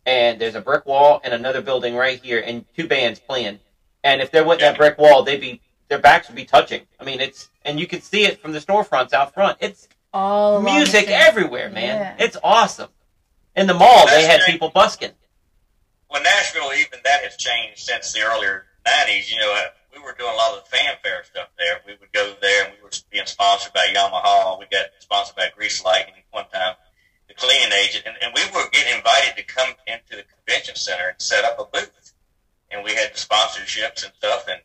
and 0.06 0.40
there's 0.40 0.56
a 0.56 0.62
brick 0.62 0.86
wall, 0.86 1.22
and 1.24 1.34
another 1.34 1.62
building 1.62 1.96
right 1.96 2.20
here, 2.24 2.42
and 2.46 2.66
two 2.76 2.88
bands 2.88 3.20
playing. 3.20 3.60
And 4.04 4.22
if 4.22 4.32
there 4.32 4.44
wasn't 4.44 4.62
that 4.62 4.78
brick 4.78 4.98
wall, 4.98 5.24
they'd 5.24 5.40
be 5.42 5.62
their 5.90 6.00
backs 6.00 6.28
would 6.28 6.36
be 6.36 6.46
touching. 6.46 6.82
I 7.00 7.04
mean, 7.04 7.20
it's 7.22 7.50
and 7.64 7.80
you 7.80 7.86
can 7.86 8.02
see 8.02 8.26
it 8.26 8.42
from 8.42 8.52
the 8.54 8.60
storefronts 8.60 9.14
out 9.14 9.34
front. 9.34 9.58
It's 9.62 9.88
All 10.14 10.62
music 10.62 11.08
everywhere, 11.10 11.70
man. 11.70 12.16
Yeah. 12.18 12.26
It's 12.26 12.38
awesome. 12.44 12.90
In 13.56 13.68
the 13.68 13.74
mall, 13.74 14.08
they 14.08 14.26
had 14.26 14.40
great. 14.40 14.52
people 14.54 14.70
busking. 14.70 15.12
Well, 16.10 16.24
Nashville, 16.24 16.72
even 16.74 17.00
that 17.04 17.24
has 17.24 17.36
changed 17.38 17.80
since 17.80 18.12
the 18.14 18.22
earlier 18.22 18.66
'90s, 18.86 19.30
you 19.32 19.38
know, 19.38 19.54
uh, 19.54 19.70
we 19.94 20.00
were 20.00 20.14
doing 20.14 20.32
a 20.34 20.36
lot 20.36 20.58
of 20.58 20.64
the 20.64 20.70
fanfare 20.70 21.24
stuff 21.24 21.50
there. 21.58 21.82
We 21.86 21.96
would 22.00 22.12
go 22.12 22.36
there, 22.42 22.66
and 22.66 22.74
we 22.76 22.82
were 22.82 22.90
being 23.10 23.26
sponsored 23.26 23.74
by 23.74 23.88
Yamaha. 23.94 24.60
We 24.60 24.66
got 24.72 24.88
sponsored 25.00 25.36
by 25.36 25.50
Grease 25.56 25.84
Lightning 25.84 26.24
one 26.32 26.48
time, 26.50 26.76
the 27.28 27.34
cleaning 27.34 27.72
agent, 27.74 28.06
and, 28.06 28.16
and 28.22 28.34
we 28.34 28.42
were 28.54 28.68
getting 28.72 28.98
invited 28.98 29.36
to 29.38 29.44
come 29.44 29.74
into 29.88 30.16
the 30.16 30.24
convention 30.24 30.76
center 30.76 31.10
and 31.10 31.22
set 31.22 31.44
up 31.46 31.60
a 31.60 31.66
booth. 31.66 32.14
And 32.72 32.84
we 32.84 32.96
had 32.96 33.14
the 33.14 33.18
sponsorships 33.20 34.04
and 34.04 34.14
stuff, 34.16 34.48
and 34.48 34.62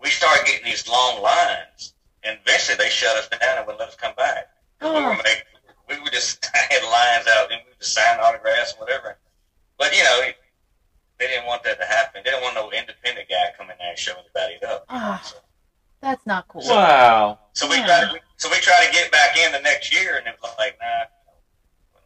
we 0.00 0.10
started 0.10 0.46
getting 0.46 0.64
these 0.64 0.88
long 0.88 1.22
lines. 1.22 1.94
And 2.22 2.38
eventually, 2.44 2.76
they 2.76 2.88
shut 2.90 3.16
us 3.16 3.28
down 3.28 3.58
and 3.58 3.66
wouldn't 3.66 3.80
let 3.80 3.90
us 3.90 3.94
come 3.96 4.14
back. 4.16 4.48
We 4.80 4.88
Oh. 4.88 5.02
were 5.08 5.16
making, 5.16 5.42
we 5.88 5.98
were 6.00 6.10
just 6.10 6.44
had 6.54 6.82
lines 6.82 7.26
out, 7.36 7.52
and 7.52 7.60
we 7.64 7.70
would 7.70 7.78
just 7.78 7.92
sign 7.94 8.18
autographs 8.18 8.72
and 8.72 8.80
whatever. 8.80 9.18
But 9.78 9.96
you 9.96 10.02
know, 10.02 10.28
they 11.18 11.26
didn't 11.26 11.46
want 11.46 11.62
that 11.64 11.78
to 11.80 11.86
happen. 11.86 12.22
They 12.24 12.30
didn't 12.30 12.42
want 12.42 12.54
no 12.54 12.70
independent 12.70 13.28
guy 13.28 13.52
coming 13.56 13.76
there 13.78 13.90
and 13.90 13.98
showing 13.98 14.24
everybody 14.36 14.64
up. 14.74 14.84
Ah. 14.88 15.20
So, 15.24 15.36
That's 16.00 16.26
not 16.26 16.46
cool. 16.48 16.62
Wow. 16.66 17.38
so 17.54 17.68
we 17.68 17.76
Yeah. 17.76 17.86
tried. 17.86 18.20
So 18.36 18.50
we 18.50 18.56
tried 18.58 18.86
to 18.86 18.92
get 18.92 19.10
back 19.10 19.36
in 19.38 19.52
the 19.52 19.60
next 19.60 19.92
year, 19.92 20.16
and 20.18 20.26
it 20.26 20.36
was 20.42 20.52
like, 20.58 20.76
nah, 20.80 21.04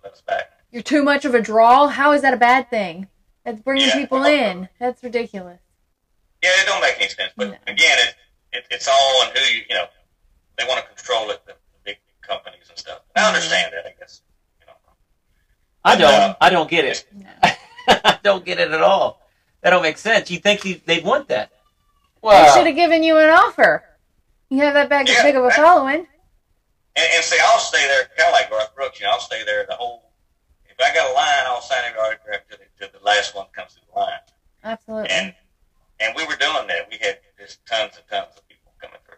let 0.05 0.13
us 0.13 0.21
back. 0.21 0.53
You're 0.71 0.83
too 0.83 1.03
much 1.03 1.25
of 1.25 1.35
a 1.35 1.41
draw. 1.41 1.89
How 1.89 2.13
is 2.13 2.23
that 2.23 2.33
a 2.35 2.37
bad 2.37 2.69
thing? 2.71 3.09
That's 3.45 3.61
bringing 3.61 3.89
Yeah. 3.89 3.95
people 3.95 4.25
in. 4.25 4.69
That's 4.79 5.03
ridiculous. 5.03 5.61
Yeah, 6.43 6.51
it 6.61 6.67
don't 6.67 6.81
make 6.81 6.97
any 7.01 7.09
sense. 7.09 7.33
But 7.37 7.49
No. 7.49 7.57
again, 7.67 7.99
it, 7.99 8.15
it 8.53 8.67
it's 8.71 8.87
all 8.87 9.23
on 9.25 9.35
who 9.35 9.41
you 9.41 9.65
you 9.69 9.75
know. 9.75 9.87
They 10.57 10.65
want 10.67 10.81
to 10.81 10.87
control 10.95 11.31
it, 11.31 11.45
the, 11.47 11.53
the 11.53 11.79
big 11.85 11.99
companies 12.21 12.69
and 12.69 12.79
stuff. 12.79 13.01
I 13.17 13.27
understand 13.27 13.73
that. 13.73 13.87
I 13.87 13.95
guess. 13.99 14.21
You 14.61 14.67
know. 14.67 14.73
I 15.85 15.97
don't. 15.97 16.13
Uh, 16.13 16.35
I 16.41 16.51
don't 16.51 16.71
get 16.71 16.85
it. 16.85 17.05
No. 17.13 17.27
I 17.89 18.18
don't 18.22 18.45
get 18.45 18.59
it 18.59 18.70
at 18.70 18.80
all. 18.82 19.20
That 19.62 19.70
don't 19.70 19.82
make 19.82 19.99
sense. 19.99 20.30
You 20.30 20.39
think 20.39 20.64
you, 20.64 20.80
they'd 20.86 21.05
want 21.05 21.28
that? 21.28 21.51
Well, 22.22 22.45
They 22.55 22.59
should 22.59 22.66
have 22.66 22.76
given 22.76 23.03
you 23.03 23.18
an 23.18 23.30
offer. 23.30 23.84
You 24.51 24.59
have 24.62 24.74
that 24.74 24.89
big, 24.89 25.09
Yeah, 25.09 25.22
big 25.22 25.36
of 25.36 25.45
a 25.45 25.51
following. 25.51 26.07
And, 26.97 27.07
and 27.14 27.24
see, 27.24 27.39
I'll 27.43 27.59
stay 27.59 27.86
there, 27.86 28.09
kind 28.16 28.28
of 28.28 28.32
like 28.32 28.51
Garth 28.51 28.74
Brooks. 28.74 29.01
You 29.01 29.07
know, 29.07 29.12
I'll 29.12 29.20
stay 29.20 29.45
there 29.45 29.66
the 29.68 29.74
whole. 29.74 30.11
If 30.68 30.76
I 30.80 30.95
got 30.95 31.11
a 31.11 31.14
line, 31.14 31.45
I'll 31.47 31.61
sign 31.61 31.78
every 31.86 31.99
autograph 32.01 32.49
to 32.51 32.59
the, 32.59 32.86
to 32.86 32.93
the 32.93 33.05
last 33.05 33.34
one 33.34 33.47
comes 33.55 33.72
through 33.74 33.82
the 33.93 33.99
line. 34.01 34.18
Absolutely. 34.64 35.11
And 35.11 35.34
and 36.01 36.14
we 36.16 36.24
were 36.26 36.36
doing 36.36 36.66
that. 36.68 36.89
We 36.91 36.97
had 37.01 37.18
just 37.39 37.64
tons 37.66 37.95
and 37.97 38.05
tons 38.09 38.36
of 38.36 38.49
people 38.49 38.72
coming 38.80 38.99
through. 39.05 39.16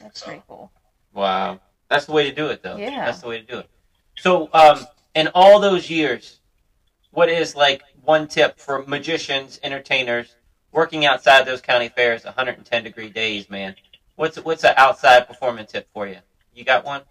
That's 0.00 0.20
so- 0.20 0.26
pretty 0.26 0.42
cool. 0.48 0.70
wow. 1.12 1.60
That's 1.88 2.06
the 2.06 2.12
way 2.12 2.24
to 2.30 2.34
do 2.34 2.46
it, 2.48 2.62
though. 2.62 2.76
Yeah. 2.76 3.04
That's 3.06 3.20
the 3.20 3.28
way 3.28 3.40
to 3.40 3.46
do 3.46 3.58
it. 3.58 3.68
So, 4.16 4.48
um, 4.52 4.86
in 5.14 5.28
all 5.34 5.58
those 5.60 5.90
years, 5.90 6.39
what 7.10 7.28
is 7.28 7.54
like 7.54 7.82
one 8.02 8.28
tip 8.28 8.58
for 8.58 8.84
magicians, 8.86 9.58
entertainers 9.62 10.36
working 10.72 11.04
outside 11.04 11.44
those 11.44 11.60
county 11.60 11.88
fairs, 11.88 12.24
110 12.24 12.84
degree 12.84 13.10
days, 13.10 13.50
man? 13.50 13.74
What's 14.16 14.36
what's 14.38 14.64
an 14.64 14.74
outside 14.76 15.26
performance 15.26 15.72
tip 15.72 15.88
for 15.92 16.06
you? 16.06 16.18
You 16.54 16.64
got 16.64 16.84
one? 16.84 17.02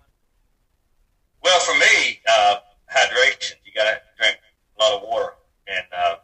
Well, 1.41 1.60
for 1.60 1.74
me, 1.78 2.20
uh, 2.30 2.58
hydration. 2.93 3.56
You 3.66 3.72
got 3.74 3.86
to 3.86 4.00
drink 4.18 4.38
a 4.78 4.84
lot 4.84 5.02
of 5.02 5.08
water 5.08 5.34
and 5.68 5.86
uh, 5.95 6.16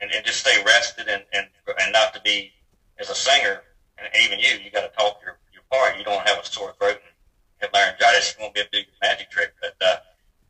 and, 0.00 0.10
and 0.10 0.24
just 0.24 0.40
stay 0.40 0.62
rested 0.64 1.08
and, 1.08 1.22
and 1.32 1.46
and 1.80 1.92
not 1.92 2.14
to 2.14 2.20
be 2.22 2.52
as 2.98 3.10
a 3.10 3.14
singer 3.14 3.62
and 3.98 4.08
even 4.22 4.38
you. 4.38 4.58
You 4.64 4.70
got 4.70 4.90
to 4.90 4.96
talk 4.96 5.20
your 5.24 5.38
your 5.52 5.62
part. 5.70 5.98
You 5.98 6.04
don't 6.04 6.26
have 6.26 6.38
a 6.38 6.46
sore 6.46 6.74
throat 6.78 7.00
and 7.02 7.14
have 7.58 7.70
laryngitis. 7.72 8.34
You 8.36 8.42
won't 8.42 8.54
be 8.54 8.62
do 8.72 8.78
your 8.78 8.86
magic 9.02 9.30
trick. 9.30 9.52
But 9.60 9.74
uh, 9.80 9.96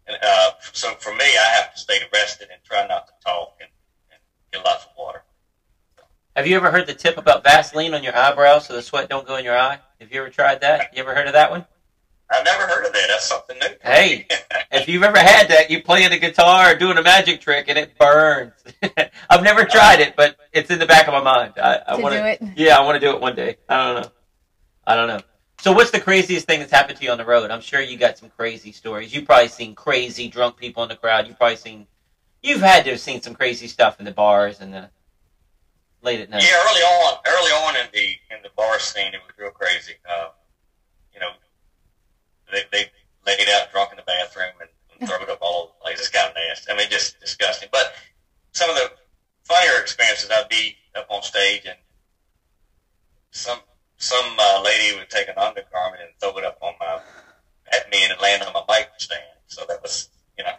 and, 0.07 0.17
uh, 0.23 0.51
so 0.73 0.91
for 0.95 1.13
me, 1.15 1.25
I 1.25 1.49
have 1.57 1.75
to 1.75 1.81
stay 1.81 1.99
rested 2.13 2.49
and 2.53 2.63
try 2.65 2.87
not 2.87 3.07
to 3.07 3.13
talk 3.25 3.57
and, 3.61 3.71
and 4.11 4.21
get 4.53 4.65
lots 4.65 4.85
of 4.85 4.91
water. 4.99 5.23
Have 6.37 6.47
you 6.47 6.57
ever 6.57 6.71
heard 6.71 6.87
the 6.87 6.95
tip 6.95 7.17
about 7.17 7.45
Vaseline 7.45 7.95
on 7.95 8.03
your 8.03 8.17
eyebrows 8.17 8.67
so 8.67 8.75
the 8.75 8.83
sweat 8.83 9.09
don't 9.09 9.27
go 9.27 9.37
in 9.37 9.45
your 9.45 9.57
eye? 9.57 9.79
Have 10.01 10.13
you 10.13 10.21
ever 10.21 10.31
tried 10.31 10.61
that? 10.63 10.91
You 10.95 11.03
ever 11.03 11.15
heard 11.15 11.29
of 11.29 11.35
that 11.35 11.51
one? 11.51 11.65
I've 12.31 12.45
never 12.45 12.67
heard 12.67 12.87
of 12.87 12.93
that. 12.93 13.07
That's 13.09 13.25
something 13.25 13.59
new. 13.59 13.69
Hey. 13.83 14.27
If 14.73 14.89
you've 14.89 15.05
ever 15.05 15.19
had 15.19 15.49
that, 15.51 15.71
you 15.71 15.81
playing 15.85 16.11
the 16.11 16.19
guitar 16.19 16.73
or 16.73 16.75
doing 16.75 16.99
a 16.99 17.03
magic 17.03 17.41
trick 17.41 17.69
and 17.69 17.79
it 17.79 17.97
burns. 17.97 18.53
I've 19.31 19.45
never 19.45 19.65
tried 19.65 20.01
it, 20.01 20.17
but 20.17 20.37
it's 20.53 20.69
in 20.69 20.81
the 20.81 20.87
back 20.87 21.07
of 21.07 21.15
my 21.15 21.23
mind. 21.23 21.53
I, 21.63 21.81
I 21.87 21.97
to 21.97 22.03
want 22.03 22.15
do 22.15 22.25
it. 22.25 22.43
Yeah, 22.57 22.77
I 22.77 22.85
want 22.85 22.97
to 22.97 23.01
do 23.01 23.15
it 23.15 23.21
one 23.21 23.37
day. 23.37 23.59
I 23.69 23.85
don't 23.85 24.03
know. 24.03 24.11
I 24.85 24.97
don't 24.97 25.07
know. 25.07 25.21
So, 25.61 25.73
what's 25.73 25.91
the 25.91 26.01
craziest 26.01 26.47
thing 26.47 26.61
that's 26.61 26.73
happened 26.73 26.99
to 26.99 27.05
you 27.05 27.11
on 27.11 27.19
the 27.19 27.25
road? 27.25 27.51
I'm 27.51 27.61
sure 27.61 27.81
you 27.81 27.97
got 27.97 28.19
some 28.19 28.31
crazy 28.31 28.73
stories. 28.73 29.15
You've 29.15 29.25
probably 29.25 29.49
seen 29.49 29.75
crazy 29.75 30.29
drunk 30.29 30.57
people 30.57 30.83
in 30.83 30.89
the 30.89 30.97
crowd. 30.97 31.27
You've 31.27 31.39
probably 31.39 31.57
seen, 31.57 31.87
you've 32.43 32.61
had 32.61 32.85
to 32.85 32.91
have 32.91 33.01
seen 33.01 33.23
some 33.23 33.35
crazy 33.35 33.67
stuff 33.67 33.99
in 33.99 34.05
the 34.05 34.13
bars 34.13 34.61
and 34.61 34.75
the 34.75 34.91
late 36.03 36.21
at 36.21 36.31
night. 36.31 36.43
Yeah, 36.43 36.63
early 36.69 36.81
on, 36.81 37.19
early 37.27 37.51
on 37.51 37.77
in 37.77 37.87
the 37.93 38.35
in 38.35 38.43
the 38.43 38.51
bar 38.57 38.79
scene, 38.79 39.15
it 39.15 39.21
was 39.27 39.33
real 39.39 39.51
crazy. 39.51 39.95
Uh, 40.09 40.29
you 41.13 41.21
know, 41.21 41.31
they 42.53 42.63
they 42.71 42.91
laid 43.27 43.49
out 43.55 43.73
drunk 43.73 43.91
in 43.91 43.97
the 43.97 44.03
bathroom 44.03 44.53
and, 44.61 44.69
and 45.01 45.09
throw 45.09 45.23
it 45.23 45.31
up 45.31 45.39
all 45.41 45.63
over 45.63 45.73
the 45.79 45.83
place. 45.83 45.99
It's 45.99 46.11
kind 46.11 46.29
of 46.29 46.35
nasty. 46.35 46.71
I 46.71 46.77
mean, 46.77 46.89
just 46.91 47.19
disgusting. 47.21 47.69
But 47.73 47.95
some 48.53 48.69
of 48.69 48.77
the 48.77 48.91
funnier 49.45 49.81
experiences, 49.81 50.31
I'd 50.31 50.49
be 50.49 50.77
up 50.95 51.07
on 51.09 51.23
stage 51.23 51.63
and 51.67 51.79
some 53.31 53.59
some 54.05 54.37
uh, 54.39 54.63
lady 54.63 54.97
would 54.99 55.09
take 55.09 55.29
an 55.29 55.35
undergarment 55.39 56.03
and 56.03 56.11
throw 56.21 56.37
it 56.39 56.45
up 56.45 56.59
on 56.61 56.75
my 56.79 57.01
at 57.73 57.91
me 57.91 58.03
and 58.03 58.13
it 58.13 58.21
land 58.21 58.43
on 58.43 58.53
my 58.53 58.63
bike 58.69 58.91
stand. 58.99 59.23
So 59.47 59.65
that 59.69 59.81
was, 59.83 60.11
you 60.37 60.45
know, 60.45 60.53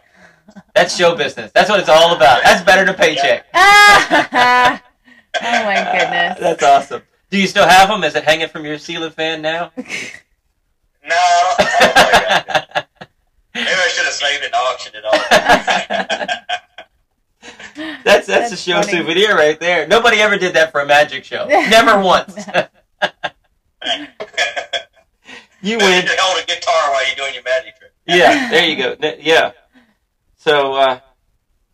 That's 0.74 0.96
show 0.96 1.14
business. 1.14 1.52
That's 1.52 1.70
what 1.70 1.78
it's 1.78 1.88
all 1.88 2.16
about. 2.16 2.42
That's 2.42 2.62
better 2.64 2.84
than 2.84 2.94
a 2.94 2.98
paycheck. 2.98 3.46
Ah! 3.54 4.82
oh 5.42 5.64
my 5.64 5.76
goodness. 5.92 6.38
That's 6.40 6.62
awesome. 6.62 7.02
Do 7.30 7.38
you 7.38 7.46
still 7.46 7.66
have 7.66 7.88
them? 7.88 8.02
Is 8.04 8.16
it 8.16 8.24
hanging 8.24 8.48
from 8.48 8.64
your 8.64 8.78
ceiling 8.78 9.10
fan 9.10 9.42
now? 9.42 9.70
no, 9.76 9.84
I 11.10 11.56
don't, 11.58 11.60
I 11.60 11.94
don't 12.00 12.10
think 12.10 12.30
I 12.30 12.86
did. 13.04 13.06
Maybe 13.54 13.68
I 13.68 13.88
should 13.88 14.04
have 14.04 14.14
saved 14.14 14.42
it 14.42 14.46
and 14.46 14.54
auctioned 14.54 14.96
it 14.96 15.04
off. 15.04 15.28
That's 18.04 18.26
that's, 18.26 18.52
a 18.52 18.56
show 18.56 18.80
funny. 18.80 18.92
souvenir 18.92 19.34
right 19.36 19.58
there. 19.60 19.86
Nobody 19.86 20.18
ever 20.20 20.36
did 20.38 20.54
that 20.54 20.72
for 20.72 20.80
a 20.80 20.86
magic 20.86 21.24
show. 21.24 21.46
Never 21.46 22.00
once. 22.00 22.34
You 25.62 25.78
win. 25.78 26.04
You 26.04 26.10
hold 26.18 26.42
a 26.42 26.46
guitar 26.46 26.90
while 26.92 27.06
you're 27.06 27.16
doing 27.16 27.34
your 27.34 27.42
magic 27.42 27.78
trick. 27.78 27.92
Yeah, 28.06 28.50
there 28.50 28.68
you 28.68 28.76
go. 28.76 28.96
Yeah. 29.20 29.52
So 30.36 30.74
uh, 30.74 31.00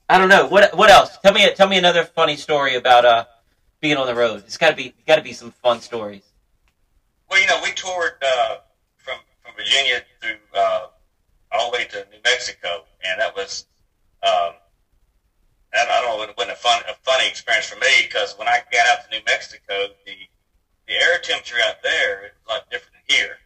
I 0.08 0.18
don't 0.18 0.28
know 0.28 0.46
what 0.46 0.76
what 0.76 0.90
else. 0.90 1.18
Tell 1.18 1.32
me 1.32 1.52
tell 1.54 1.68
me 1.68 1.78
another 1.78 2.04
funny 2.04 2.36
story 2.36 2.74
about 2.74 3.04
uh, 3.04 3.24
being 3.80 3.96
on 3.96 4.06
the 4.06 4.14
road. 4.14 4.44
It's 4.46 4.56
got 4.56 4.70
to 4.70 4.76
be 4.76 4.94
got 5.06 5.16
to 5.16 5.22
be 5.22 5.32
some 5.32 5.50
fun 5.50 5.80
stories. 5.80 6.22
Well, 7.30 7.40
you 7.40 7.46
know, 7.46 7.60
we 7.62 7.72
toured 7.72 8.12
uh, 8.22 8.56
from 8.96 9.18
from 9.42 9.54
Virginia 9.56 10.02
through 10.20 10.36
uh, 10.54 10.86
all 11.52 11.70
the 11.70 11.78
way 11.78 11.84
to 11.84 12.06
New 12.10 12.20
Mexico, 12.24 12.84
and 13.04 13.20
that 13.20 13.34
was 13.36 13.66
um, 14.22 14.54
I 15.74 16.00
don't 16.02 16.18
know, 16.18 16.22
it 16.22 16.34
wasn't 16.36 16.56
a 16.56 16.60
fun 16.60 16.82
a 16.88 16.94
funny 17.02 17.26
experience 17.28 17.66
for 17.66 17.76
me 17.76 18.02
because 18.02 18.34
when 18.38 18.48
I 18.48 18.60
got 18.72 18.86
out 18.88 19.04
to 19.04 19.10
New 19.10 19.24
Mexico, 19.26 19.88
the 20.06 20.12
the 20.87 20.95
air 20.95 21.18
temperature 21.22 21.57
out 21.64 21.83
there 21.83 22.26
is 22.26 22.33
a 22.47 22.53
lot 22.53 22.70
different 22.70 22.95
than 22.95 23.16
here, 23.16 23.39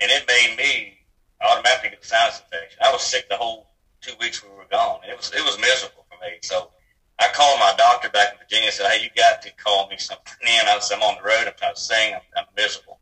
and 0.00 0.10
it 0.10 0.24
made 0.26 0.56
me 0.56 0.98
automatically 1.40 1.90
get 1.90 2.02
a 2.02 2.06
sinus 2.06 2.40
infection. 2.40 2.78
I 2.82 2.92
was 2.92 3.02
sick 3.02 3.28
the 3.28 3.36
whole 3.36 3.68
two 4.00 4.14
weeks 4.20 4.42
we 4.42 4.50
were 4.50 4.66
gone, 4.70 5.00
and 5.02 5.10
it 5.10 5.16
was 5.16 5.32
it 5.32 5.44
was 5.44 5.58
miserable 5.58 6.06
for 6.10 6.18
me. 6.24 6.38
So 6.42 6.70
I 7.18 7.28
called 7.28 7.58
my 7.58 7.74
doctor 7.76 8.08
back 8.10 8.32
in 8.32 8.38
Virginia 8.38 8.66
and 8.66 8.74
said, 8.74 8.90
"Hey, 8.90 9.02
you 9.02 9.10
got 9.16 9.42
to 9.42 9.50
call 9.56 9.88
me 9.88 9.96
something 9.98 10.34
in." 10.42 10.66
I 10.66 10.78
said, 10.80 10.96
"I'm 10.96 11.02
on 11.02 11.16
the 11.16 11.22
road. 11.22 11.46
I'm 11.46 11.54
trying 11.56 11.74
to 11.74 11.80
sing. 11.80 12.14
I'm, 12.14 12.20
I'm 12.36 12.46
miserable." 12.56 13.00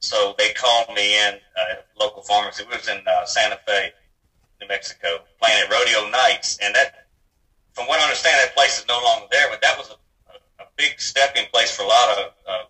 So 0.00 0.34
they 0.38 0.52
called 0.52 0.94
me 0.94 1.18
in 1.18 1.34
uh, 1.56 1.72
at 1.72 1.78
a 1.78 1.84
local 1.98 2.22
pharmacy. 2.22 2.62
It 2.62 2.68
was 2.68 2.88
in 2.88 3.02
uh, 3.06 3.24
Santa 3.24 3.58
Fe, 3.66 3.92
New 4.60 4.68
Mexico, 4.68 5.24
playing 5.40 5.60
at 5.62 5.70
Rodeo 5.70 6.08
Nights, 6.08 6.58
and 6.62 6.74
that, 6.74 7.06
from 7.72 7.86
what 7.88 8.00
I 8.00 8.04
understand, 8.04 8.38
that 8.40 8.54
place 8.54 8.78
is 8.78 8.86
no 8.86 9.00
longer 9.02 9.26
there. 9.30 9.48
But 9.50 9.60
that 9.62 9.76
was 9.76 9.90
a, 9.90 10.32
a, 10.32 10.64
a 10.64 10.66
big 10.76 11.00
stepping 11.00 11.46
place 11.52 11.74
for 11.74 11.82
a 11.82 11.86
lot 11.86 12.18
of 12.18 12.32
uh, 12.46 12.62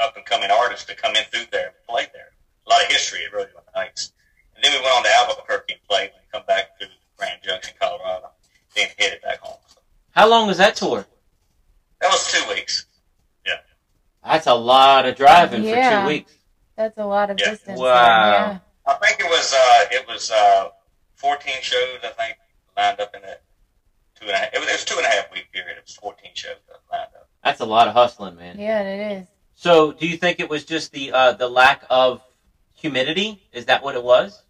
up 0.00 0.16
and 0.16 0.24
coming 0.24 0.50
artists 0.50 0.84
to 0.86 0.94
come 0.94 1.14
in 1.16 1.24
through 1.24 1.46
there 1.52 1.66
and 1.68 1.74
play 1.88 2.06
there. 2.12 2.32
A 2.66 2.70
lot 2.70 2.82
of 2.82 2.88
history 2.88 3.20
at 3.26 3.32
Rodeo 3.32 3.62
Nights. 3.74 4.12
And 4.54 4.64
then 4.64 4.72
we 4.72 4.80
went 4.84 4.94
on 4.96 5.02
to 5.04 5.10
Albuquerque 5.20 5.74
and 5.74 5.82
played, 5.88 6.10
and 6.14 6.22
come 6.32 6.42
back 6.46 6.76
through 6.78 6.88
Grand 7.16 7.40
Junction, 7.42 7.74
Colorado, 7.80 8.30
then 8.74 8.88
headed 8.98 9.22
back 9.22 9.38
home. 9.40 9.58
So 9.68 9.80
How 10.12 10.28
long 10.28 10.46
was 10.46 10.58
that 10.58 10.76
tour? 10.76 11.06
that 12.00 12.10
was 12.10 12.32
two 12.32 12.48
weeks. 12.48 12.86
Yeah. 13.46 13.54
That's 14.24 14.46
a 14.46 14.54
lot 14.54 15.06
of 15.06 15.16
driving 15.16 15.62
for 15.62 15.74
two 15.74 16.06
weeks. 16.06 16.32
That's 16.76 16.96
a 16.98 17.04
lot 17.04 17.30
of 17.30 17.38
Yeah. 17.38 17.50
distance. 17.50 17.78
Wow. 17.78 18.60
I 18.86 18.94
think 18.94 19.20
it 19.20 19.28
was 19.30 19.54
uh, 19.54 19.84
it 19.92 20.06
was 20.08 20.30
uh, 20.30 20.70
14 21.16 21.54
shows. 21.62 21.98
I 22.02 22.08
think 22.08 22.36
lined 22.76 23.00
up 23.00 23.14
in 23.14 23.22
that 23.22 23.42
two 24.18 24.26
and 24.26 24.34
a 24.34 24.38
half. 24.38 24.54
It 24.54 24.58
was, 24.58 24.68
it 24.68 24.72
was 24.72 24.84
two 24.84 24.96
and 24.96 25.06
a 25.06 25.10
half 25.10 25.30
week 25.32 25.52
period. 25.52 25.76
It 25.76 25.84
was 25.86 25.94
14 25.96 26.30
shows 26.34 26.56
that 26.68 26.78
lined 26.90 27.10
up. 27.14 27.28
That's 27.44 27.60
a 27.60 27.66
lot 27.66 27.88
of 27.88 27.94
hustling, 27.94 28.36
man. 28.36 28.58
Yeah, 28.58 28.82
yeah 28.82 28.88
it 28.88 29.18
is. 29.22 29.26
So, 29.60 29.92
do 29.92 30.06
you 30.06 30.16
think 30.16 30.40
it 30.40 30.48
was 30.48 30.64
just 30.64 30.90
the 30.90 31.12
uh, 31.12 31.32
the 31.32 31.46
lack 31.46 31.84
of 31.90 32.22
humidity? 32.74 33.38
Is 33.52 33.66
that 33.66 33.82
what 33.82 33.94
it 33.94 34.02
was? 34.02 34.40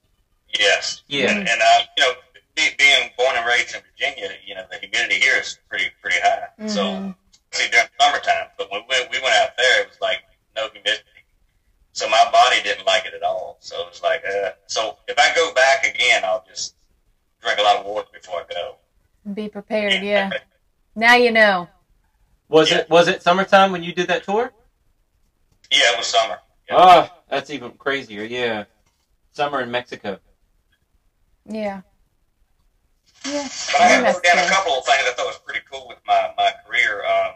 Yes. 0.56 1.02
Yeah. 1.08 1.30
And, 1.32 1.48
and 1.48 1.61
uh, 1.61 1.80
you 1.96 2.04
know, 2.04 2.12
be, 2.54 2.68
being 2.78 3.11
born 3.18 3.34
and 3.34 3.44
raised 3.44 3.74
in 3.74 3.80
Virginia, 3.82 4.30
you 4.46 4.54
know, 4.54 4.64
the 4.70 4.78
humidity 4.78 5.16
here 5.16 5.34
is 5.40 5.58
pretty 5.68 5.90
pretty 6.00 6.20
high. 6.20 6.46
So 6.66 6.84
Mhm. 6.84 7.14
especially 7.50 7.72
during 7.72 7.88
summertime. 8.00 8.50
But 8.56 8.70
when 8.70 8.82
we 8.82 8.98
went, 8.98 9.11
we 9.11 9.18
went 9.18 9.34
out 9.34 9.56
there, 9.56 9.80
it 9.80 9.88
was 9.88 10.00
like 10.00 10.22
no 10.54 10.68
humidity. 10.68 11.02
So 11.92 12.08
my 12.08 12.30
body 12.30 12.62
didn't 12.62 12.86
like 12.86 13.04
it 13.04 13.12
at 13.12 13.24
all. 13.24 13.56
So 13.58 13.80
it 13.80 13.88
was 13.90 14.00
like, 14.04 14.24
uh, 14.24 14.50
so 14.68 14.96
if 15.08 15.18
I 15.18 15.34
go 15.34 15.52
back 15.54 15.84
again, 15.84 16.22
I'll 16.24 16.44
just 16.46 16.72
drink 17.42 17.58
a 17.58 17.62
lot 17.62 17.78
of 17.78 17.84
water 17.84 18.06
before 18.12 18.42
I 18.48 18.54
go. 18.54 18.76
Be 19.34 19.48
prepared, 19.48 20.04
yeah. 20.04 20.30
Now 20.94 21.14
you 21.14 21.32
know. 21.32 21.68
Was 22.48 22.70
Yeah. 22.70 22.78
it 22.78 22.90
was 22.90 23.08
it 23.08 23.24
summertime 23.24 23.72
when 23.72 23.82
you 23.82 23.92
did 23.92 24.06
that 24.06 24.22
tour? 24.22 24.52
Yeah, 25.71 25.93
it 25.93 25.99
was 25.99 26.07
summer. 26.07 26.39
Yeah. 26.68 26.77
Oh, 26.79 27.09
that's 27.29 27.51
even 27.51 27.73
crazier. 27.73 28.25
Yeah, 28.25 28.64
summer 29.33 29.61
in 29.61 29.71
Mexico. 29.71 30.18
Yeah. 31.47 31.83
Yeah. 33.25 33.49
But 33.73 33.81
I 33.81 33.85
had 33.85 34.03
Mexico. 34.03 34.29
wrote 34.29 34.37
down 34.37 34.47
a 34.47 34.49
couple 34.49 34.73
of 34.73 34.85
things 34.85 35.03
I 35.03 35.12
thought 35.12 35.27
was 35.27 35.41
pretty 35.45 35.61
cool 35.71 35.87
with 35.89 35.99
my, 36.07 36.33
my 36.37 36.53
career. 36.66 37.05
Um, 37.05 37.33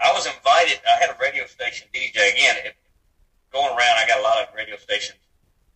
I 0.00 0.12
was 0.12 0.26
invited, 0.26 0.80
I 0.86 1.00
had 1.00 1.10
a 1.10 1.16
radio 1.20 1.46
station 1.46 1.88
DJ. 1.94 2.32
Again, 2.32 2.56
it, 2.64 2.76
going 3.52 3.68
around, 3.68 3.98
I 3.98 4.06
got 4.06 4.20
a 4.20 4.22
lot 4.22 4.38
of 4.42 4.54
radio 4.54 4.76
station 4.76 5.16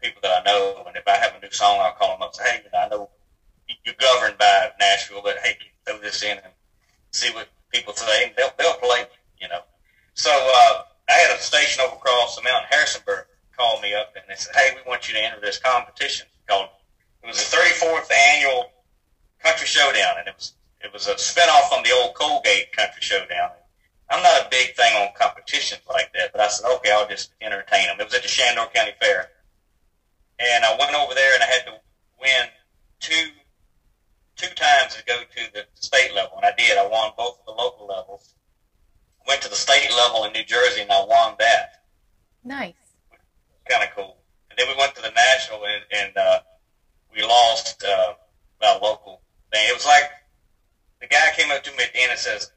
people 0.03 0.21
that 0.23 0.43
I 0.43 0.45
know, 0.45 0.83
and 0.87 0.97
if 0.97 1.07
I 1.07 1.17
have 1.17 1.35
a 1.37 1.41
new 1.41 1.51
song, 1.51 1.79
I'll 1.81 1.93
call 1.93 2.15
them 2.15 2.23
up 2.23 2.31
and 2.31 2.35
say, 2.35 2.45
hey, 2.51 2.63
you 2.65 2.71
know, 2.73 2.79
I 2.85 2.89
know 2.89 3.11
you're 3.85 3.95
governed 3.99 4.37
by 4.39 4.71
Nashville, 4.81 5.23
but 5.23 5.39
hey, 5.39 5.57
throw 5.87 5.99
this 5.99 6.23
in 6.23 6.39
and 6.39 6.53
see 7.13 7.33
what 7.33 7.49
people 7.73 7.95
say, 7.95 8.27
and 8.27 8.33
they'll, 8.37 8.51
they'll 8.59 8.75
play, 8.75 9.05
you 9.41 9.49
know. 9.49 9.61
So 10.15 10.31
uh, 10.31 10.83
I 11.13 11.17
had 11.17 11.37
a 11.37 11.41
station 11.41 11.83
over 11.85 11.95
across 11.95 12.37
the 12.37 12.43
mountain, 12.43 12.69
Harrisonburg, 12.71 13.27
call 13.57 13.81
me 13.81 13.95
up, 13.95 14.15
and 14.17 14.25
they 14.29 14.35
said, 14.35 14.57
hey, 14.57 14.71
we 14.75 14.81
want 14.89 15.09
you 15.09 15.15
to 15.15 15.21
enter 15.21 15.41
this 15.41 15.59
competition 15.59 16.27
called, 16.49 16.69
it 17.23 17.27
was 17.27 17.37
the 17.37 17.57
34th 17.57 18.11
annual 18.11 18.73
Country 19.43 19.67
Showdown, 19.67 20.15
and 20.19 20.29
it 20.29 20.35
was 20.37 20.55
it 20.81 20.93
was 20.93 21.07
a 21.07 21.15
spinoff 21.15 21.69
from 21.69 21.85
the 21.85 21.93
old 21.93 22.15
Colgate 22.15 22.73
Country 22.73 23.03
Showdown. 23.03 23.51
I'm 24.11 24.23
not 24.23 24.47
a 24.47 24.49
big 24.51 24.75
thing 24.75 24.93
on 24.97 25.09
competitions 25.15 25.81
like 25.89 26.13
that, 26.15 26.33
but 26.33 26.41
I 26.41 26.49
said, 26.49 26.67
okay, 26.77 26.91
I'll 26.91 27.09
just 27.09 27.31
entertain 27.41 27.87
them. 27.87 28.01
It 28.01 28.05
was 28.05 28.15
at 28.15 28.23
the 28.23 28.29
Shenandoah 28.29 28.71
County 28.75 28.93
Fair, 29.01 29.31
and 30.41 30.65
I 30.65 30.77
went 30.77 30.95
over 30.95 31.15
there 31.15 31.35
and 31.35 31.43
I 31.43 31.47
had 31.47 31.67
to 31.67 31.75
win 32.21 32.49
two 33.01 33.31
two 34.37 34.53
times 34.55 34.97
to 34.97 35.05
go 35.05 35.21
to 35.21 35.53
the 35.53 35.65
state 35.75 36.15
level, 36.15 36.37
and 36.37 36.47
I 36.47 36.53
did. 36.57 36.77
I 36.79 36.87
won 36.87 37.13
both 37.17 37.39
of 37.39 37.45
the 37.47 37.53
local 37.53 37.87
levels. 37.87 38.35
Went 39.27 39.43
to 39.43 39.49
the 39.49 39.55
state 39.57 39.91
level 39.95 40.25
in 40.25 40.33
New 40.33 40.43
Jersey, 40.45 40.83
and 40.83 40.91
I 40.93 41.05
won 41.05 41.37
that 41.39 41.77
Nice. 42.45 42.75
kind 43.69 43.83
of 43.83 43.91
cool. 43.95 44.17
And 44.51 44.59
then 44.59 44.69
we 44.69 44.75
went 44.75 44.95
to 44.97 45.03
the 45.03 45.11
national, 45.11 45.65
and, 45.65 45.85
and 45.91 46.17
uh, 46.17 46.41
we 47.13 47.23
lost 47.23 47.83
uh, 47.85 48.15
our 48.63 48.79
local 48.81 49.21
thing. 49.53 49.65
It 49.69 49.75
was 49.75 49.87
like 49.87 50.11
the 51.01 51.07
guy 51.07 51.31
came 51.37 51.51
up 51.51 51.63
to 51.63 51.71
me 51.73 51.85
at 51.85 51.93
the 51.93 52.01
end 52.01 52.11
and 52.11 52.21
says, 52.21 52.51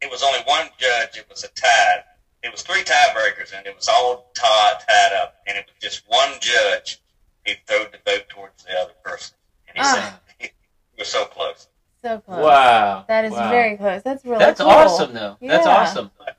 "It 0.00 0.10
was 0.10 0.22
only 0.22 0.40
one 0.44 0.68
judge. 0.78 1.16
It 1.16 1.28
was 1.28 1.42
a 1.44 1.48
tie. 1.48 2.04
It 2.42 2.52
was 2.52 2.62
three 2.62 2.82
tiebreakers, 2.82 3.52
and 3.56 3.66
it 3.66 3.74
was 3.74 3.88
all 3.88 4.26
tied 4.34 4.76
tied 4.86 5.12
up, 5.14 5.34
and 5.46 5.56
it 5.58 5.64
was 5.66 5.76
just 5.80 6.02
one 6.06 6.38
judge. 6.40 7.00
He 7.44 7.54
threw 7.66 7.86
the 7.90 7.98
vote 8.04 8.28
towards 8.28 8.62
the 8.64 8.78
other 8.78 8.92
person, 9.02 9.34
and 9.66 9.76
he 9.76 9.82
Ah. 9.82 10.20
said 10.38 10.38
he 10.38 10.50
was 10.98 11.08
so 11.08 11.24
close. 11.24 11.66
So 12.04 12.20
close. 12.20 12.44
Wow, 12.44 13.04
That 13.08 13.24
is 13.24 13.32
Wow. 13.32 13.50
very 13.50 13.76
close. 13.76 14.02
That's 14.02 14.24
really 14.24 14.38
That's 14.38 14.60
cool. 14.60 14.70
awesome, 14.70 15.12
though. 15.14 15.36
That's 15.40 15.66
awesome. 15.66 16.10
but 16.18 16.36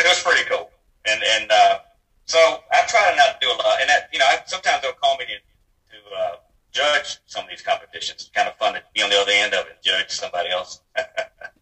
it 0.00 0.06
was 0.06 0.22
pretty 0.22 0.48
cool. 0.48 0.70
And 1.06 1.22
and 1.22 1.50
uh, 1.50 1.78
so 2.26 2.38
I 2.70 2.82
try 2.86 3.10
to 3.10 3.16
not 3.16 3.40
to 3.40 3.46
do 3.46 3.52
a 3.52 3.56
lot. 3.56 3.80
And 3.80 3.90
that 3.90 4.08
you 4.12 4.18
know, 4.20 4.26
I, 4.26 4.38
sometimes 4.46 4.82
they'll 4.82 4.92
call 4.92 5.16
me 5.18 5.24
to 5.26 5.32
to 5.34 6.14
uh, 6.16 6.36
judge 6.70 7.18
some 7.26 7.44
of 7.44 7.50
these 7.50 7.62
competitions. 7.62 8.22
It's 8.22 8.30
kind 8.30 8.48
of 8.48 8.54
fun 8.56 8.74
to 8.74 8.82
be 8.94 9.02
on 9.02 9.10
the 9.10 9.20
other 9.20 9.32
end 9.32 9.54
of 9.54 9.66
it, 9.66 9.82
judge 9.82 10.10
somebody 10.10 10.50
else. 10.50 10.80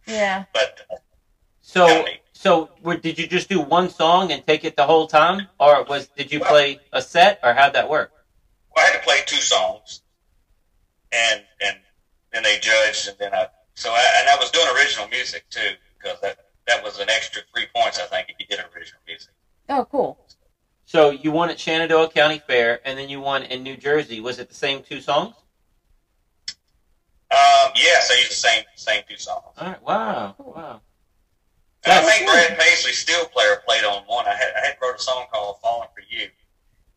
Yeah. 0.07 0.45
but 0.53 0.81
uh, 0.91 0.97
So, 1.61 1.87
Kinda 1.87 2.11
so 2.33 2.71
were- 2.83 2.97
did 2.97 3.17
you 3.19 3.29
just 3.29 3.49
do 3.49 3.61
one 3.61 3.89
song 3.91 4.33
and 4.33 4.45
take 4.45 4.65
it 4.65 4.75
the 4.77 4.85
whole 4.87 5.07
time, 5.07 5.49
or 5.61 5.85
was 5.85 6.09
did 6.09 6.33
you 6.33 6.41
play 6.41 6.81
a 6.93 7.01
set, 7.01 7.39
or 7.45 7.53
how'd 7.55 7.75
that 7.75 7.89
work? 7.89 8.13
Well, 8.75 8.85
I 8.85 8.91
had 8.91 8.99
to 8.99 9.05
play 9.05 9.19
two 9.27 9.37
songs, 9.37 10.03
and 11.13 11.45
and 11.61 11.77
then 12.33 12.43
they 12.43 12.59
judged, 12.59 13.09
and 13.09 13.17
then 13.19 13.35
I 13.35 13.49
so 13.75 13.91
I, 13.93 14.05
and 14.21 14.29
I 14.29 14.37
was 14.37 14.51
doing 14.51 14.67
original 14.77 15.09
music 15.09 15.45
too 15.51 15.73
because 15.99 16.21
that 16.21 16.37
that 16.67 16.83
was 16.83 16.99
an 16.99 17.11
extra 17.11 17.43
three 17.55 17.67
points 17.75 17.99
I 17.99 18.07
think 18.07 18.29
if 18.29 18.37
you 18.39 18.47
did 18.47 18.65
original 18.75 19.01
music. 19.07 19.31
Oh, 19.69 19.87
cool. 19.91 20.19
So 20.85 21.11
you 21.11 21.31
won 21.31 21.51
at 21.51 21.59
Shenandoah 21.59 22.09
County 22.09 22.39
Fair, 22.39 22.81
and 22.85 22.99
then 22.99 23.09
you 23.09 23.21
won 23.21 23.45
in 23.45 23.63
New 23.63 23.77
Jersey. 23.77 24.21
Was 24.21 24.39
it 24.39 24.49
the 24.49 24.55
same 24.55 24.83
two 24.83 25.01
songs? 25.01 25.35
Um, 27.31 27.71
yes, 27.77 28.11
I 28.11 28.17
used 28.17 28.31
the 28.31 28.35
same 28.35 28.65
same 28.75 29.03
two 29.09 29.17
songs. 29.17 29.55
All 29.57 29.69
right. 29.69 29.83
Wow. 29.83 30.35
Wow. 30.39 30.81
And 31.85 31.93
I 31.93 32.01
That's 32.01 32.19
think 32.19 32.29
Brad 32.29 32.59
Paisley, 32.59 32.93
steel 32.93 33.25
player, 33.27 33.63
played 33.67 33.85
on 33.85 34.03
one. 34.07 34.27
I 34.27 34.35
had 34.35 34.53
I 34.57 34.67
had 34.67 34.77
wrote 34.83 34.97
a 34.97 35.03
song 35.03 35.27
called 35.33 35.59
"Falling 35.63 35.89
for 35.95 36.03
You" 36.09 36.29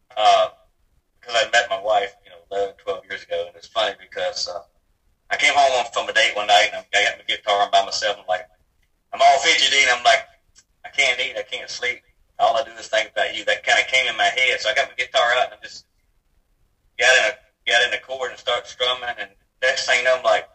because 0.09 1.35
I 1.35 1.49
met 1.51 1.69
my 1.69 1.79
wife, 1.79 2.15
you 2.25 2.31
know, 2.31 2.37
11, 2.51 2.75
12 2.83 3.05
years 3.09 3.23
ago, 3.23 3.45
and 3.47 3.55
it's 3.55 3.67
funny 3.67 3.95
because 3.99 4.47
uh, 4.47 4.59
I 5.33 5.35
came 5.35 5.53
home 5.55 5.85
from 5.91 6.07
a 6.07 6.13
date 6.13 6.35
one 6.35 6.45
night 6.45 6.69
and 6.73 6.85
I 6.93 7.03
got 7.03 7.17
my 7.17 7.25
guitar 7.25 7.65
I'm 7.65 7.71
by 7.71 7.83
myself. 7.83 8.17
I'm 8.19 8.27
like, 8.27 8.47
I'm 9.11 9.19
all 9.19 9.39
fidgety, 9.39 9.81
and 9.81 9.89
I'm 9.89 10.03
like, 10.03 10.29
I 10.85 10.89
can't 10.89 11.19
eat, 11.19 11.33
I 11.35 11.41
can't 11.41 11.69
sleep. 11.69 12.03
All 12.37 12.55
I 12.55 12.63
do 12.63 12.69
is 12.71 12.87
think 12.87 13.09
about 13.09 13.35
you. 13.35 13.43
That 13.45 13.65
kind 13.65 13.79
of 13.79 13.87
came 13.87 14.07
in 14.07 14.15
my 14.15 14.29
head, 14.29 14.59
so 14.59 14.69
I 14.69 14.75
got 14.75 14.89
my 14.89 14.95
guitar 14.95 15.33
out 15.37 15.45
and 15.45 15.53
I 15.53 15.63
just 15.63 15.85
got 16.99 17.17
in 17.17 17.31
a 17.31 17.71
got 17.71 17.83
in 17.83 17.91
the 17.91 17.97
chord 17.97 18.29
and 18.29 18.39
started 18.39 18.67
strumming. 18.67 19.09
And 19.17 19.31
next 19.61 19.87
thing 19.87 19.99
you 19.99 20.03
know, 20.05 20.17
I'm 20.17 20.23
like, 20.23 20.47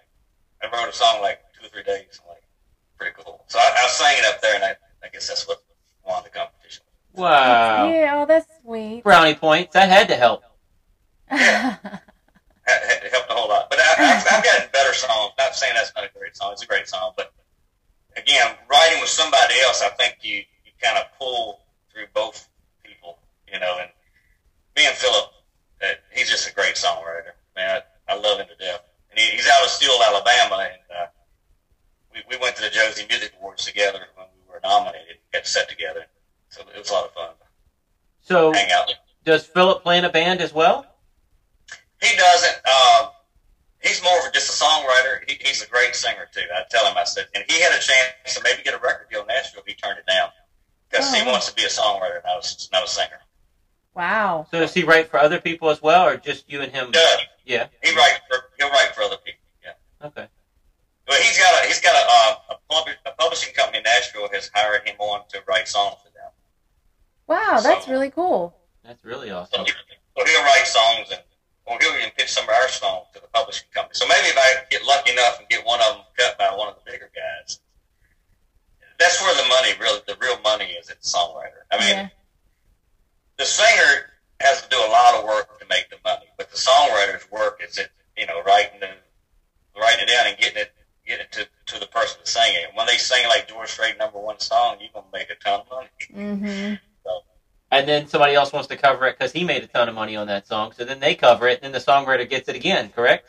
I 0.63 0.67
wrote 0.67 0.89
a 0.89 0.93
song 0.93 1.23
like 1.23 1.41
two 1.59 1.67
or 1.67 1.71
three 1.71 1.83
days. 1.83 2.21
I'm 2.23 2.29
like, 2.29 2.43
pretty 2.97 3.15
cool. 3.19 3.45
So 3.49 3.59
I, 3.59 3.75
I 3.81 3.83
was 3.83 3.93
singing 3.93 4.25
up 4.27 4.41
there, 4.41 4.55
and 4.55 4.65
I, 4.65 4.77
I 5.03 5.09
guess 5.09 5.27
that's 5.27 5.47
what 5.49 5.59
won 6.07 6.23
the 6.23 6.31
competition. 6.31 6.85
Wow. 7.15 7.91
Yeah, 7.91 8.21
oh, 8.21 8.27
that's 8.27 8.47
sweet. 8.63 9.03
Brownie 9.03 9.35
points. 9.35 9.73
That 9.73 9.89
had 9.89 10.07
to 10.09 10.15
help. 10.15 10.45
Had, 11.27 11.79
had 11.83 12.01
it 12.69 13.13
helped 13.13 13.31
a 13.31 13.35
whole 13.35 13.49
lot. 13.49 13.71
But 13.71 13.79
I, 13.81 13.95
I've, 13.99 14.27
I've 14.31 14.45
gotten 14.45 14.69
better 14.73 14.93
songs. 14.95 15.33
Not 15.39 15.55
saying 15.55 15.75
that's 15.75 15.93
not 15.97 16.05
a 16.05 16.11
great 16.19 16.37
song. 16.37 16.53
It's 16.53 16.63
a 16.63 16.67
great 16.67 16.89
song, 16.89 17.13
but 17.17 17.33
again, 18.17 18.55
writing 18.71 19.01
with 19.01 19.09
somebody 19.11 19.55
else, 19.65 19.83
I 19.83 19.89
think 19.91 20.17
you 20.23 20.37
you 20.65 20.73
kind 20.83 20.99
of 20.99 21.05
pull 21.19 21.61
through 21.93 22.07
both 22.15 22.49
people, 22.85 23.19
you 23.53 23.59
know. 23.59 23.77
And 23.81 23.91
me 24.77 24.87
and 24.87 24.95
Philip, 24.97 25.31
uh, 25.83 25.87
he's 26.13 26.29
just 26.29 26.49
a 26.49 26.55
great 26.55 26.75
songwriter. 26.75 27.33
Man, 27.57 27.81
I, 28.09 28.13
I 28.13 28.17
love 28.17 28.39
him 28.39 28.47
to 28.49 28.57
death. 28.65 28.81
And 29.11 29.19
he, 29.19 29.25
he's 29.37 29.49
out 29.49 29.65
of 29.65 29.71
Steele, 29.71 29.99
Alabama, 30.07 30.69
and 30.71 30.83
uh, 30.97 31.07
we 32.13 32.23
we 32.31 32.37
went 32.41 32.57
to 32.57 32.63
the 32.63 32.71
Josie 32.71 33.07
Music 33.09 33.33
Awards 33.41 33.65
together 33.65 34.01
when 34.17 34.27
we 34.37 34.53
were 34.53 34.61
nominated. 34.63 35.17
Got 35.33 35.45
to 35.45 35.51
set 35.51 35.69
together, 35.69 36.05
so 36.51 36.63
it 36.75 36.79
was 36.79 36.91
a 36.91 36.93
lot 36.93 37.05
of 37.07 37.13
fun. 37.13 37.31
So 38.21 38.53
Hang 38.53 38.71
out. 38.73 38.93
does 39.25 39.47
Philip 39.47 39.83
play 39.83 39.97
in 39.99 40.05
a 40.05 40.11
band 40.11 40.41
as 40.43 40.53
well? 40.53 40.85
He 42.03 42.15
doesn't. 42.17 42.57
Um, 42.67 43.09
he's 43.83 44.03
more 44.03 44.17
of 44.27 44.33
just 44.33 44.49
a 44.61 44.65
songwriter. 44.65 45.29
He, 45.29 45.37
he's 45.41 45.63
a 45.63 45.67
great 45.69 45.95
singer 45.97 46.29
too. 46.33 46.43
I 46.55 46.63
tell 46.71 46.87
him, 46.87 46.97
I 46.97 47.05
said, 47.05 47.27
and 47.35 47.43
he 47.49 47.61
had 47.61 47.73
a 47.73 47.81
chance 47.81 48.35
to 48.37 48.43
maybe 48.45 48.63
get 48.63 48.75
a 48.75 48.79
record 48.79 49.09
deal 49.11 49.23
in 49.23 49.27
Nashville. 49.27 49.63
He 49.67 49.75
turned 49.75 49.99
it 49.99 50.07
down 50.07 50.29
because 50.91 51.11
Oh, 51.11 51.15
he 51.17 51.23
wow. 51.25 51.33
wants 51.33 51.49
to 51.49 51.55
be 51.55 51.65
a 51.65 51.69
songwriter, 51.69 52.23
not 52.25 52.45
a, 52.45 52.69
not 52.73 52.85
a 52.85 52.89
singer. 52.89 53.21
Wow. 54.19 54.47
So 54.51 54.59
does 54.61 54.75
he 54.75 54.85
write 54.85 55.09
for 55.11 55.19
other 55.19 55.41
people 55.41 55.71
as 55.71 55.83
well, 55.83 56.07
or 56.07 56.17
just 56.17 56.51
you 56.51 56.61
and 56.61 56.73
him? 56.73 56.93
Yeah. 57.45 57.67
He 57.83 57.95
writes 57.97 58.21
for 58.29 58.39
he'll 58.59 58.71
write 58.71 58.95
for 58.95 59.03
other 59.03 59.17
people. 59.25 59.41
Yeah. 59.65 60.07
Okay. 60.07 60.27
But 61.07 61.17
he's 61.17 61.39
got 61.39 61.65
a 61.65 61.67
he's 61.67 61.81
got 61.81 61.95
a, 61.95 62.07
uh, 62.07 62.55
a, 62.55 62.73
pub, 62.73 62.89
a 63.07 63.11
publishing 63.13 63.55
company 63.55 63.79
in 63.79 63.85
Nashville 63.85 64.29
has 64.33 64.51
hired 64.55 64.87
him 64.87 64.97
on 64.99 65.23
to 65.31 65.43
write 65.49 65.69
songs 65.69 65.97
for 66.05 66.13
them. 66.13 66.31
Wow, 67.27 67.61
that's 67.61 67.87
So- 67.87 67.93
really 67.93 68.11
cool. 68.11 68.55
That's 68.85 69.05
really 69.05 69.29
So, 69.29 69.37
awesome. 69.39 69.67
he, 69.67 69.73
so 70.17 70.25
he'll 70.25 70.43
write 70.45 70.67
songs 70.67 71.11
and 71.11 71.21
or 71.67 71.77
he'll 71.81 71.93
even 71.97 72.11
pitch 72.17 72.31
some 72.31 72.45
of 72.45 72.51
our 72.51 72.69
songs 72.69 73.07
to 73.13 73.21
the 73.21 73.29
publishing 73.29 73.69
company. 73.75 73.95
So 73.95 74.07
maybe 74.09 74.29
if 74.29 74.39
I 74.39 74.65
get 74.71 74.85
lucky 74.85 75.13
enough 75.13 75.39
and 75.39 75.49
get 75.49 75.67
one 75.67 75.81
of 75.81 75.97
them 75.97 76.05
cut 76.17 76.39
by 76.39 76.49
one 76.57 76.69
of 76.69 76.77
the 76.77 76.91
bigger 76.91 77.11
guys, 77.15 77.61
that's 78.99 79.21
where 79.21 79.35
the 79.37 79.49
money 79.49 79.73
really, 79.79 80.01
the 80.07 80.17
real 80.21 80.41
money 80.41 80.65
is. 80.73 80.89
It's 80.89 81.15
songwriter. 81.15 81.69
I 81.71 81.79
mean, 81.79 81.97
yeah. 81.97 82.09
the 83.37 83.45
singer 83.45 84.07
has 84.41 84.63
to 84.63 84.69
do 84.71 84.79
a 84.79 84.89
lot 84.91 85.17
of 85.17 85.25
work 85.25 85.59
to 85.61 85.67
make 85.69 85.91
the 85.91 85.97
money, 86.05 86.27
but 86.39 86.51
the 86.51 86.57
songwriter's 86.57 87.31
work 87.31 87.61
is 87.67 87.77
it, 87.77 87.91
you 88.17 88.27
know, 88.27 88.43
writing 88.45 88.81
the, 88.81 88.89
writing 89.79 90.05
it 90.05 90.09
down 90.09 90.27
and 90.29 90.39
getting 90.39 90.63
it, 90.63 90.73
getting 91.07 91.27
it 91.27 91.33
to, 91.33 91.47
to 91.75 91.79
the 91.79 91.87
person 91.87 92.19
to 92.25 92.31
sing 92.31 92.55
it. 92.55 92.75
When 92.75 92.87
they 92.87 92.97
sing 92.97 93.27
like 93.29 93.47
George 93.47 93.69
Strait 93.69 93.99
number 93.99 94.19
one 94.19 94.41
song, 94.41 94.79
you're 94.81 94.91
gonna 94.95 95.07
make 95.13 95.29
a 95.29 95.35
ton 95.35 95.61
of 95.61 95.67
money. 95.71 95.89
Mm-hmm. 96.15 96.75
And 97.71 97.87
then 97.87 98.07
somebody 98.59 98.67
else 98.67 98.69
wants 98.69 98.69
to 98.69 98.77
cover 98.77 99.07
it 99.07 99.19
because 99.19 99.33
he 99.33 99.45
made 99.45 99.63
a 99.63 99.67
ton 99.67 99.89
of 99.89 99.95
money 99.95 100.17
on 100.17 100.27
that 100.27 100.47
song. 100.47 100.73
So 100.73 100.85
then 100.85 101.01
they 101.01 101.15
cover 101.15 101.49
it, 101.49 101.61
and 101.63 101.65
then 101.65 101.73
the 101.73 101.85
songwriter 101.85 102.29
gets 102.29 102.49
it 102.49 102.57
again. 102.57 102.91
Correct? 102.91 103.29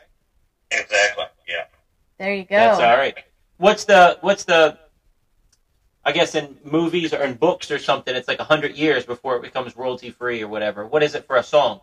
Exactly. 0.72 1.26
Yeah. 1.48 1.66
There 2.18 2.34
you 2.34 2.44
go. 2.44 2.56
That's 2.56 2.80
all 2.80 2.98
right. 2.98 3.18
What's 3.58 3.86
the 3.86 4.18
what's 4.22 4.46
the 4.46 4.78
I 6.06 6.12
guess 6.12 6.36
in 6.36 6.58
movies 6.64 7.14
or 7.14 7.24
in 7.24 7.36
books 7.36 7.72
or 7.72 7.78
something, 7.78 8.16
it's 8.16 8.28
like 8.28 8.40
a 8.40 8.44
hundred 8.46 8.78
years 8.78 9.06
before 9.06 9.36
it 9.36 9.42
becomes 9.42 9.76
royalty 9.76 10.12
free 10.12 10.42
or 10.42 10.48
whatever. 10.48 10.86
What 10.88 11.04
is 11.04 11.14
it 11.16 11.28
for 11.28 11.36
a 11.36 11.44
song? 11.44 11.82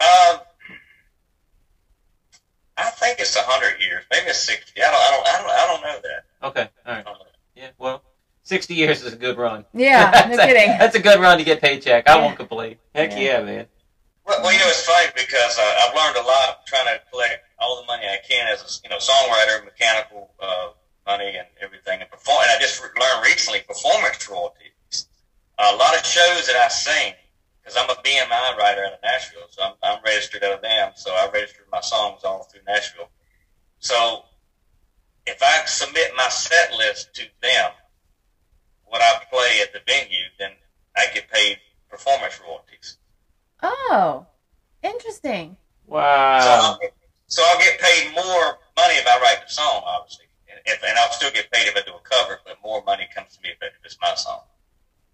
Um, 0.00 0.40
I 2.76 2.90
think 2.90 3.20
it's 3.20 3.36
a 3.36 3.42
hundred 3.42 3.80
years, 3.80 4.04
maybe 4.10 4.28
it's 4.28 4.38
sixty. 4.38 4.82
I 4.82 4.90
don't, 4.90 4.94
I 4.94 5.10
don't, 5.10 5.26
I 5.26 5.38
don't, 5.38 5.50
I 5.50 5.66
don't 5.66 5.82
know 5.82 6.08
that. 6.08 6.48
Okay, 6.48 6.70
all 6.86 6.92
right. 6.94 7.00
I 7.00 7.02
don't 7.02 7.18
know. 7.18 8.00
60 8.44 8.74
years 8.74 9.02
is 9.02 9.12
a 9.12 9.16
good 9.16 9.36
run. 9.38 9.64
Yeah, 9.74 10.10
no 10.28 10.36
that's, 10.36 10.42
a, 10.42 10.46
kidding. 10.46 10.68
that's 10.78 10.94
a 10.94 11.00
good 11.00 11.20
run 11.20 11.38
to 11.38 11.44
get 11.44 11.60
paycheck. 11.60 12.08
I 12.08 12.16
Yeah. 12.16 12.24
won't 12.24 12.36
complain. 12.36 12.76
Heck 12.94 13.10
Yeah. 13.12 13.18
yeah, 13.18 13.42
man. 13.42 13.66
Well, 14.26 14.40
well, 14.42 14.52
you 14.52 14.58
know, 14.58 14.68
it's 14.68 14.84
funny 14.86 15.08
because 15.14 15.58
uh, 15.58 15.80
I've 15.84 15.94
learned 15.94 16.16
a 16.16 16.22
lot 16.26 16.64
trying 16.66 16.86
to 16.86 17.00
collect 17.10 17.44
all 17.58 17.80
the 17.80 17.86
money 17.86 18.04
I 18.06 18.18
can 18.26 18.46
as 18.48 18.62
a 18.62 18.68
you 18.84 18.90
know 18.90 18.96
songwriter, 18.96 19.64
mechanical 19.64 20.30
uh, 20.40 20.68
money, 21.06 21.34
and 21.36 21.46
everything, 21.60 22.00
and 22.00 22.10
perform. 22.10 22.38
And 22.42 22.50
I 22.50 22.58
just 22.60 22.82
re- 22.82 22.88
learned 22.98 23.24
recently 23.26 23.60
performance 23.66 24.28
royalties. 24.28 25.06
a 25.58 25.76
lot 25.76 25.94
of 25.96 26.04
shows 26.06 26.46
that 26.46 26.56
I 26.56 26.68
sing, 26.68 27.12
because 27.62 27.76
I'm 27.76 27.88
a 27.90 27.94
BMI 28.00 28.56
writer 28.56 28.84
out 28.84 28.92
of 28.94 28.98
Nashville, 29.02 29.46
so 29.50 29.62
I'm, 29.62 29.72
I'm 29.82 29.98
registered 30.04 30.42
out 30.42 30.54
of 30.54 30.62
them. 30.62 30.92
So 30.96 31.12
I 31.12 31.28
registered 31.32 31.66
my 31.70 31.80
songs 31.82 32.24
all 32.24 32.44
through 32.44 32.62
Nashville. 32.66 33.10
So 33.78 34.24
if 35.26 35.42
I 35.42 35.64
submit 35.66 36.12
my 36.16 36.28
set 36.30 36.72
list 36.76 37.14
to 37.16 37.22
them, 37.42 37.70
what 38.94 39.02
I 39.02 39.24
play 39.28 39.60
at 39.60 39.72
the 39.74 39.80
venue, 39.86 40.26
then 40.38 40.52
I 40.96 41.06
get 41.12 41.28
paid 41.28 41.58
performance 41.90 42.40
royalties. 42.40 42.98
Oh, 43.62 44.28
interesting. 44.82 45.56
So, 46.38 46.48
Wow. 46.48 46.60
I'll 46.62 46.78
get, 46.78 46.92
so 47.26 47.42
I'll 47.46 47.58
get 47.58 47.80
paid 47.80 48.12
more 48.14 48.58
money 48.76 48.94
if 48.94 49.06
I 49.06 49.18
write 49.20 49.42
the 49.46 49.52
song, 49.52 49.82
obviously, 49.84 50.26
and, 50.48 50.60
if, 50.66 50.82
and 50.84 50.98
I'll 50.98 51.10
still 51.12 51.30
get 51.32 51.50
paid 51.52 51.66
if 51.66 51.76
I 51.76 51.82
do 51.82 51.94
a 51.94 52.00
cover, 52.00 52.40
but 52.46 52.58
more 52.62 52.82
money 52.84 53.08
comes 53.14 53.36
to 53.36 53.42
me 53.42 53.50
if, 53.50 53.58
if 53.62 53.72
it's 53.84 53.98
my 54.00 54.14
song. 54.14 54.42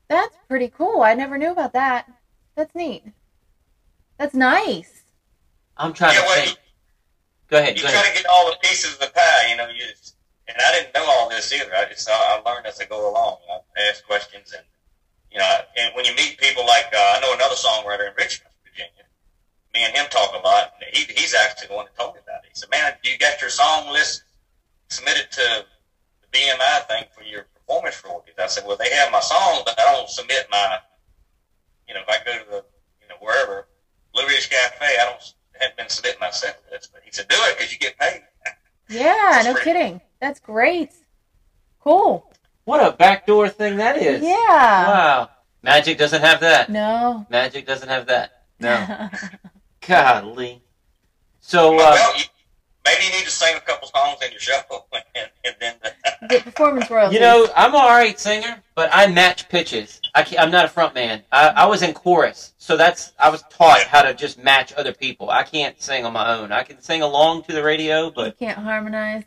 That's 0.08 0.36
pretty 0.46 0.68
cool. 0.68 1.00
I 1.02 1.14
never 1.14 1.38
knew 1.38 1.52
about 1.52 1.72
that. 1.72 2.06
That's 2.54 2.74
neat. 2.74 3.04
That's 4.18 4.34
nice. 4.34 5.02
I'm 5.76 5.92
trying 5.92 6.14
Yeah, 6.14 6.20
to 6.20 6.26
well, 6.26 6.44
think. 6.46 6.58
Go 7.48 7.58
ahead. 7.58 7.76
You 7.76 7.82
Go 7.82 7.88
try 7.88 8.00
ahead. 8.00 8.16
to 8.16 8.22
get 8.22 8.30
all 8.30 8.50
the 8.50 8.56
pieces 8.62 8.94
of 8.94 9.00
the 9.00 9.08
pie, 9.14 9.48
you 9.50 9.56
know. 9.56 9.68
You 9.68 9.86
just, 9.88 10.16
and 10.50 10.60
I 10.60 10.72
didn't 10.72 10.94
know 10.94 11.08
all 11.08 11.28
this 11.28 11.52
either. 11.52 11.74
I 11.74 11.86
just 11.86 12.08
I, 12.08 12.12
I 12.12 12.50
learned 12.50 12.66
as 12.66 12.80
I 12.80 12.84
go 12.84 13.10
along. 13.10 13.38
I 13.48 13.88
ask 13.88 14.04
questions, 14.04 14.52
and 14.52 14.64
you 15.30 15.38
know, 15.38 15.46
and 15.76 15.94
when 15.94 16.04
you 16.04 16.14
meet 16.16 16.38
people 16.38 16.66
like 16.66 16.86
uh, 16.92 17.14
I 17.16 17.20
know 17.20 17.34
another 17.34 17.54
songwriter 17.54 18.08
in 18.08 18.14
Richmond, 18.16 18.54
Virginia. 18.64 19.04
Me 19.72 19.84
and 19.84 19.94
him 19.94 20.06
talk 20.10 20.34
a 20.34 20.44
lot. 20.44 20.74
And 20.80 20.90
he, 20.92 21.04
he's 21.14 21.34
actually 21.34 21.68
the 21.68 21.74
one 21.74 21.86
that 21.86 21.96
told 21.96 22.14
me 22.14 22.20
about 22.26 22.42
it. 22.44 22.50
He 22.52 22.58
said, 22.58 22.70
"Man, 22.70 22.92
you 23.04 23.16
got 23.18 23.40
your 23.40 23.50
song 23.50 23.92
list 23.92 24.24
submitted 24.88 25.30
to 25.30 25.64
the 26.22 26.38
BMI 26.38 26.86
thing 26.88 27.04
for 27.12 27.22
your 27.22 27.46
performance 27.54 28.02
royalties." 28.04 28.34
I 28.38 28.46
said, 28.46 28.64
"Well, 28.66 28.76
they 28.76 28.90
have 28.90 29.12
my 29.12 29.20
song, 29.20 29.62
but 29.64 29.78
I 29.78 29.92
don't 29.92 30.08
submit 30.08 30.48
my, 30.50 30.78
you 31.86 31.94
know, 31.94 32.00
if 32.00 32.08
I 32.08 32.24
go 32.24 32.32
to 32.32 32.50
the, 32.50 32.64
you 33.00 33.08
know, 33.08 33.16
wherever 33.20 33.68
Blue 34.12 34.26
Ridge 34.26 34.50
Cafe, 34.50 34.84
I 34.84 35.04
don't 35.04 35.22
haven't 35.54 35.76
been 35.76 35.88
submitting 35.88 36.20
my 36.20 36.30
set 36.30 36.60
list." 36.72 36.90
But 36.92 37.02
he 37.04 37.12
said, 37.12 37.28
"Do 37.28 37.36
it 37.38 37.56
because 37.56 37.72
you 37.72 37.78
get 37.78 37.98
paid." 37.98 38.22
Yeah, 38.92 39.42
no 39.44 39.54
kidding. 39.54 40.00
That's 40.20 40.40
great. 40.40 40.90
Cool. 41.80 42.30
What 42.64 42.86
a 42.86 42.96
backdoor 42.96 43.48
thing 43.48 43.76
that 43.78 43.96
is. 43.96 44.22
Yeah. 44.22 44.36
Wow. 44.38 45.30
Magic 45.62 45.98
doesn't 45.98 46.20
have 46.22 46.40
that. 46.40 46.68
No. 46.68 47.26
Magic 47.30 47.66
doesn't 47.66 47.88
have 47.88 48.06
that. 48.06 48.44
No. 48.58 49.08
Golly. 49.86 50.62
So, 51.40 51.74
uh, 51.74 51.78
well, 51.78 52.16
you, 52.18 52.24
maybe 52.84 53.04
you 53.04 53.10
need 53.12 53.24
to 53.24 53.30
sing 53.30 53.56
a 53.56 53.60
couple 53.60 53.88
songs 53.88 54.18
in 54.24 54.30
your 54.30 54.40
show, 54.40 54.60
and, 55.14 55.30
and 55.44 55.54
then 55.60 55.74
Get 56.28 56.44
performance 56.44 56.90
royalties. 56.90 57.14
you 57.14 57.20
know, 57.20 57.48
I'm 57.56 57.70
an 57.74 57.80
all 57.80 57.88
right 57.88 58.18
singer, 58.18 58.62
but 58.74 58.90
I 58.92 59.06
match 59.06 59.48
pitches. 59.48 60.00
I 60.14 60.22
can't, 60.22 60.40
I'm 60.42 60.50
not 60.50 60.66
a 60.66 60.68
front 60.68 60.94
man. 60.94 61.22
I, 61.32 61.48
I 61.48 61.66
was 61.66 61.82
in 61.82 61.94
chorus, 61.94 62.52
so 62.58 62.76
that's 62.76 63.12
I 63.18 63.30
was 63.30 63.42
taught 63.50 63.80
how 63.84 64.02
to 64.02 64.12
just 64.14 64.42
match 64.42 64.72
other 64.74 64.92
people. 64.92 65.30
I 65.30 65.42
can't 65.44 65.80
sing 65.80 66.04
on 66.04 66.12
my 66.12 66.34
own. 66.34 66.52
I 66.52 66.62
can 66.62 66.80
sing 66.80 67.00
along 67.02 67.44
to 67.44 67.52
the 67.52 67.62
radio, 67.62 68.06
you 68.06 68.12
but 68.14 68.38
can't 68.38 68.58
harmonize. 68.58 69.24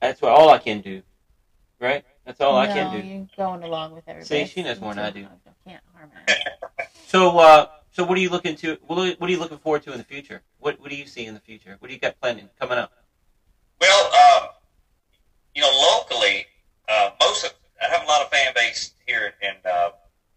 That's 0.00 0.20
what 0.20 0.32
all 0.32 0.50
I 0.50 0.58
can 0.58 0.80
do. 0.80 1.02
Right? 1.80 2.04
That's 2.24 2.40
all 2.40 2.56
I 2.56 2.66
can 2.66 2.92
do. 2.92 3.06
You're 3.06 3.26
going 3.36 3.62
along 3.62 3.94
with 3.94 4.04
everybody. 4.08 4.46
See, 4.46 4.52
she 4.52 4.62
knows 4.62 4.80
more 4.80 4.94
than 4.94 5.04
I 5.04 5.10
do. 5.10 5.26
Can't 5.66 5.82
harmonize. 5.94 6.36
So, 7.06 7.38
uh, 7.38 7.66
so 7.92 8.04
what 8.04 8.18
are 8.18 8.20
you 8.20 8.30
looking 8.30 8.56
to? 8.56 8.76
What 8.86 8.98
are, 8.98 9.28
you 9.30 9.38
looking 9.38 9.58
forward 9.58 9.82
to 9.84 9.92
in 9.92 9.98
the 9.98 10.04
future? 10.04 10.42
What 10.58 10.80
What 10.80 10.90
do 10.90 10.96
you 10.96 11.06
see 11.06 11.24
in 11.24 11.34
the 11.34 11.40
future? 11.40 11.76
What 11.78 11.88
do 11.88 11.94
you 11.94 12.00
got 12.00 12.20
planning 12.20 12.48
coming 12.58 12.78
up? 12.78 12.92
Well, 13.80 14.10
uh, 14.12 14.48
you 15.54 15.62
know, 15.62 15.70
locally, 15.70 16.46
uh, 16.88 17.10
most 17.20 17.44
of 17.44 17.52
I 17.80 17.92
have 17.92 18.02
a 18.02 18.06
lot 18.06 18.22
of 18.22 18.30
fan 18.30 18.52
base 18.54 18.92
here 19.06 19.34
in 19.40 19.54
uh, 19.64 19.90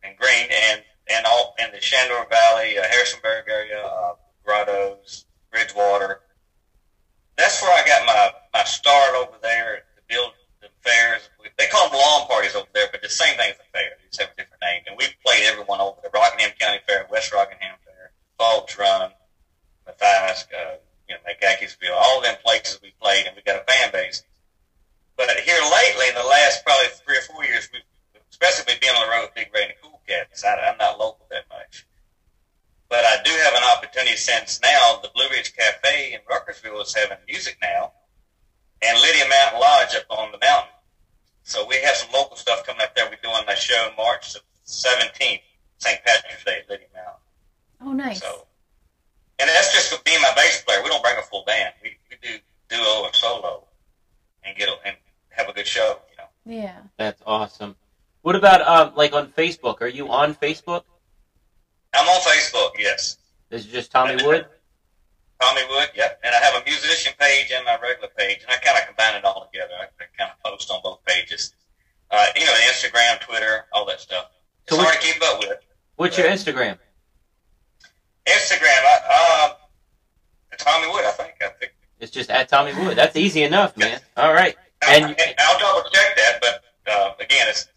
in 0.03 0.11
Greene 0.17 0.47
and 0.69 0.83
and 1.09 1.25
all 1.25 1.55
in 1.59 1.71
the 1.71 1.81
Shenandoah 1.81 2.27
Valley, 2.29 2.77
uh, 2.77 2.83
Harrisonburg 2.83 3.45
area, 3.49 3.83
uh, 3.83 4.13
Grottoes, 4.45 5.25
Bridgewater. 5.51 6.21
That's 7.39 7.61
where 7.63 7.71
I 7.71 7.87
got 7.87 8.05
my 8.05 8.31
my 8.53 8.63
start 8.65 9.15
over 9.15 9.39
there 9.41 9.87
to 9.95 10.01
build 10.11 10.33
the 10.59 10.67
fairs. 10.83 11.29
They 11.57 11.67
call 11.67 11.87
them 11.87 11.97
lawn 11.97 12.27
parties 12.27 12.53
over 12.53 12.67
there, 12.73 12.87
but 12.91 13.01
the 13.01 13.07
same 13.07 13.35
thing 13.37 13.51
as 13.51 13.55
a 13.55 13.67
fair. 13.71 13.95
They 13.95 14.07
just 14.11 14.19
have 14.19 14.31
a 14.35 14.35
different 14.35 14.61
name. 14.61 14.83
And 14.87 14.97
we've 14.99 15.15
played 15.25 15.47
everyone 15.47 15.79
over 15.79 15.95
there: 16.03 16.11
Rockingham 16.13 16.51
County 16.59 16.79
Fair, 16.85 17.07
West 17.09 17.31
Rockingham 17.31 17.79
Fair, 17.87 18.11
Falls 18.37 18.75
Run, 18.77 19.11
Mathias, 19.87 20.45
uh, 20.51 20.83
you 21.07 21.15
know, 21.15 21.21
McGaheysville, 21.23 21.95
all 21.95 22.19
of 22.19 22.25
them 22.25 22.35
places 22.43 22.77
we 22.83 22.91
played, 23.01 23.25
and 23.25 23.35
we 23.35 23.41
got 23.41 23.63
a 23.63 23.71
fan 23.71 23.91
base. 23.93 24.21
But 25.15 25.31
here 25.39 25.59
lately, 25.63 26.09
in 26.09 26.15
the 26.15 26.27
last 26.27 26.65
probably 26.65 26.91
three 27.05 27.17
or 27.17 27.21
four 27.21 27.45
years, 27.45 27.69
we've 27.71 27.83
especially 28.31 28.75
being 28.79 28.93
on 28.93 29.07
the 29.07 29.11
road 29.11 29.21
with 29.27 29.35
Big 29.35 29.49
Ray 29.53 29.63
and 29.63 29.73
Cool 29.81 29.99
Cats. 30.07 30.43
I, 30.43 30.55
I'm 30.55 30.77
not 30.77 30.99
local 30.99 31.25
that 31.31 31.43
much, 31.49 31.87
but 32.89 33.05
I 33.05 33.21
do 33.23 33.31
have 33.43 33.53
an 33.53 33.63
opportunity 33.77 34.17
since 34.17 34.59
now 34.61 34.99
the 35.01 35.09
Blue 35.13 35.29
Ridge 35.29 35.53
Cafe 35.55 36.13
in 36.13 36.19
Ruckersville 36.29 36.81
is 36.81 36.93
having 36.93 37.17
music 37.27 37.57
now, 37.61 37.93
and 38.81 38.99
Lydia 38.99 39.25
Mountain 39.29 39.59
Lodge 39.61 39.95
up 39.95 40.05
on 40.09 40.31
the 40.31 40.39
mountain. 40.39 40.73
So 41.43 41.65
we 41.67 41.75
have 41.83 41.95
some 41.95 42.11
local 42.11 42.35
stuff 42.35 42.65
coming 42.65 42.81
up 42.81 42.95
there. 42.95 43.05
We're 43.05 43.17
doing 43.21 43.43
a 43.47 43.55
show 43.55 43.91
March 43.97 44.35
17th, 44.65 45.41
St. 45.77 45.99
Patrick's 46.05 46.43
Day 46.43 46.59
at 46.63 46.69
Lydia 46.69 46.87
Mountain. 46.93 47.21
Oh, 47.81 47.93
nice. 47.93 48.21
So, 48.21 48.45
and 49.39 49.47
that's 49.47 49.73
just 49.73 49.93
for 49.93 50.01
being 50.03 50.21
my 50.21 50.31
bass 50.35 50.63
player. 50.63 50.81
We 50.83 50.89
don't 50.89 51.01
bring 51.01 51.17
a 51.17 51.21
full 51.21 51.43
band. 51.45 51.73
We, 51.83 51.95
we 52.09 52.17
do 52.21 52.37
duo 52.69 53.03
or 53.03 53.13
solo, 53.13 53.67
and 54.43 54.57
get 54.57 54.67
a, 54.67 54.75
and 54.85 54.95
have 55.29 55.47
a 55.47 55.53
good 55.53 55.67
show. 55.67 55.99
You 56.11 56.17
know. 56.17 56.61
Yeah. 56.61 56.77
That's 56.97 57.21
awesome. 57.25 57.75
What 58.21 58.35
about 58.35 58.61
um, 58.61 58.95
like 58.95 59.13
on 59.13 59.27
Facebook? 59.31 59.81
Are 59.81 59.87
you 59.87 60.09
on 60.09 60.35
Facebook? 60.35 60.83
I'm 61.93 62.07
on 62.07 62.21
Facebook. 62.21 62.71
Yes, 62.77 63.17
Is 63.49 63.65
it 63.65 63.69
just 63.71 63.91
Tommy 63.91 64.15
Wood? 64.23 64.45
Tommy 65.41 65.61
Wood. 65.69 65.89
Yep. 65.95 66.19
And 66.23 66.35
I 66.35 66.39
have 66.39 66.61
a 66.61 66.65
musician 66.65 67.13
page 67.19 67.51
and 67.53 67.65
my 67.65 67.77
regular 67.81 68.09
page, 68.17 68.39
and 68.43 68.51
I 68.51 68.57
kind 68.57 68.77
of 68.77 68.85
combine 68.87 69.15
it 69.15 69.25
all 69.25 69.49
together. 69.51 69.73
I, 69.79 69.85
I 69.85 70.05
kind 70.17 70.31
of 70.31 70.43
post 70.51 70.69
on 70.71 70.81
both 70.83 71.03
pages. 71.05 71.53
Uh, 72.11 72.25
you 72.35 72.45
know, 72.45 72.53
Instagram, 72.71 73.19
Twitter, 73.21 73.65
all 73.73 73.85
that 73.85 73.99
stuff. 74.01 74.25
It's 74.67 74.75
So 74.75 74.81
hard 74.81 74.95
to 74.95 75.01
keep 75.01 75.21
up 75.23 75.39
with. 75.39 75.57
What's 75.95 76.17
your 76.17 76.27
Instagram? 76.27 76.77
Instagram, 78.27 78.61
I, 78.67 78.99
uh, 79.51 80.55
Tommy 80.57 80.87
Wood. 80.91 81.05
I 81.05 81.11
think. 81.11 81.33
I 81.41 81.49
think. 81.59 81.73
It's 81.99 82.11
just 82.11 82.29
at 82.29 82.47
Tommy 82.49 82.73
Wood. 82.73 82.97
That's 82.97 83.15
easy 83.15 83.43
enough, 83.43 83.75
man. 83.77 83.99
All 84.17 84.33
right. 84.33 84.55
And 84.87 85.05
And 85.05 85.35
I'll 85.39 85.59
double 85.59 85.89
check 85.89 86.15
that, 86.15 86.39
but 86.41 86.63
uh, 86.91 87.11
again, 87.19 87.47
it's 87.49 87.67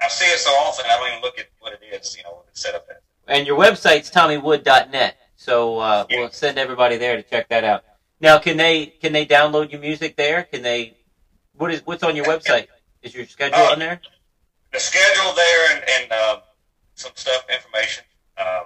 I 0.00 0.08
see 0.08 0.24
it 0.26 0.38
so 0.38 0.50
often 0.50 0.84
I 0.86 0.96
don't 0.96 1.08
even 1.08 1.22
look 1.22 1.38
at 1.38 1.46
what 1.60 1.72
it 1.72 1.80
is. 1.94 2.16
You 2.16 2.24
know, 2.24 2.30
what 2.30 2.46
it's 2.50 2.60
set 2.60 2.74
up 2.74 2.86
as. 2.90 2.96
And 3.28 3.46
your 3.46 3.58
website's 3.58 4.10
tommywood.net. 4.10 5.16
So 5.36 5.78
uh, 5.78 6.06
we'll 6.10 6.30
send 6.30 6.58
everybody 6.58 6.96
there 6.96 7.16
to 7.16 7.22
check 7.22 7.48
that 7.48 7.64
out. 7.64 7.84
Now, 8.20 8.38
can 8.38 8.56
they 8.56 8.86
can 8.86 9.12
they 9.12 9.26
download 9.26 9.72
your 9.72 9.80
music 9.80 10.16
there? 10.16 10.44
Can 10.44 10.62
they? 10.62 10.96
What 11.56 11.72
is 11.72 11.82
what's 11.84 12.02
on 12.02 12.16
your 12.16 12.24
website? 12.26 12.68
Is 13.02 13.14
your 13.14 13.26
schedule 13.26 13.58
Oh. 13.58 13.72
on 13.72 13.78
there? 13.78 14.00
the 14.72 14.80
schedule 14.80 15.32
there 15.34 15.76
and, 15.76 15.84
and 16.02 16.12
uh, 16.12 16.40
some 16.96 17.12
stuff, 17.14 17.46
information. 17.48 18.02
Um, 18.36 18.64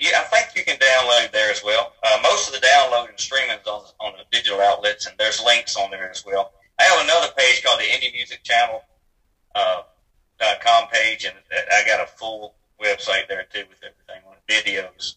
yeah, 0.00 0.18
I 0.18 0.22
think 0.24 0.56
you 0.56 0.64
can 0.64 0.76
download 0.78 1.30
there 1.30 1.52
as 1.52 1.62
well. 1.62 1.92
Uh, 2.02 2.18
most 2.24 2.48
of 2.52 2.60
the 2.60 2.66
download 2.66 3.08
and 3.08 3.18
streaming 3.20 3.50
is 3.56 3.66
on, 3.68 3.82
on 4.00 4.14
the 4.18 4.24
digital 4.36 4.60
outlets, 4.60 5.06
and 5.06 5.14
there's 5.18 5.40
links 5.44 5.76
on 5.76 5.92
there 5.92 6.10
as 6.10 6.24
well. 6.26 6.50
I 6.80 6.82
have 6.84 7.04
another 7.04 7.28
page 7.38 7.62
called 7.62 7.78
the 7.78 7.84
Indie 7.84 8.12
Music 8.12 8.42
Channel 8.42 8.82
uh, 9.54 9.82
dot 10.40 10.60
com 10.60 10.88
page, 10.92 11.24
and 11.26 11.34
I 11.72 11.86
got 11.86 12.00
a 12.02 12.06
full 12.06 12.56
website 12.82 13.28
there 13.28 13.44
too 13.52 13.64
with 13.68 13.78
everything 13.82 14.22
on 14.28 14.36
videos. 14.48 15.14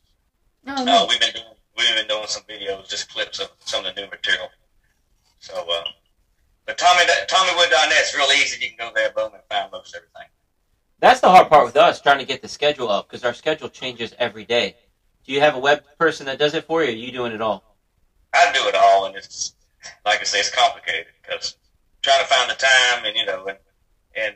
Oh, 0.67 1.03
Uh, 1.03 1.05
we've 1.09 1.19
been 1.19 1.33
doing 1.33 1.45
we've 1.77 1.95
been 1.95 2.07
doing 2.07 2.27
some 2.27 2.43
videos, 2.43 2.87
just 2.89 3.09
clips 3.09 3.39
of 3.39 3.49
some 3.59 3.85
of 3.85 3.93
the 3.93 4.01
new 4.01 4.07
material. 4.09 4.49
So, 5.39 5.53
uh, 5.69 5.83
but 6.65 6.77
Tommy 6.77 7.03
TommyWood.net 7.05 8.01
is 8.01 8.15
real 8.15 8.31
easy. 8.31 8.63
You 8.63 8.71
can 8.75 8.87
go 8.87 8.91
there, 8.95 9.11
boom, 9.11 9.33
and 9.33 9.43
find 9.49 9.71
most 9.71 9.95
everything. 9.95 10.29
That's 10.99 11.19
the 11.19 11.29
hard 11.29 11.49
part 11.49 11.65
with 11.65 11.75
us 11.75 11.99
trying 11.99 12.19
to 12.19 12.25
get 12.25 12.41
the 12.41 12.47
schedule 12.47 12.89
up 12.89 13.07
because 13.07 13.23
our 13.23 13.33
schedule 13.33 13.69
changes 13.69 14.13
every 14.17 14.45
day. 14.45 14.75
Do 15.25 15.33
you 15.33 15.41
have 15.41 15.55
a 15.55 15.59
web 15.59 15.83
person 15.99 16.25
that 16.27 16.39
does 16.39 16.53
it 16.53 16.65
for 16.65 16.83
you? 16.83 16.89
Or 16.89 16.93
are 16.93 16.95
you 16.95 17.11
doing 17.11 17.31
it 17.33 17.41
all? 17.41 17.63
I 18.33 18.51
do 18.53 18.67
it 18.67 18.75
all, 18.75 19.05
and 19.05 19.15
it's 19.15 19.53
like 20.05 20.21
I 20.21 20.23
say, 20.23 20.39
it's 20.39 20.49
complicated 20.49 21.07
because 21.21 21.55
trying 22.01 22.21
to 22.21 22.25
find 22.25 22.49
the 22.49 22.55
time, 22.55 23.05
and 23.05 23.15
you 23.15 23.25
know, 23.25 23.47
and 23.47 23.57
and 24.15 24.35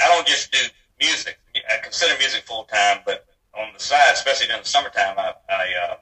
I 0.00 0.08
don't 0.08 0.26
just 0.26 0.50
do 0.50 0.58
music. 1.02 1.36
I 1.68 1.76
consider 1.82 2.16
music 2.18 2.44
full 2.46 2.64
time, 2.64 3.00
but 3.04 3.26
on 3.54 3.72
the 3.74 3.78
side, 3.82 4.12
especially 4.14 4.46
during 4.46 4.62
the 4.62 4.68
summertime, 4.68 5.18
I 5.18 5.34
I, 5.48 5.64
uh, 5.84 5.96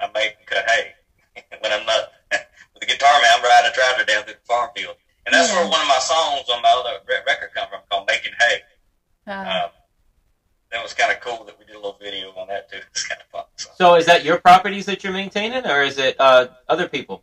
I 0.00 0.10
make 0.14 0.36
and 0.38 0.46
cut 0.46 0.64
hay 0.68 0.94
when 1.60 1.72
I'm 1.72 1.84
not 1.86 2.12
with 2.72 2.80
the 2.80 2.86
guitar 2.86 3.12
man. 3.20 3.30
I'm 3.36 3.42
riding 3.44 3.70
a 3.70 3.74
tractor 3.74 4.04
down 4.04 4.24
through 4.24 4.34
the 4.34 4.46
farm 4.46 4.70
field, 4.76 4.96
And 5.26 5.34
that's 5.34 5.52
where 5.52 5.66
one 5.68 5.80
of 5.80 5.86
my 5.88 5.98
songs 6.00 6.48
on 6.48 6.62
my 6.62 6.70
other 6.70 6.98
re- 7.06 7.22
record 7.26 7.50
come 7.54 7.68
from, 7.68 7.80
called 7.90 8.08
"Making 8.08 8.32
Hay." 8.40 8.56
Uh, 9.26 9.32
Um, 9.64 9.70
that 10.72 10.82
was 10.82 10.92
kind 10.92 11.12
of 11.12 11.20
cool 11.20 11.44
that 11.44 11.56
we 11.58 11.64
did 11.64 11.76
a 11.76 11.78
little 11.78 11.98
video 12.00 12.32
on 12.32 12.48
that 12.48 12.68
too. 12.70 12.80
It's 12.90 13.06
kind 13.06 13.20
of 13.20 13.28
fun. 13.28 13.44
So. 13.56 13.68
So 13.78 13.94
is 13.94 14.06
that 14.06 14.24
your 14.24 14.38
properties 14.40 14.86
that 14.86 15.04
you're 15.04 15.12
maintaining, 15.12 15.64
or 15.66 15.82
is 15.82 15.98
it 15.98 16.16
uh, 16.18 16.48
other 16.68 16.88
people? 16.88 17.22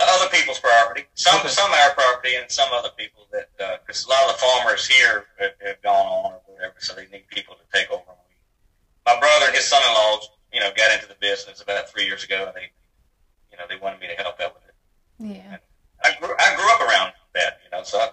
Other 0.00 0.28
people's 0.30 0.58
property, 0.58 1.04
some 1.14 1.38
Okay. 1.40 1.48
some 1.48 1.70
our 1.72 1.90
property, 1.94 2.34
and 2.34 2.50
some 2.50 2.68
other 2.72 2.90
people 2.96 3.26
that 3.32 3.48
uh, 3.60 3.76
because 3.84 4.04
a 4.04 4.08
lot 4.08 4.24
of 4.24 4.32
the 4.32 4.38
farmers 4.38 4.86
here 4.86 5.26
have, 5.38 5.52
have 5.64 5.80
gone 5.82 6.06
on 6.06 6.32
or 6.32 6.40
whatever, 6.46 6.74
so 6.78 6.94
they 6.94 7.06
need 7.06 7.26
people 7.28 7.54
to 7.54 7.78
take 7.78 7.90
over. 7.90 8.02
My 9.06 9.18
brother 9.18 9.46
and 9.46 9.54
his 9.54 9.66
son-in-law, 9.66 10.20
you 10.52 10.60
know, 10.60 10.70
got 10.76 10.92
into 10.94 11.06
the 11.06 11.16
business 11.20 11.60
about 11.60 11.88
three 11.88 12.04
years 12.04 12.24
ago, 12.24 12.44
and 12.46 12.54
they, 12.56 12.70
you 13.52 13.58
know, 13.58 13.64
they 13.68 13.76
wanted 13.76 14.00
me 14.00 14.06
to 14.08 14.14
help 14.14 14.40
out 14.40 14.54
with 14.54 14.64
it. 14.68 15.36
yeah. 15.36 15.56
I 16.04 16.14
grew 16.18 16.34
I 16.38 16.54
grew 16.56 16.70
up 16.72 16.80
around 16.80 17.12
that, 17.34 17.60
you 17.64 17.70
know, 17.76 17.82
so 17.84 17.98
I, 17.98 18.08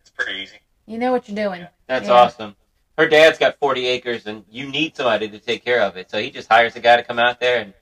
it's 0.00 0.10
pretty 0.10 0.40
easy. 0.40 0.58
You 0.86 0.98
know 0.98 1.12
what 1.12 1.28
you're 1.28 1.36
doing. 1.36 1.66
That's 1.88 2.08
Yeah. 2.08 2.14
awesome. 2.14 2.56
Her 2.98 3.08
dad's 3.08 3.38
got 3.38 3.58
40 3.58 3.86
acres, 3.86 4.26
and 4.26 4.44
you 4.50 4.66
need 4.68 4.94
somebody 4.96 5.28
to 5.28 5.38
take 5.38 5.64
care 5.64 5.80
of 5.80 5.96
it. 5.96 6.10
So 6.10 6.20
he 6.20 6.30
just 6.30 6.48
hires 6.50 6.76
a 6.76 6.80
guy 6.80 6.96
to 6.96 7.02
come 7.02 7.18
out 7.18 7.40
there, 7.40 7.60
and 7.60 7.74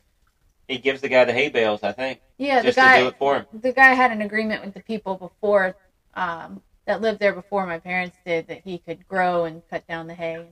he 0.69 0.79
gives 0.79 1.01
the 1.01 1.09
guy 1.09 1.25
the 1.25 1.33
hay 1.33 1.49
bales, 1.49 1.83
I 1.83 1.93
think, 1.93 2.21
Yeah, 2.37 2.61
the 2.61 2.69
just 2.69 2.77
to 2.79 2.85
guy. 2.85 3.01
do 3.01 3.07
it 3.09 3.17
for 3.19 3.37
him. 3.37 3.47
the 3.53 3.73
guy 3.73 3.95
had 3.95 4.13
an 4.13 4.21
agreement 4.23 4.65
with 4.65 4.75
the 4.75 4.81
people 4.83 5.17
before 5.17 5.75
um, 6.15 6.63
that 6.87 7.01
lived 7.01 7.19
there 7.19 7.33
before 7.33 7.67
my 7.67 7.79
parents 7.79 8.17
did 8.25 8.47
that 8.49 8.61
he 8.65 8.79
could 8.79 9.07
grow 9.09 9.45
and 9.45 9.63
cut 9.71 9.87
down 9.89 10.07
the 10.07 10.15
hay. 10.15 10.47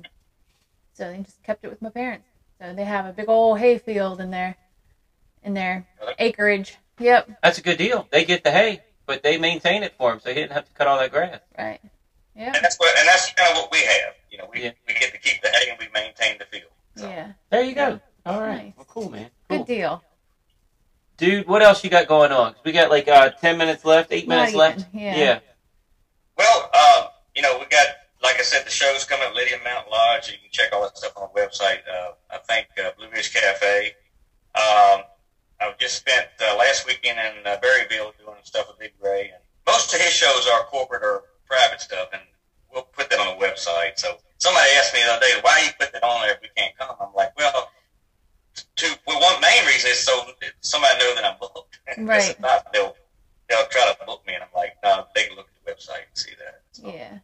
So 0.94 1.10
they 1.12 1.18
just 1.18 1.42
kept 1.42 1.64
it 1.64 1.68
with 1.68 1.82
my 1.82 1.90
parents. 1.90 2.26
So 2.60 2.72
they 2.72 2.84
have 2.84 3.04
a 3.06 3.12
big 3.12 3.28
old 3.28 3.58
hay 3.58 3.78
field 3.78 4.20
in 4.20 4.30
their 4.30 4.56
in 5.42 5.54
their 5.54 5.84
acreage. 6.18 6.76
Yep, 6.98 7.30
That's 7.42 7.58
a 7.58 7.62
good 7.62 7.76
deal. 7.76 8.08
They 8.10 8.24
get 8.24 8.42
the 8.42 8.50
hay, 8.50 8.80
but 9.04 9.22
they 9.22 9.36
maintain 9.36 9.82
it 9.82 9.92
for 9.98 10.10
him, 10.12 10.20
so 10.20 10.30
he 10.30 10.34
didn't 10.36 10.52
have 10.52 10.64
to 10.64 10.72
cut 10.72 10.86
all 10.86 10.98
that 10.98 11.10
grass. 11.12 11.40
right. 11.58 11.78
Yeah, 12.34 12.52
And 12.54 12.62
that's 12.64 12.76
what 12.76 12.98
and 12.98 13.06
that's 13.08 13.32
kind 13.32 13.50
of 13.52 13.62
what 13.62 13.70
we 13.72 13.78
have. 13.78 14.14
You 14.30 14.38
know, 14.38 14.48
we 14.52 14.62
Yeah. 14.64 14.72
we 14.88 14.94
get 14.94 15.12
to 15.12 15.18
keep 15.18 15.40
the 15.42 15.48
hay 15.48 15.70
and 15.70 15.78
we 15.78 15.88
maintain 15.94 16.38
the 16.38 16.44
field. 16.46 16.70
So. 16.96 17.08
yeah. 17.08 17.32
There 17.50 17.62
you 17.62 17.74
go. 17.74 18.00
All 18.26 18.40
right. 18.40 18.64
Nice. 18.66 18.72
Well, 18.76 18.86
cool, 18.88 19.10
man. 19.10 19.30
Good 19.48 19.66
deal. 19.66 20.02
Dude, 21.16 21.46
what 21.46 21.62
else 21.62 21.82
you 21.82 21.88
got 21.90 22.08
going 22.08 22.32
on? 22.32 22.54
We 22.64 22.72
got 22.72 22.90
like 22.90 23.08
uh, 23.08 23.30
10 23.30 23.56
minutes 23.56 23.84
left, 23.84 24.12
8 24.12 24.28
minutes 24.28 24.50
even, 24.50 24.58
left. 24.58 24.86
yeah. 24.92 25.16
yeah. 25.16 25.38
Well, 26.36 26.70
uh, 26.74 27.08
you 27.34 27.42
know, 27.42 27.58
we 27.58 27.64
got, 27.66 27.86
like 28.22 28.38
I 28.38 28.42
said, 28.42 28.66
the 28.66 28.70
show's 28.70 29.04
coming 29.04 29.26
at 29.26 29.34
Lydia 29.34 29.56
Mountain 29.64 29.90
Lodge. 29.90 30.30
You 30.30 30.36
can 30.38 30.50
check 30.50 30.72
all 30.72 30.82
that 30.82 30.96
stuff 30.98 31.12
on 31.16 31.28
the 31.34 31.40
website. 31.40 31.78
Uh, 31.88 32.12
I 32.30 32.38
think 32.38 32.66
uh, 32.78 32.90
Blue 32.98 33.08
Ridge 33.10 33.32
Cafe. 33.32 33.94
Um, 34.54 35.02
I've 35.60 35.78
just 35.78 35.96
spent 35.96 36.28
uh, 36.40 36.56
last 36.58 36.86
weekend 36.86 37.18
in 37.18 37.46
uh, 37.46 37.56
Berryville 37.62 38.12
doing 38.18 38.36
stuff 38.42 38.68
with 38.68 38.78
Big 38.78 38.92
Ray. 39.02 39.30
And 39.32 39.42
most 39.66 39.94
of 39.94 40.00
his 40.00 40.12
shows 40.12 40.46
are 40.52 40.64
corporate 40.64 41.02
or 41.02 41.24
private 41.46 41.80
stuff, 41.80 42.08
and 42.12 42.22
we'll 42.72 42.82
put 42.82 43.08
that 43.08 43.18
on 43.20 43.38
the 43.38 43.44
website. 43.44 43.98
So 43.98 44.16
somebody 44.36 44.68
asked 44.76 44.92
me 44.92 45.00
the 45.02 45.12
other 45.12 45.20
day, 45.20 45.32
why 45.40 45.62
you 45.64 45.70
put 45.80 45.92
that 45.94 46.02
on 46.02 46.22
there 46.22 46.34
if 46.34 46.42
we 46.42 46.48
can't 46.56 46.76
come? 46.76 46.94
I'm 47.00 47.14
like, 47.14 47.36
well, 47.38 47.70
two, 48.76 48.92
well, 49.06 49.20
one 49.20 49.40
main 49.40 49.64
reason 49.66 49.90
is 49.90 49.98
so 49.98 50.12
somebody 50.60 50.98
know 50.98 51.14
that 51.14 51.24
I'm 51.24 51.38
booked. 51.38 51.78
Right. 51.98 52.30
if 52.30 52.40
not, 52.40 52.72
they'll, 52.72 52.96
they'll 53.48 53.66
try 53.70 53.92
to 53.98 54.04
book 54.06 54.26
me, 54.26 54.34
and 54.34 54.42
I'm 54.42 54.48
like, 54.54 54.76
no, 54.82 55.06
they 55.14 55.24
can 55.24 55.36
look 55.36 55.48
at 55.48 55.64
the 55.64 55.70
website 55.72 56.06
and 56.08 56.14
see 56.18 56.32
that. 56.38 56.60
So. 56.72 56.88
Yeah. 56.88 57.18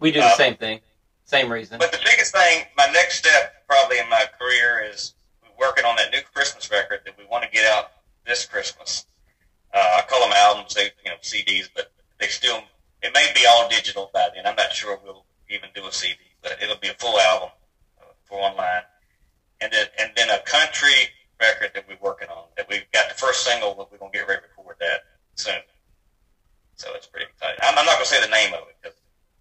We 0.00 0.10
do 0.10 0.20
the 0.20 0.26
Uh, 0.26 0.36
same 0.36 0.56
thing. 0.56 0.80
Same 1.26 1.50
reason. 1.52 1.78
But 1.78 1.92
the 1.92 1.98
biggest 2.04 2.32
thing, 2.34 2.64
my 2.76 2.86
next 2.92 3.18
step 3.18 3.66
probably 3.68 3.98
in 3.98 4.08
my 4.08 4.24
career 4.38 4.80
is 4.90 5.14
working 5.58 5.84
on 5.84 5.96
that 5.96 6.10
new 6.12 6.20
Christmas 6.34 6.70
record 6.70 7.00
that 7.04 7.16
we 7.18 7.24
want 7.26 7.44
to 7.44 7.50
get 7.50 7.70
out 7.70 7.92
this 8.26 8.44
Christmas. 8.46 9.06
Uh, 9.74 9.98
I 9.98 10.02
call 10.08 10.20
them 10.20 10.32
albums, 10.34 10.74
they 10.74 10.84
you 11.04 11.10
know 11.10 11.16
CDs, 11.22 11.68
but 11.74 11.92
they 12.18 12.28
still 12.28 12.62
it 13.02 13.12
may 13.12 13.30
be 13.34 13.44
all 13.46 13.68
digital 13.68 14.10
by 14.14 14.28
then. 14.34 14.46
I'm 14.46 14.56
not 14.56 14.72
sure 14.72 14.98
we'll 15.04 15.24
even 15.50 15.68
do 15.74 15.86
a 15.86 15.92
CD, 15.92 16.16
but 16.42 16.56
it'll 16.62 16.78
be 16.78 16.88
a 16.88 16.94
full 16.94 17.18
album 17.20 17.50
uh, 18.00 18.04
for 18.24 18.40
online. 18.40 18.82
And 19.60 19.72
then 19.72 19.86
and 19.98 20.10
then 20.16 20.30
a 20.30 20.38
country 20.40 21.08
record 21.40 21.70
that 21.74 21.84
we're 21.88 21.96
working 22.00 22.28
on 22.28 22.44
that 22.56 22.66
we've 22.68 22.90
got 22.92 23.08
the 23.08 23.14
first 23.14 23.44
single, 23.44 23.74
but 23.74 23.90
we're 23.90 23.98
gonna 23.98 24.12
get 24.12 24.28
ready 24.28 24.42
to 24.42 24.48
record 24.56 24.76
that 24.80 25.04
soon. 25.34 25.60
So 26.76 26.92
it's 26.94 27.06
pretty 27.06 27.26
exciting. 27.32 27.58
I'm, 27.62 27.78
I'm 27.78 27.86
not 27.86 27.94
gonna 27.94 28.04
say 28.04 28.20
the 28.20 28.28
name 28.28 28.52
of 28.54 28.60
it 28.84 28.94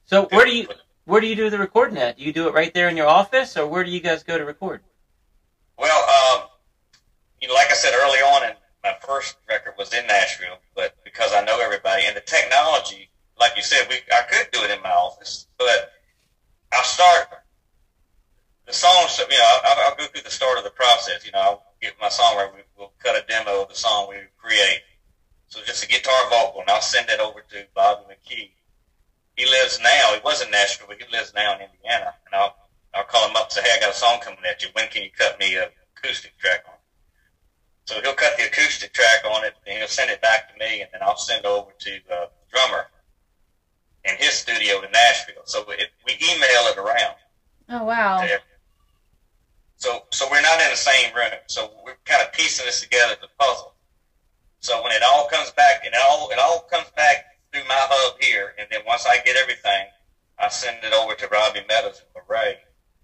So 0.06 0.28
where 0.32 0.46
do 0.46 0.56
you 0.56 0.68
where 1.06 1.22
do 1.22 1.28
you 1.28 1.36
do 1.36 1.50
the 1.50 1.60
recording 1.60 1.98
at? 1.98 2.18
Do 2.18 2.24
you 2.24 2.32
do 2.32 2.48
it 2.48 2.54
right 2.54 2.74
there 2.74 2.90
in 2.90 2.98
your 2.98 3.08
office, 3.08 3.58
or 3.58 3.68
where 3.68 3.84
do 3.84 3.92
you 3.92 4.00
guys 4.00 4.24
go 4.24 4.38
to 4.38 4.46
record? 4.46 4.82
Well, 5.78 6.42
um, 6.42 6.48
you 7.42 7.48
know, 7.48 7.54
like 7.54 7.70
I 7.70 7.76
said 7.76 7.94
early 7.94 8.20
on, 8.20 8.50
in 8.50 8.56
my 8.84 8.96
first 9.06 9.36
record 9.50 9.74
was 9.78 9.94
in 9.94 10.08
Nashville, 10.08 10.58
but 10.76 10.96
because 11.04 11.34
I 11.34 11.44
know 11.44 11.60
everybody 11.60 12.04
and 12.06 12.16
the 12.16 12.22
technology, 12.22 13.10
like 13.40 13.52
you 13.56 13.62
said, 13.62 13.88
we 13.90 13.98
I 14.12 14.24
could 14.30 14.48
do 14.52 14.64
it 14.64 14.72
in 14.72 14.82
my 14.82 14.92
office, 14.92 15.48
but 15.58 15.92
I'll 16.72 16.84
start 16.84 17.28
the 18.66 18.74
songs. 18.74 19.18
You 19.20 19.38
know, 19.38 19.46
I'll, 19.64 19.90
I'll 19.90 19.96
go 19.96 20.06
through 20.08 20.24
the 20.24 20.30
start 20.30 20.58
of 20.58 20.64
the 20.64 20.72
process. 20.72 21.26
You 21.26 21.32
know, 21.32 21.40
I'll 21.40 21.64
get 21.82 21.94
my 22.00 22.08
songwriter. 22.08 22.54
We, 22.54 22.62
we'll 22.78 22.94
cut 23.00 23.16
a 23.16 23.26
demo 23.28 23.62
of 23.62 23.70
the 23.70 23.76
song 23.76 24.08
we 24.10 24.18
create. 24.38 24.82
So 25.48 25.62
just 25.64 25.84
a 25.84 25.88
guitar 25.88 26.30
vocal, 26.30 26.62
and 26.62 26.70
I'll 26.70 26.82
send 26.82 27.10
it 27.10 27.20
over 27.20 27.42
to 27.50 27.66
Bobby 27.74 28.04
McKee. 28.10 28.52
He 29.38 29.46
lives 29.46 29.80
now. 29.82 30.14
He 30.14 30.20
was 30.24 30.42
in 30.42 30.50
Nashville, 30.50 30.88
but 30.88 30.98
he 30.98 31.06
lives 31.12 31.34
now 31.36 31.56
in 31.56 31.62
Indiana, 31.62 32.14
and 32.26 32.36
I'll 32.36 32.56
I'll 32.94 33.04
call 33.04 33.30
him 33.30 33.36
up 33.36 33.44
and 33.46 33.52
say, 33.52 33.62
hey, 33.62 33.76
I 33.78 33.80
got 33.80 33.94
a 33.94 33.98
song 33.98 34.20
coming 34.22 34.40
at 34.50 34.64
you. 34.64 34.70
When 34.74 34.88
can 34.88 35.04
you 35.04 35.10
cut 35.18 35.38
me 35.40 35.56
a 35.56 35.70
acoustic 35.98 36.38
track 36.38 36.64
on 36.66 36.74
it? 36.74 36.80
So 37.86 38.02
he'll 38.02 38.14
cut 38.14 38.38
the 38.38 38.46
acoustic 38.48 38.94
track 38.94 39.26
on 39.30 39.44
it, 39.44 39.54
and 39.68 39.78
he'll 39.78 39.88
send 39.88 40.10
it 40.10 40.22
back 40.22 40.52
to 40.52 40.58
me, 40.58 40.82
and 40.82 40.90
then 40.92 41.02
I'll 41.04 41.18
send 41.18 41.46
it 41.46 41.48
over 41.48 41.72
to 41.78 41.92
uh, 42.12 42.26
the 42.26 42.52
drummer 42.52 42.88
in 44.06 44.16
his 44.18 44.32
studio 44.32 44.82
in 44.82 44.92
Nashville. 44.92 45.44
So 45.46 45.70
it, 45.72 45.90
we 46.06 46.14
email 46.14 46.72
it 46.72 46.78
around. 46.78 47.16
Oh 47.70 47.84
wow. 47.84 48.22
to. 48.22 48.40
So 49.78 50.06
so 50.12 50.28
we're 50.32 50.42
not 50.42 50.60
in 50.62 50.70
the 50.70 50.76
same 50.78 51.14
room. 51.16 51.30
So 51.48 51.72
we're 51.84 51.96
kind 52.06 52.22
of 52.22 52.32
piecing 52.34 52.66
this 52.66 52.82
together 52.82 53.14
as 53.14 53.18
a 53.24 53.44
puzzle. 53.44 53.74
So 54.60 54.82
when 54.82 54.92
it 54.94 55.04
all 55.04 55.28
comes 55.28 55.52
back, 55.52 55.86
and 55.86 55.94
it 55.94 56.00
all 56.10 56.30
it 56.32 56.40
all 56.40 56.62
comes 56.72 56.90
back 56.96 57.26
through 57.52 57.64
my 57.68 57.76
hub 57.78 58.22
here, 58.22 58.54
and 58.58 58.68
then 58.72 58.82
once 58.88 59.06
I 59.06 59.18
get 59.20 59.36
everything, 59.38 59.86
I 60.40 60.48
send 60.50 60.78
it 60.84 60.94
over 60.94 61.14
to 61.16 61.28
Robbie 61.28 61.62
Meadows 61.70 62.02
and 62.16 62.24
Ray, 62.28 62.58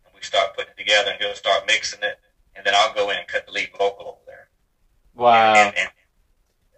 and 0.05 0.13
we 0.15 0.21
start 0.21 0.55
putting 0.55 0.71
it 0.71 0.77
together, 0.77 1.11
and 1.11 1.21
he'll 1.21 1.35
start 1.35 1.65
mixing 1.67 2.01
it, 2.03 2.17
and 2.55 2.65
then 2.65 2.73
I'll 2.75 2.93
go 2.93 3.09
in 3.11 3.17
and 3.17 3.27
cut 3.27 3.45
the 3.45 3.51
lead 3.51 3.69
vocal 3.77 4.07
over 4.07 4.19
there. 4.25 4.47
Wow. 5.13 5.53
And, 5.55 5.77
and 5.77 5.89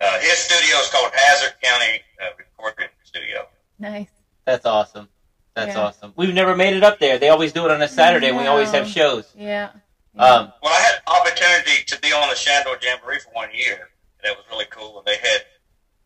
uh, 0.02 0.20
his 0.20 0.34
studio 0.38 0.76
is 0.78 0.90
called 0.90 1.12
Hazard 1.14 1.54
County 1.62 2.02
uh, 2.22 2.28
Recording 2.38 2.90
Studio. 3.04 3.48
Nice. 3.80 4.10
That's 4.46 4.66
awesome. 4.66 5.08
That's 5.56 5.76
Yeah. 5.76 5.82
awesome. 5.82 6.14
We've 6.16 6.34
never 6.34 6.56
made 6.56 6.74
it 6.76 6.84
up 6.84 7.00
there. 7.00 7.18
They 7.20 7.30
always 7.30 7.54
do 7.54 7.64
it 7.66 7.72
on 7.72 7.82
a 7.82 7.88
Saturday, 7.88 8.28
and 8.30 8.38
we 8.38 8.48
always 8.48 8.72
have 8.72 8.88
shows. 8.88 9.32
Yeah. 9.36 9.70
Um, 10.18 10.54
Well, 10.62 10.74
I 10.74 10.82
had 10.82 11.02
opportunity 11.08 11.84
to 11.86 12.00
be 12.00 12.14
on 12.14 12.30
the 12.30 12.36
Shenandoah 12.36 12.78
Jamboree 12.82 13.20
for 13.20 13.32
one 13.32 13.50
year. 13.54 13.90
That 14.24 14.38
was 14.38 14.46
really 14.50 14.66
cool, 14.70 15.00
and 15.00 15.06
they 15.08 15.18
had 15.18 15.44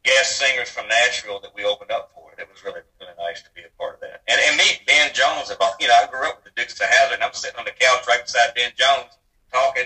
guest 0.03 0.37
singers 0.39 0.69
from 0.69 0.87
Nashville 0.87 1.39
that 1.41 1.53
we 1.53 1.63
opened 1.65 1.91
up 1.91 2.11
for. 2.15 2.31
It 2.37 2.47
was 2.49 2.63
really 2.63 2.81
really 3.01 3.13
nice 3.17 3.41
to 3.43 3.49
be 3.53 3.61
a 3.61 3.69
part 3.77 3.95
of 3.95 4.01
that. 4.01 4.21
And 4.27 4.39
and 4.47 4.57
meet 4.57 4.81
Ben 4.87 5.11
Jones. 5.13 5.49
About 5.51 5.73
you 5.79 5.87
know, 5.87 5.93
I 6.01 6.07
grew 6.07 6.27
up 6.27 6.41
with 6.43 6.53
the 6.53 6.61
Dukes 6.61 6.79
of 6.79 6.87
Hazzard, 6.87 7.15
and 7.15 7.23
I'm 7.23 7.33
sitting 7.33 7.57
on 7.59 7.65
the 7.65 7.71
couch 7.71 8.05
right 8.07 8.21
beside 8.23 8.53
Ben 8.55 8.71
Jones, 8.77 9.17
talking 9.51 9.85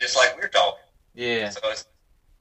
just 0.00 0.16
like 0.16 0.36
we're 0.40 0.48
talking. 0.48 0.82
yeah. 1.14 1.48
So 1.50 1.60
it's, 1.70 1.86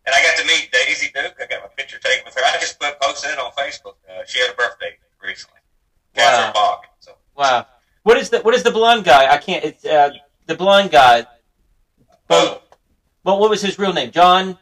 and 0.05 0.13
I 0.15 0.21
got 0.23 0.35
to 0.41 0.45
meet 0.47 0.71
Daisy 0.71 1.11
Duke. 1.13 1.35
I 1.39 1.45
got 1.45 1.61
my 1.61 1.69
picture 1.77 1.99
taken 1.99 2.25
with 2.25 2.33
her. 2.35 2.41
I 2.43 2.57
just 2.59 2.79
put 2.79 2.99
posted 2.99 3.31
it 3.31 3.39
on 3.39 3.51
Facebook. 3.53 3.95
Uh, 4.09 4.23
she 4.27 4.39
had 4.39 4.51
a 4.51 4.55
birthday 4.55 4.97
recently. 5.23 5.59
Wow. 6.15 6.23
Catherine 6.23 6.53
Bach. 6.53 6.85
So 6.99 7.11
Wow. 7.35 7.67
What 8.03 8.17
is 8.17 8.29
the 8.31 8.39
what 8.41 8.53
is 8.55 8.63
the 8.63 8.71
blonde 8.71 9.05
guy? 9.05 9.31
I 9.31 9.37
can't. 9.37 9.63
It's 9.63 9.85
uh, 9.85 10.09
the 10.45 10.55
blonde 10.55 10.91
guy. 10.91 11.25
oh, 12.29 12.61
Well, 13.23 13.39
what 13.39 13.49
was 13.49 13.61
his 13.61 13.77
real 13.79 13.93
name? 13.93 14.11
John. 14.11 14.57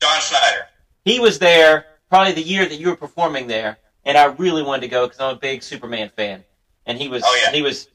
John 0.00 0.20
Schneider. 0.20 0.66
He 1.04 1.20
was 1.20 1.38
there 1.38 1.86
probably 2.10 2.32
the 2.32 2.42
year 2.42 2.66
that 2.66 2.76
you 2.76 2.88
were 2.88 2.96
performing 2.96 3.46
there, 3.46 3.78
and 4.04 4.18
I 4.18 4.24
really 4.26 4.62
wanted 4.62 4.82
to 4.82 4.88
go 4.88 5.06
because 5.06 5.20
I'm 5.20 5.36
a 5.36 5.38
big 5.38 5.62
Superman 5.62 6.10
fan. 6.16 6.44
And 6.84 6.98
he 6.98 7.08
was. 7.08 7.22
Oh, 7.24 7.40
yeah. 7.44 7.52
He 7.52 7.62
was 7.62 7.88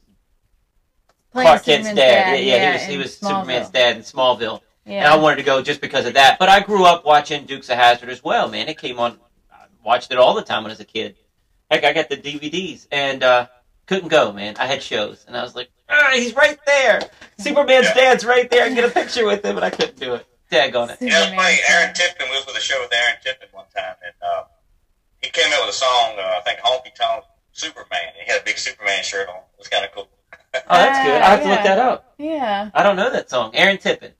Playing 1.31 1.47
Clark 1.47 1.63
Kent's 1.63 1.87
Superman's 1.87 1.97
dad. 1.97 2.39
Yeah, 2.43 2.55
yeah, 2.55 2.71
he 2.71 2.73
was. 2.73 2.85
He 2.87 2.97
was 2.97 3.17
Superman's 3.17 3.69
dad 3.69 3.95
in 3.97 4.01
Smallville. 4.01 4.61
Yeah. 4.85 4.97
And 4.97 5.07
I 5.07 5.15
wanted 5.15 5.37
to 5.37 5.43
go 5.43 5.61
just 5.61 5.79
because 5.79 6.05
of 6.05 6.15
that. 6.15 6.39
But 6.39 6.49
I 6.49 6.59
grew 6.59 6.83
up 6.85 7.05
watching 7.05 7.45
Dukes 7.45 7.69
of 7.69 7.77
Hazzard 7.77 8.09
as 8.09 8.23
well, 8.23 8.49
man. 8.49 8.67
It 8.67 8.77
came 8.77 8.99
on. 8.99 9.17
I 9.51 9.65
watched 9.83 10.11
it 10.11 10.17
all 10.17 10.33
the 10.33 10.41
time 10.41 10.63
when 10.63 10.71
I 10.71 10.73
was 10.73 10.79
a 10.79 10.85
kid. 10.85 11.15
Heck, 11.69 11.85
I 11.85 11.93
got 11.93 12.09
the 12.09 12.17
DVDs 12.17 12.87
and 12.91 13.23
uh, 13.23 13.47
couldn't 13.85 14.09
go, 14.09 14.33
man. 14.33 14.55
I 14.57 14.65
had 14.65 14.83
shows, 14.83 15.23
and 15.27 15.37
I 15.37 15.43
was 15.43 15.55
like, 15.55 15.69
ah, 15.91 16.11
he's 16.13 16.35
right 16.35 16.57
there. 16.65 17.01
Superman's 17.39 17.87
Yeah. 17.87 17.93
dad's 17.93 18.25
right 18.25 18.49
there. 18.49 18.65
I 18.65 18.69
get 18.73 18.83
a 18.85 18.89
picture 18.93 19.25
with 19.25 19.43
him, 19.43 19.55
and 19.57 19.65
I 19.65 19.69
couldn't 19.69 19.99
do 19.99 20.15
it. 20.15 20.25
Dag 20.49 20.75
on 20.75 20.89
it. 20.89 20.97
Yeah, 20.99 21.07
it's 21.07 21.15
Superman 21.25 21.37
funny. 21.45 21.59
Aaron 21.69 21.93
Tippin 21.93 22.27
we 22.29 22.35
was 22.35 22.45
with 22.45 22.57
a 22.57 22.61
show 22.61 22.79
with 22.81 22.91
Aaron 22.93 23.15
Tippin 23.23 23.47
one 23.51 23.65
time, 23.75 23.95
and 24.05 24.13
uh, 24.21 24.43
he 25.21 25.29
came 25.29 25.51
out 25.53 25.65
with 25.65 25.75
a 25.75 25.77
song. 25.77 26.15
Uh, 26.19 26.35
I 26.37 26.41
think 26.43 26.59
Honky 26.59 26.93
Tonk 26.93 27.23
Superman. 27.53 28.11
He 28.23 28.29
had 28.31 28.41
a 28.41 28.43
big 28.43 28.57
Superman 28.57 29.03
shirt 29.03 29.29
on. 29.29 29.35
It 29.37 29.59
was 29.59 29.67
kind 29.67 29.85
of 29.85 29.91
cool. 29.93 30.09
Oh, 30.53 30.59
that's 30.67 31.05
good. 31.07 31.21
I 31.21 31.29
have 31.29 31.41
to 31.43 31.47
look 31.49 31.63
that 31.63 31.79
up. 31.79 32.13
Yeah. 32.17 32.69
I 32.73 32.83
don't 32.83 32.97
know 32.97 33.09
that 33.11 33.29
song. 33.29 33.51
Aaron 33.55 33.77
Tippin. 33.77 34.11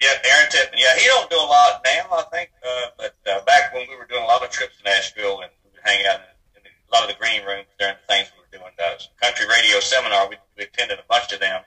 Yeah, 0.00 0.08
Aaron 0.24 0.50
Tippin. 0.50 0.78
Yeah, 0.78 0.96
he 0.98 1.06
don't 1.06 1.30
do 1.30 1.36
a 1.36 1.46
lot 1.46 1.82
now, 1.84 2.16
I 2.18 2.24
think. 2.32 2.50
Uh, 2.66 2.86
but 2.98 3.14
uh, 3.30 3.44
back 3.44 3.72
when 3.72 3.86
we 3.88 3.96
were 3.96 4.06
doing 4.06 4.22
a 4.22 4.26
lot 4.26 4.42
of 4.42 4.50
trips 4.50 4.78
to 4.78 4.84
Nashville, 4.84 5.40
and 5.42 5.50
we 5.62 5.70
would 5.70 5.78
would 5.78 5.82
hang 5.84 6.04
out 6.06 6.20
in, 6.56 6.62
in 6.62 6.72
a 6.72 6.90
lot 6.92 7.04
of 7.08 7.14
the 7.14 7.20
green 7.20 7.44
rooms 7.44 7.66
during 7.78 7.94
the 7.94 8.06
things 8.12 8.28
we 8.34 8.39
were 8.39 8.39
doing. 8.50 8.64
Uh, 8.78 8.94
country 9.20 9.46
radio 9.46 9.80
seminar, 9.80 10.28
we, 10.28 10.36
we 10.56 10.64
attended 10.64 10.98
a 10.98 11.04
bunch 11.08 11.32
of 11.32 11.40
them, 11.40 11.62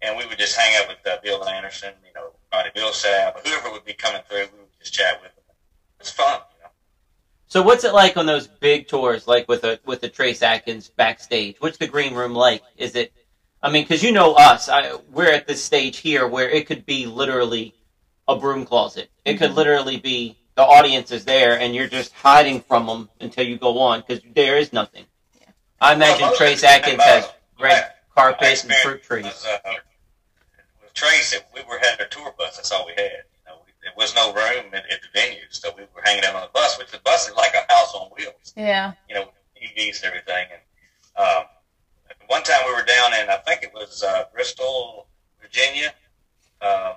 and 0.00 0.16
we 0.16 0.26
would 0.26 0.38
just 0.38 0.56
hang 0.56 0.74
out 0.82 0.88
with 0.88 1.06
uh, 1.06 1.18
Bill 1.22 1.44
Anderson, 1.48 1.92
you 2.04 2.12
know, 2.14 2.30
Ronnie 2.52 2.70
Milsap, 2.76 3.46
whoever 3.46 3.70
would 3.70 3.84
be 3.84 3.94
coming 3.94 4.22
through. 4.28 4.46
We 4.52 4.58
would 4.60 4.78
just 4.80 4.92
chat 4.92 5.20
with 5.22 5.34
them. 5.34 5.44
It 5.98 6.04
was 6.04 6.10
fun. 6.10 6.40
You 6.56 6.64
know? 6.64 6.70
So 7.46 7.62
what's 7.62 7.84
it 7.84 7.94
like 7.94 8.16
on 8.16 8.26
those 8.26 8.46
big 8.46 8.88
tours, 8.88 9.26
like 9.26 9.48
with 9.48 9.64
a 9.64 9.78
with 9.84 10.00
the 10.00 10.08
Trace 10.08 10.42
Atkins 10.42 10.90
backstage? 10.96 11.56
What's 11.58 11.78
the 11.78 11.86
green 11.86 12.14
room 12.14 12.34
like? 12.34 12.62
Is 12.76 12.96
it? 12.96 13.12
I 13.62 13.70
mean, 13.70 13.84
because 13.84 14.02
you 14.02 14.10
know 14.12 14.32
us, 14.34 14.68
I, 14.68 14.96
we're 15.10 15.30
at 15.30 15.46
this 15.46 15.62
stage 15.62 15.98
here 15.98 16.26
where 16.26 16.50
it 16.50 16.66
could 16.66 16.84
be 16.84 17.06
literally 17.06 17.74
a 18.26 18.36
broom 18.36 18.64
closet. 18.64 19.08
It 19.24 19.34
could 19.34 19.52
Mhm. 19.52 19.56
literally 19.56 19.96
be 19.98 20.36
the 20.56 20.64
audience 20.64 21.10
is 21.10 21.24
there 21.24 21.58
and 21.58 21.74
you're 21.74 21.88
just 21.88 22.12
hiding 22.12 22.60
from 22.60 22.86
them 22.86 23.10
until 23.20 23.46
you 23.46 23.56
go 23.58 23.78
on 23.78 24.00
because 24.00 24.20
there 24.34 24.58
is 24.58 24.72
nothing. 24.72 25.06
Yeah. 25.82 25.88
I 25.88 25.94
imagine 25.94 26.22
Well, 26.22 26.36
Trace 26.36 26.54
of 26.54 26.60
the 26.62 26.66
thing 26.68 26.76
Atkins 26.78 26.94
about 26.94 27.06
has 27.08 27.24
it, 27.24 27.34
red 27.60 27.92
my 28.16 28.22
carpet 28.22 28.64
and 28.64 28.72
fruit 28.74 29.02
trees. 29.02 29.24
Was, 29.24 29.46
uh, 29.46 29.72
with 30.82 30.94
Trace, 30.94 31.32
it, 31.32 31.44
we 31.54 31.62
were 31.68 31.78
had 31.78 32.00
a 32.00 32.08
tour 32.08 32.34
bus. 32.38 32.56
That's 32.56 32.70
all 32.70 32.86
we 32.86 32.92
had. 32.92 33.24
You 33.34 33.44
know, 33.46 33.56
we, 33.66 33.72
there 33.82 33.92
was 33.96 34.14
no 34.14 34.32
room 34.32 34.66
at, 34.72 34.84
at 34.90 35.00
the 35.02 35.08
venue, 35.12 35.42
so 35.50 35.70
we 35.76 35.82
were 35.94 36.02
hanging 36.04 36.24
out 36.24 36.34
on 36.36 36.42
the 36.42 36.50
bus, 36.54 36.78
which 36.78 36.90
the 36.90 37.00
bus 37.04 37.28
is 37.28 37.34
like 37.36 37.54
a 37.54 37.72
house 37.72 37.94
on 37.94 38.10
wheels. 38.16 38.52
Yeah. 38.56 38.92
You 39.08 39.16
know, 39.16 39.28
TVs 39.56 40.02
and 40.02 40.04
everything. 40.04 40.46
And 40.52 41.26
um, 41.26 41.44
one 42.28 42.42
time 42.42 42.60
we 42.66 42.72
were 42.74 42.84
down 42.84 43.12
in, 43.14 43.28
I 43.28 43.36
think 43.44 43.62
it 43.62 43.72
was 43.74 44.02
uh, 44.02 44.24
Bristol, 44.32 45.08
Virginia, 45.40 45.92
um, 46.60 46.94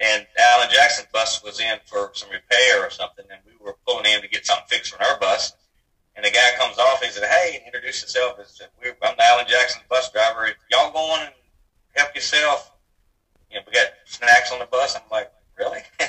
and 0.00 0.26
Alan 0.36 0.68
Jackson's 0.72 1.08
bus 1.12 1.44
was 1.44 1.60
in 1.60 1.78
for 1.86 2.10
some 2.14 2.30
repair 2.30 2.84
or 2.84 2.90
something, 2.90 3.24
and 3.30 3.40
we 3.46 3.52
were 3.64 3.76
pulling 3.86 4.06
in 4.06 4.20
to 4.22 4.28
get 4.28 4.46
something 4.46 4.66
fixed 4.68 4.94
on 4.94 5.06
our 5.06 5.18
bus. 5.20 5.52
And 6.20 6.26
the 6.26 6.36
guy 6.36 6.50
comes 6.58 6.76
off. 6.76 7.02
He 7.02 7.08
said, 7.10 7.24
"Hey," 7.24 7.62
introduced 7.64 8.02
himself. 8.02 8.36
He 8.36 8.44
said, 8.44 8.68
We're, 8.78 8.94
"I'm 9.02 9.16
the 9.16 9.24
Alan 9.24 9.46
Jackson 9.48 9.80
bus 9.88 10.12
driver. 10.12 10.44
If 10.44 10.56
y'all 10.70 10.92
going 10.92 11.22
and 11.22 11.32
help 11.96 12.14
yourself, 12.14 12.72
you 13.50 13.56
know, 13.56 13.62
we 13.66 13.72
got 13.72 13.86
snacks 14.04 14.52
on 14.52 14.58
the 14.58 14.66
bus." 14.66 14.96
I'm 14.96 15.02
like, 15.10 15.32
"Really?" 15.58 15.80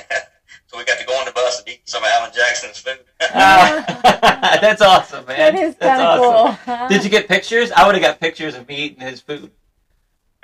so 0.66 0.76
we 0.76 0.84
got 0.84 0.98
to 0.98 1.06
go 1.06 1.14
on 1.14 1.24
the 1.24 1.32
bus 1.32 1.60
and 1.60 1.68
eat 1.70 1.88
some 1.88 2.02
of 2.04 2.10
Alan 2.10 2.30
Jackson's 2.34 2.78
food. 2.78 2.98
Ah, 3.34 4.58
that's 4.60 4.82
awesome, 4.82 5.24
man. 5.24 5.38
That 5.38 5.54
is 5.54 5.76
that's 5.76 6.02
awesome. 6.02 6.58
cool. 6.66 6.88
Did 6.88 7.04
you 7.04 7.08
get 7.08 7.26
pictures? 7.26 7.72
I 7.72 7.86
would 7.86 7.94
have 7.94 8.02
got 8.02 8.20
pictures 8.20 8.54
of 8.54 8.68
me 8.68 8.76
eating 8.76 9.00
his 9.00 9.22
food. 9.22 9.50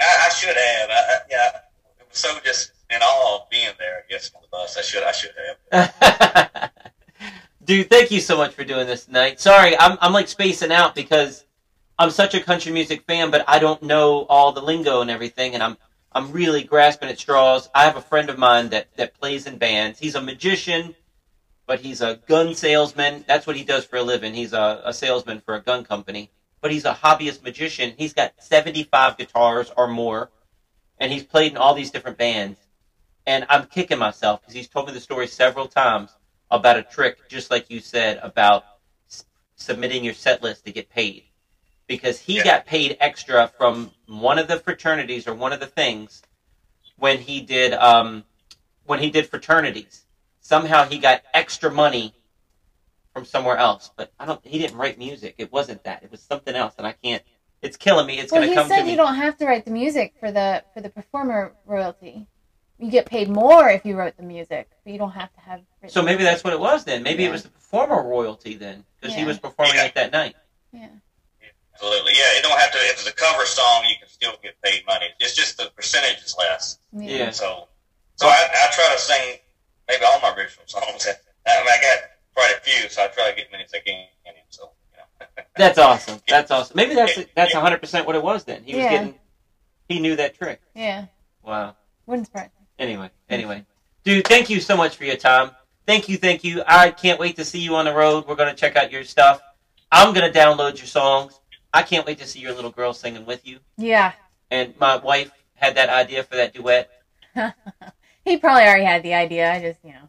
I, 0.00 0.04
I 0.04 0.28
should 0.30 0.56
have. 0.56 0.88
I, 0.88 0.94
I, 0.94 1.16
yeah, 1.30 1.48
it 2.00 2.06
was 2.08 2.18
so 2.18 2.38
just 2.42 2.72
in 2.88 3.02
awe 3.02 3.42
of 3.42 3.50
being 3.50 3.68
there. 3.78 3.98
I 3.98 4.10
guess 4.10 4.30
on 4.34 4.40
the 4.40 4.48
bus. 4.48 4.78
I 4.78 4.80
should. 4.80 5.02
I 5.02 5.12
should 5.12 5.34
have. 5.70 6.70
Dude, 7.68 7.90
thank 7.90 8.10
you 8.10 8.20
so 8.22 8.34
much 8.34 8.54
for 8.54 8.64
doing 8.64 8.86
this 8.86 9.04
tonight. 9.04 9.38
Sorry, 9.38 9.78
I'm 9.78 9.98
I'm 10.00 10.14
like 10.14 10.28
spacing 10.28 10.72
out 10.72 10.94
because 10.94 11.44
I'm 11.98 12.08
such 12.08 12.32
a 12.32 12.40
country 12.40 12.72
music 12.72 13.02
fan, 13.02 13.30
but 13.30 13.44
I 13.46 13.58
don't 13.58 13.82
know 13.82 14.24
all 14.30 14.52
the 14.52 14.62
lingo 14.62 15.02
and 15.02 15.10
everything, 15.10 15.52
and 15.52 15.62
I'm 15.62 15.76
I'm 16.10 16.32
really 16.32 16.64
grasping 16.64 17.10
at 17.10 17.18
straws. 17.18 17.68
I 17.74 17.84
have 17.84 17.98
a 17.98 18.00
friend 18.00 18.30
of 18.30 18.38
mine 18.38 18.70
that 18.70 18.96
that 18.96 19.20
plays 19.20 19.46
in 19.46 19.58
bands. 19.58 19.98
He's 19.98 20.14
a 20.14 20.22
magician, 20.22 20.94
but 21.66 21.80
he's 21.80 22.00
a 22.00 22.20
gun 22.26 22.54
salesman. 22.54 23.26
That's 23.28 23.46
what 23.46 23.56
he 23.56 23.64
does 23.64 23.84
for 23.84 23.96
a 23.96 24.02
living. 24.02 24.32
He's 24.32 24.54
a, 24.54 24.80
a 24.86 24.94
salesman 24.94 25.42
for 25.42 25.54
a 25.54 25.60
gun 25.60 25.84
company, 25.84 26.30
but 26.62 26.72
he's 26.72 26.86
a 26.86 26.94
hobbyist 26.94 27.42
magician. 27.42 27.92
He's 27.98 28.14
got 28.14 28.32
75 28.38 29.18
guitars 29.18 29.70
or 29.76 29.88
more, 29.88 30.30
and 30.96 31.12
he's 31.12 31.22
played 31.22 31.52
in 31.52 31.58
all 31.58 31.74
these 31.74 31.90
different 31.90 32.16
bands. 32.16 32.60
And 33.26 33.44
I'm 33.50 33.66
kicking 33.66 33.98
myself 33.98 34.40
because 34.40 34.54
he's 34.54 34.68
told 34.68 34.86
me 34.86 34.94
the 34.94 35.00
story 35.00 35.26
several 35.26 35.68
times 35.68 36.14
about 36.50 36.76
a 36.78 36.82
trick, 36.82 37.26
just 37.28 37.50
like 37.50 37.70
you 37.70 37.80
said 37.80 38.18
about 38.22 38.66
s- 39.10 39.24
submitting 39.56 40.04
your 40.04 40.14
set 40.14 40.42
list 40.42 40.64
to 40.66 40.72
get 40.72 40.88
paid. 40.88 41.24
Because 41.86 42.20
he 42.20 42.36
Yeah. 42.36 42.44
got 42.44 42.66
paid 42.66 42.96
extra 43.00 43.48
from 43.58 43.92
one 44.06 44.38
of 44.38 44.48
the 44.48 44.58
fraternities 44.60 45.26
or 45.26 45.34
one 45.34 45.52
of 45.52 45.60
the 45.60 45.66
things 45.66 46.22
when 46.96 47.18
he 47.18 47.40
did 47.40 47.72
um, 47.74 48.24
when 48.84 49.00
he 49.00 49.10
did 49.10 49.28
fraternities. 49.28 50.04
Somehow 50.40 50.84
he 50.84 50.98
got 50.98 51.22
extra 51.34 51.70
money 51.70 52.14
from 53.12 53.24
somewhere 53.24 53.56
else, 53.56 53.90
but 53.96 54.12
I 54.18 54.26
don't. 54.26 54.44
He 54.46 54.58
didn't 54.58 54.76
write 54.76 54.98
music. 54.98 55.34
It 55.38 55.52
wasn't 55.52 55.84
that. 55.84 56.02
It 56.02 56.10
was 56.10 56.22
something 56.22 56.54
else, 56.54 56.74
and 56.78 56.86
I 56.86 56.92
can't. 56.92 57.22
It's 57.62 57.76
killing 57.76 58.06
me. 58.06 58.18
It's 58.18 58.30
well, 58.30 58.40
gonna 58.40 58.50
he 58.50 58.54
come 58.54 58.68
said 58.68 58.80
to 58.80 58.84
me. 58.84 58.92
you 58.92 58.96
don't 58.96 59.16
have 59.16 59.36
to 59.38 59.46
write 59.46 59.64
the 59.64 59.70
music 59.70 60.14
for 60.20 60.30
the 60.30 60.62
for 60.74 60.80
the 60.80 60.90
performer 60.90 61.54
royalty. 61.66 62.26
You 62.78 62.90
get 62.90 63.06
paid 63.06 63.28
more 63.28 63.68
if 63.68 63.84
you 63.84 63.96
wrote 63.96 64.16
the 64.16 64.22
music, 64.22 64.70
but 64.84 64.92
you 64.92 64.98
don't 64.98 65.10
have 65.12 65.32
to 65.34 65.40
have. 65.40 65.60
written 65.82 65.92
So 65.92 66.00
maybe 66.02 66.18
music. 66.18 66.32
that's 66.32 66.44
what 66.44 66.52
it 66.52 66.60
was 66.60 66.84
then. 66.84 67.02
Maybe 67.02 67.24
it 67.24 67.30
was 67.32 67.42
the 67.42 67.48
performer 67.48 68.02
royalty 68.08 68.54
then, 68.54 68.84
because 69.00 69.16
he 69.16 69.24
was 69.24 69.38
performing 69.38 69.74
Yeah. 69.74 69.84
it 69.86 69.94
that 69.96 70.12
night. 70.12 70.36
Yeah. 70.72 70.88
Absolutely. 71.74 72.12
Yeah, 72.12 72.38
it 72.38 72.42
don't 72.42 72.58
have 72.58 72.72
to. 72.72 72.78
If 72.78 72.92
it's 72.92 73.08
a 73.08 73.12
cover 73.12 73.46
song, 73.46 73.84
you 73.88 73.94
can 73.98 74.08
still 74.08 74.32
get 74.42 74.60
paid 74.62 74.84
money. 74.86 75.06
It's 75.20 75.34
just 75.34 75.56
the 75.58 75.70
percentage 75.76 76.22
is 76.24 76.34
less. 76.38 76.78
Yeah. 76.92 77.30
So, 77.30 77.68
so 78.16 78.26
I, 78.26 78.48
I 78.52 78.70
try 78.72 78.92
to 78.92 78.98
sing 79.00 79.38
maybe 79.88 80.04
all 80.04 80.20
my 80.20 80.30
original 80.34 80.66
songs. 80.66 81.06
I 81.46 81.60
mean, 81.60 81.68
I 81.68 81.78
got 81.80 81.98
quite 82.34 82.54
a 82.56 82.60
few, 82.60 82.88
so 82.88 83.02
I 83.04 83.08
try 83.08 83.30
to 83.30 83.36
get 83.36 83.46
as 83.46 83.52
many 83.52 83.64
as 83.64 83.74
I 83.74 83.78
can. 83.78 84.04
So, 84.50 84.70
you 84.92 84.98
know. 84.98 85.44
That's 85.56 85.78
awesome. 85.78 86.20
That's 86.28 86.50
awesome. 86.50 86.74
Maybe 86.76 86.94
that's 86.94 87.18
that's 87.34 87.52
hundred 87.52 87.80
percent 87.80 88.06
what 88.06 88.16
it 88.16 88.22
was 88.22 88.44
then. 88.44 88.62
He 88.64 88.74
was 88.76 88.84
getting, 88.84 89.14
he 89.88 90.00
knew 90.00 90.16
that 90.16 90.36
trick. 90.38 90.60
Yeah. 90.74 91.06
Wow. 91.42 91.76
Wouldn't 92.06 92.26
surprise 92.26 92.48
me. 92.57 92.57
Anyway, 92.78 93.10
anyway, 93.28 93.64
dude, 94.04 94.26
thank 94.26 94.48
you 94.48 94.60
so 94.60 94.76
much 94.76 94.96
for 94.96 95.04
your 95.04 95.16
time. 95.16 95.50
Thank 95.86 96.08
you, 96.08 96.16
thank 96.16 96.44
you. 96.44 96.62
I 96.66 96.90
can't 96.90 97.18
wait 97.18 97.36
to 97.36 97.44
see 97.44 97.58
you 97.58 97.74
on 97.76 97.86
the 97.86 97.94
road. 97.94 98.26
We're 98.28 98.36
gonna 98.36 98.54
check 98.54 98.76
out 98.76 98.92
your 98.92 99.04
stuff. 99.04 99.40
I'm 99.90 100.14
gonna 100.14 100.30
download 100.30 100.78
your 100.78 100.86
songs. 100.86 101.40
I 101.72 101.82
can't 101.82 102.06
wait 102.06 102.18
to 102.18 102.26
see 102.26 102.40
your 102.40 102.54
little 102.54 102.70
girl 102.70 102.92
singing 102.92 103.26
with 103.26 103.46
you. 103.46 103.58
Yeah. 103.76 104.12
And 104.50 104.78
my 104.78 104.96
wife 104.96 105.30
had 105.54 105.76
that 105.76 105.88
idea 105.88 106.22
for 106.22 106.36
that 106.36 106.54
duet. 106.54 106.90
he 108.24 108.36
probably 108.36 108.62
already 108.62 108.84
had 108.84 109.02
the 109.02 109.14
idea. 109.14 109.52
I 109.52 109.60
just, 109.60 109.80
you 109.84 109.92
know. 109.92 110.08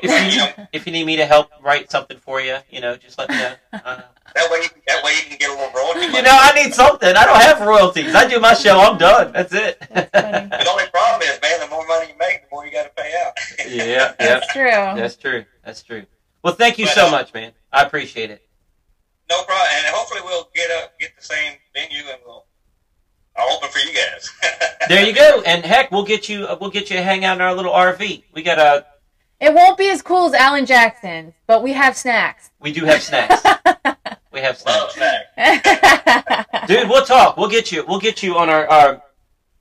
If 0.00 0.34
you 0.58 0.64
if 0.72 0.86
you 0.86 0.92
need 0.92 1.04
me 1.06 1.16
to 1.16 1.26
help 1.26 1.50
write 1.62 1.90
something 1.90 2.18
for 2.18 2.40
you, 2.40 2.56
you 2.70 2.80
know, 2.80 2.96
just 2.96 3.18
let 3.18 3.28
me 3.30 3.36
know. 3.36 3.54
Uh, 3.84 4.02
That 4.34 4.50
way, 4.50 4.58
you, 4.62 4.68
that 4.86 5.02
way 5.02 5.12
you 5.16 5.22
can 5.28 5.38
get 5.38 5.48
a 5.50 5.52
little 5.54 5.72
royalty. 5.72 6.00
you 6.16 6.22
know, 6.22 6.36
I 6.38 6.52
need 6.62 6.74
something. 6.74 7.08
I 7.16 7.24
don't 7.24 7.40
have 7.40 7.60
royalties. 7.66 8.14
I 8.14 8.28
do 8.28 8.38
my 8.40 8.52
show. 8.54 8.78
I'm 8.78 8.98
done. 8.98 9.32
That's 9.32 9.52
it. 9.54 9.80
That's. 9.90 10.10
The 10.64 10.70
only 10.70 10.84
problem 10.92 11.22
is, 11.22 11.38
man, 11.42 11.60
the 11.60 11.68
more 11.68 11.86
money 11.86 12.08
you 12.12 12.18
make, 12.18 12.42
the 12.42 12.48
more 12.52 12.64
you 12.66 12.70
got 12.72 12.84
to 12.84 12.90
pay 13.02 13.12
out. 13.24 13.32
yeah, 13.66 13.84
yeah. 13.84 14.14
That's 14.18 14.52
true. 14.52 14.70
That's 14.70 15.16
true. 15.16 15.44
That's 15.64 15.82
true. 15.82 16.04
Well, 16.42 16.54
thank 16.54 16.78
you 16.78 16.86
so 16.86 17.10
much, 17.10 17.32
man. 17.34 17.52
I 17.72 17.82
appreciate 17.82 18.30
it. 18.30 18.42
No 19.30 19.42
problem, 19.44 19.66
and 19.76 19.86
hopefully 19.94 20.20
we'll 20.24 20.48
get 20.54 20.70
up, 20.82 20.98
get 20.98 21.10
the 21.18 21.24
same 21.24 21.54
venue, 21.74 22.02
and 22.10 22.18
we'll 22.24 22.44
I'll 23.36 23.56
open 23.56 23.68
for 23.70 23.78
you 23.80 23.92
guys. 23.94 24.30
There 24.88 25.04
you 25.06 25.14
go. 25.14 25.42
And 25.46 25.64
heck, 25.64 25.90
we'll 25.90 26.04
get 26.04 26.28
you. 26.28 26.44
uh, 26.46 26.56
We'll 26.60 26.70
get 26.70 26.90
you 26.90 26.96
to 26.96 27.02
hang 27.02 27.24
out 27.24 27.36
in 27.36 27.40
our 27.42 27.54
little 27.54 27.72
RV. 27.72 28.24
We 28.34 28.42
got 28.42 28.58
a. 28.58 28.86
It 29.40 29.54
won't 29.54 29.78
be 29.78 29.88
as 29.90 30.02
cool 30.02 30.26
as 30.26 30.34
Alan 30.34 30.66
Jackson's, 30.66 31.34
but 31.46 31.62
we 31.62 31.72
have 31.72 31.96
snacks. 31.96 32.50
We 32.60 32.72
do 32.72 32.84
have 32.84 33.02
snacks. 33.02 33.42
We 34.30 34.40
have 34.40 34.62
Love 34.66 34.92
snacks. 34.92 35.26
Dude, 36.68 36.88
we'll 36.88 37.04
talk. 37.04 37.36
We'll 37.38 37.48
get 37.48 37.72
you. 37.72 37.84
We'll 37.88 37.98
get 37.98 38.22
you 38.22 38.36
on 38.36 38.48
our. 38.50 38.68
our 38.68 39.02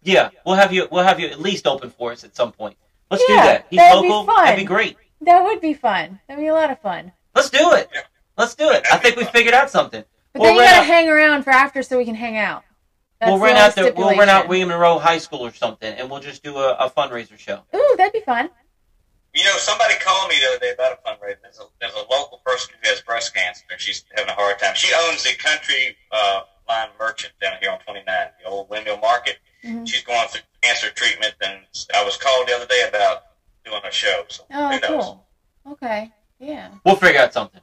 yeah, 0.03 0.29
we'll 0.45 0.55
have 0.55 0.71
you. 0.73 0.87
We'll 0.91 1.05
have 1.05 1.19
you 1.19 1.27
at 1.27 1.39
least 1.39 1.65
open 1.65 1.89
for 1.89 2.11
us 2.11 2.23
at 2.23 2.35
some 2.35 2.51
point. 2.51 2.75
Let's 3.09 3.25
do 3.25 3.33
that. 3.33 3.65
He's 3.69 3.77
that'd 3.77 4.01
be 4.01 4.09
local. 4.09 4.25
fun. 4.35 4.45
That'd 4.45 4.59
be 4.59 4.65
great. 4.65 4.97
that 5.21 5.43
would 5.43 5.61
be 5.61 5.73
fun. 5.73 6.19
That'd 6.27 6.43
be 6.43 6.47
a 6.47 6.53
lot 6.53 6.69
of 6.69 6.79
fun. 6.79 7.11
Let's 7.33 7.49
do 7.49 7.73
it. 7.73 7.89
Yeah. 7.93 8.01
Let's 8.37 8.55
do 8.55 8.69
it. 8.69 8.85
I 8.91 8.97
That'd 8.97 9.01
be 9.01 9.09
think 9.09 9.17
we 9.17 9.39
figured 9.39 9.55
out 9.55 9.69
something. 9.71 10.03
But 10.33 10.41
We'll 10.41 10.49
then 10.49 10.55
you 10.57 10.61
gotta 10.63 10.79
out- 10.81 10.85
hang 10.85 11.09
around 11.09 11.43
for 11.43 11.49
after 11.51 11.81
so 11.81 11.97
we 11.97 12.05
can 12.05 12.15
hang 12.15 12.37
out. 12.37 12.63
That's 13.19 13.29
we'll 13.31 13.39
the 13.39 13.45
rent 13.45 13.57
out 13.57 13.73
the. 13.75 13.93
We'll 13.95 14.15
rent 14.17 14.29
out. 14.29 14.47
William 14.47 14.67
Monroe 14.69 14.99
High 14.99 15.17
School 15.17 15.39
or 15.45 15.53
something, 15.53 15.91
and 15.91 16.09
we'll 16.09 16.19
just 16.19 16.43
do 16.43 16.57
a, 16.57 16.73
a 16.73 16.89
fundraiser 16.89 17.37
show. 17.39 17.61
Ooh, 17.75 17.95
that'd 17.97 18.13
be 18.13 18.19
fun. 18.19 18.49
You 19.37 19.43
know, 19.43 19.57
somebody 19.57 19.93
called 20.03 20.29
me 20.29 20.35
the 20.41 20.47
other 20.49 20.59
day 20.59 20.71
about 20.73 20.93
a 20.93 21.07
fundraiser. 21.07 21.37
There's 21.43 21.59
a, 21.59 21.63
there's 21.79 21.93
a 21.93 22.05
local 22.11 22.41
person 22.43 22.73
who 22.81 22.89
has 22.89 23.01
breast 23.01 23.35
cancer, 23.35 23.63
and 23.69 23.79
she's 23.79 24.03
having 24.15 24.31
a 24.31 24.33
hard 24.33 24.57
time. 24.57 24.73
She 24.75 24.91
owns 25.07 25.23
the 25.23 25.35
country 25.37 25.95
uh, 26.11 26.41
line 26.67 26.89
merchant 26.99 27.33
down 27.39 27.53
here 27.61 27.69
on 27.69 27.77
29, 27.79 28.03
the 28.43 28.49
old 28.49 28.67
windmill 28.69 28.97
market. 28.97 29.37
Mhm. 29.63 29.87
She's 29.87 30.03
going 30.03 30.27
through 30.29 30.41
cancer 30.63 30.89
treatment, 30.89 31.35
and 31.41 31.59
I 31.93 32.03
was 32.03 32.17
called 32.17 32.47
the 32.47 32.55
other 32.55 32.65
day 32.65 32.85
about 32.89 33.23
doing 33.63 33.81
a 33.87 33.91
show. 33.91 34.23
So 34.27 34.43
Oh, 34.51 34.69
who 34.71 34.79
knows? 34.79 35.03
cool. 35.05 35.27
Okay. 35.73 36.11
Yeah. 36.39 36.69
We'll 36.83 36.95
figure 36.95 37.21
out 37.21 37.31
something. 37.33 37.61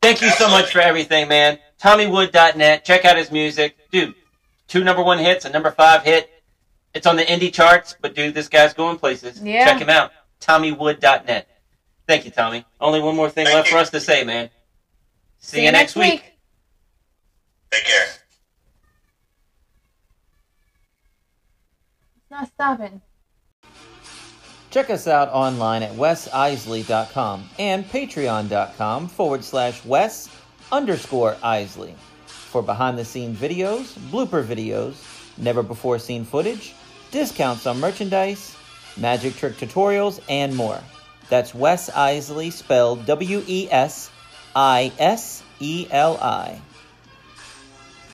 Thank 0.00 0.22
you 0.22 0.30
so 0.30 0.48
much 0.48 0.72
for 0.72 0.80
everything, 0.80 1.28
man. 1.28 1.58
TommyWood.net. 1.82 2.84
Check 2.86 3.04
out 3.04 3.18
his 3.18 3.30
music. 3.30 3.76
Dude, 3.90 4.14
two 4.68 4.82
number 4.84 5.02
one 5.02 5.18
hits, 5.18 5.44
a 5.44 5.50
number 5.50 5.70
five 5.70 6.02
hit. 6.02 6.30
It's 6.94 7.06
on 7.06 7.16
the 7.16 7.24
indie 7.24 7.52
charts, 7.52 7.94
but 8.00 8.14
dude, 8.14 8.34
this 8.34 8.48
guy's 8.48 8.72
going 8.72 8.96
places. 8.98 9.42
Yeah. 9.42 9.64
Check 9.66 9.80
him 9.80 9.90
out. 9.90 10.12
TommyWood.net. 10.40 11.48
Thank 12.06 12.24
you, 12.24 12.30
Tommy. 12.30 12.64
Only 12.80 13.00
one 13.00 13.16
more 13.16 13.30
thing 13.30 13.46
Thank 13.46 13.56
left 13.56 13.68
you. 13.68 13.72
for 13.74 13.78
us 13.78 13.90
to 13.90 14.00
say, 14.00 14.24
man. 14.24 14.50
See, 15.38 15.64
you 15.64 15.72
next 15.72 15.96
week. 15.96 16.24
Take 17.70 17.84
care. 17.84 18.06
It's 22.16 22.30
not 22.30 22.48
stopping. 22.48 23.00
Check 24.70 24.90
us 24.90 25.08
out 25.08 25.28
online 25.30 25.82
at 25.82 25.92
wesisley.com 25.92 27.48
and 27.58 27.84
patreon.com 27.86 29.08
forward 29.08 29.42
slash 29.42 29.84
wes 29.84 30.28
underscore 30.70 31.36
isley 31.42 31.94
for 32.26 32.62
behind 32.62 32.96
the 32.96 33.04
scenes 33.04 33.38
videos, 33.38 33.98
blooper 34.10 34.44
videos, 34.44 34.94
never 35.38 35.62
before 35.62 35.98
seen 35.98 36.24
footage, 36.24 36.74
discounts 37.10 37.66
on 37.66 37.80
merchandise, 37.80 38.56
magic 39.00 39.36
trick 39.36 39.56
tutorials, 39.56 40.20
and 40.28 40.54
more. 40.54 40.80
That's 41.28 41.54
Wes 41.54 41.90
Iseli 41.90 42.52
spelled 42.52 43.06
W 43.06 43.42
E 43.46 43.68
S 43.70 44.10
I 44.54 44.92
S 44.98 45.42
E 45.60 45.86
L 45.90 46.16
I. 46.20 46.60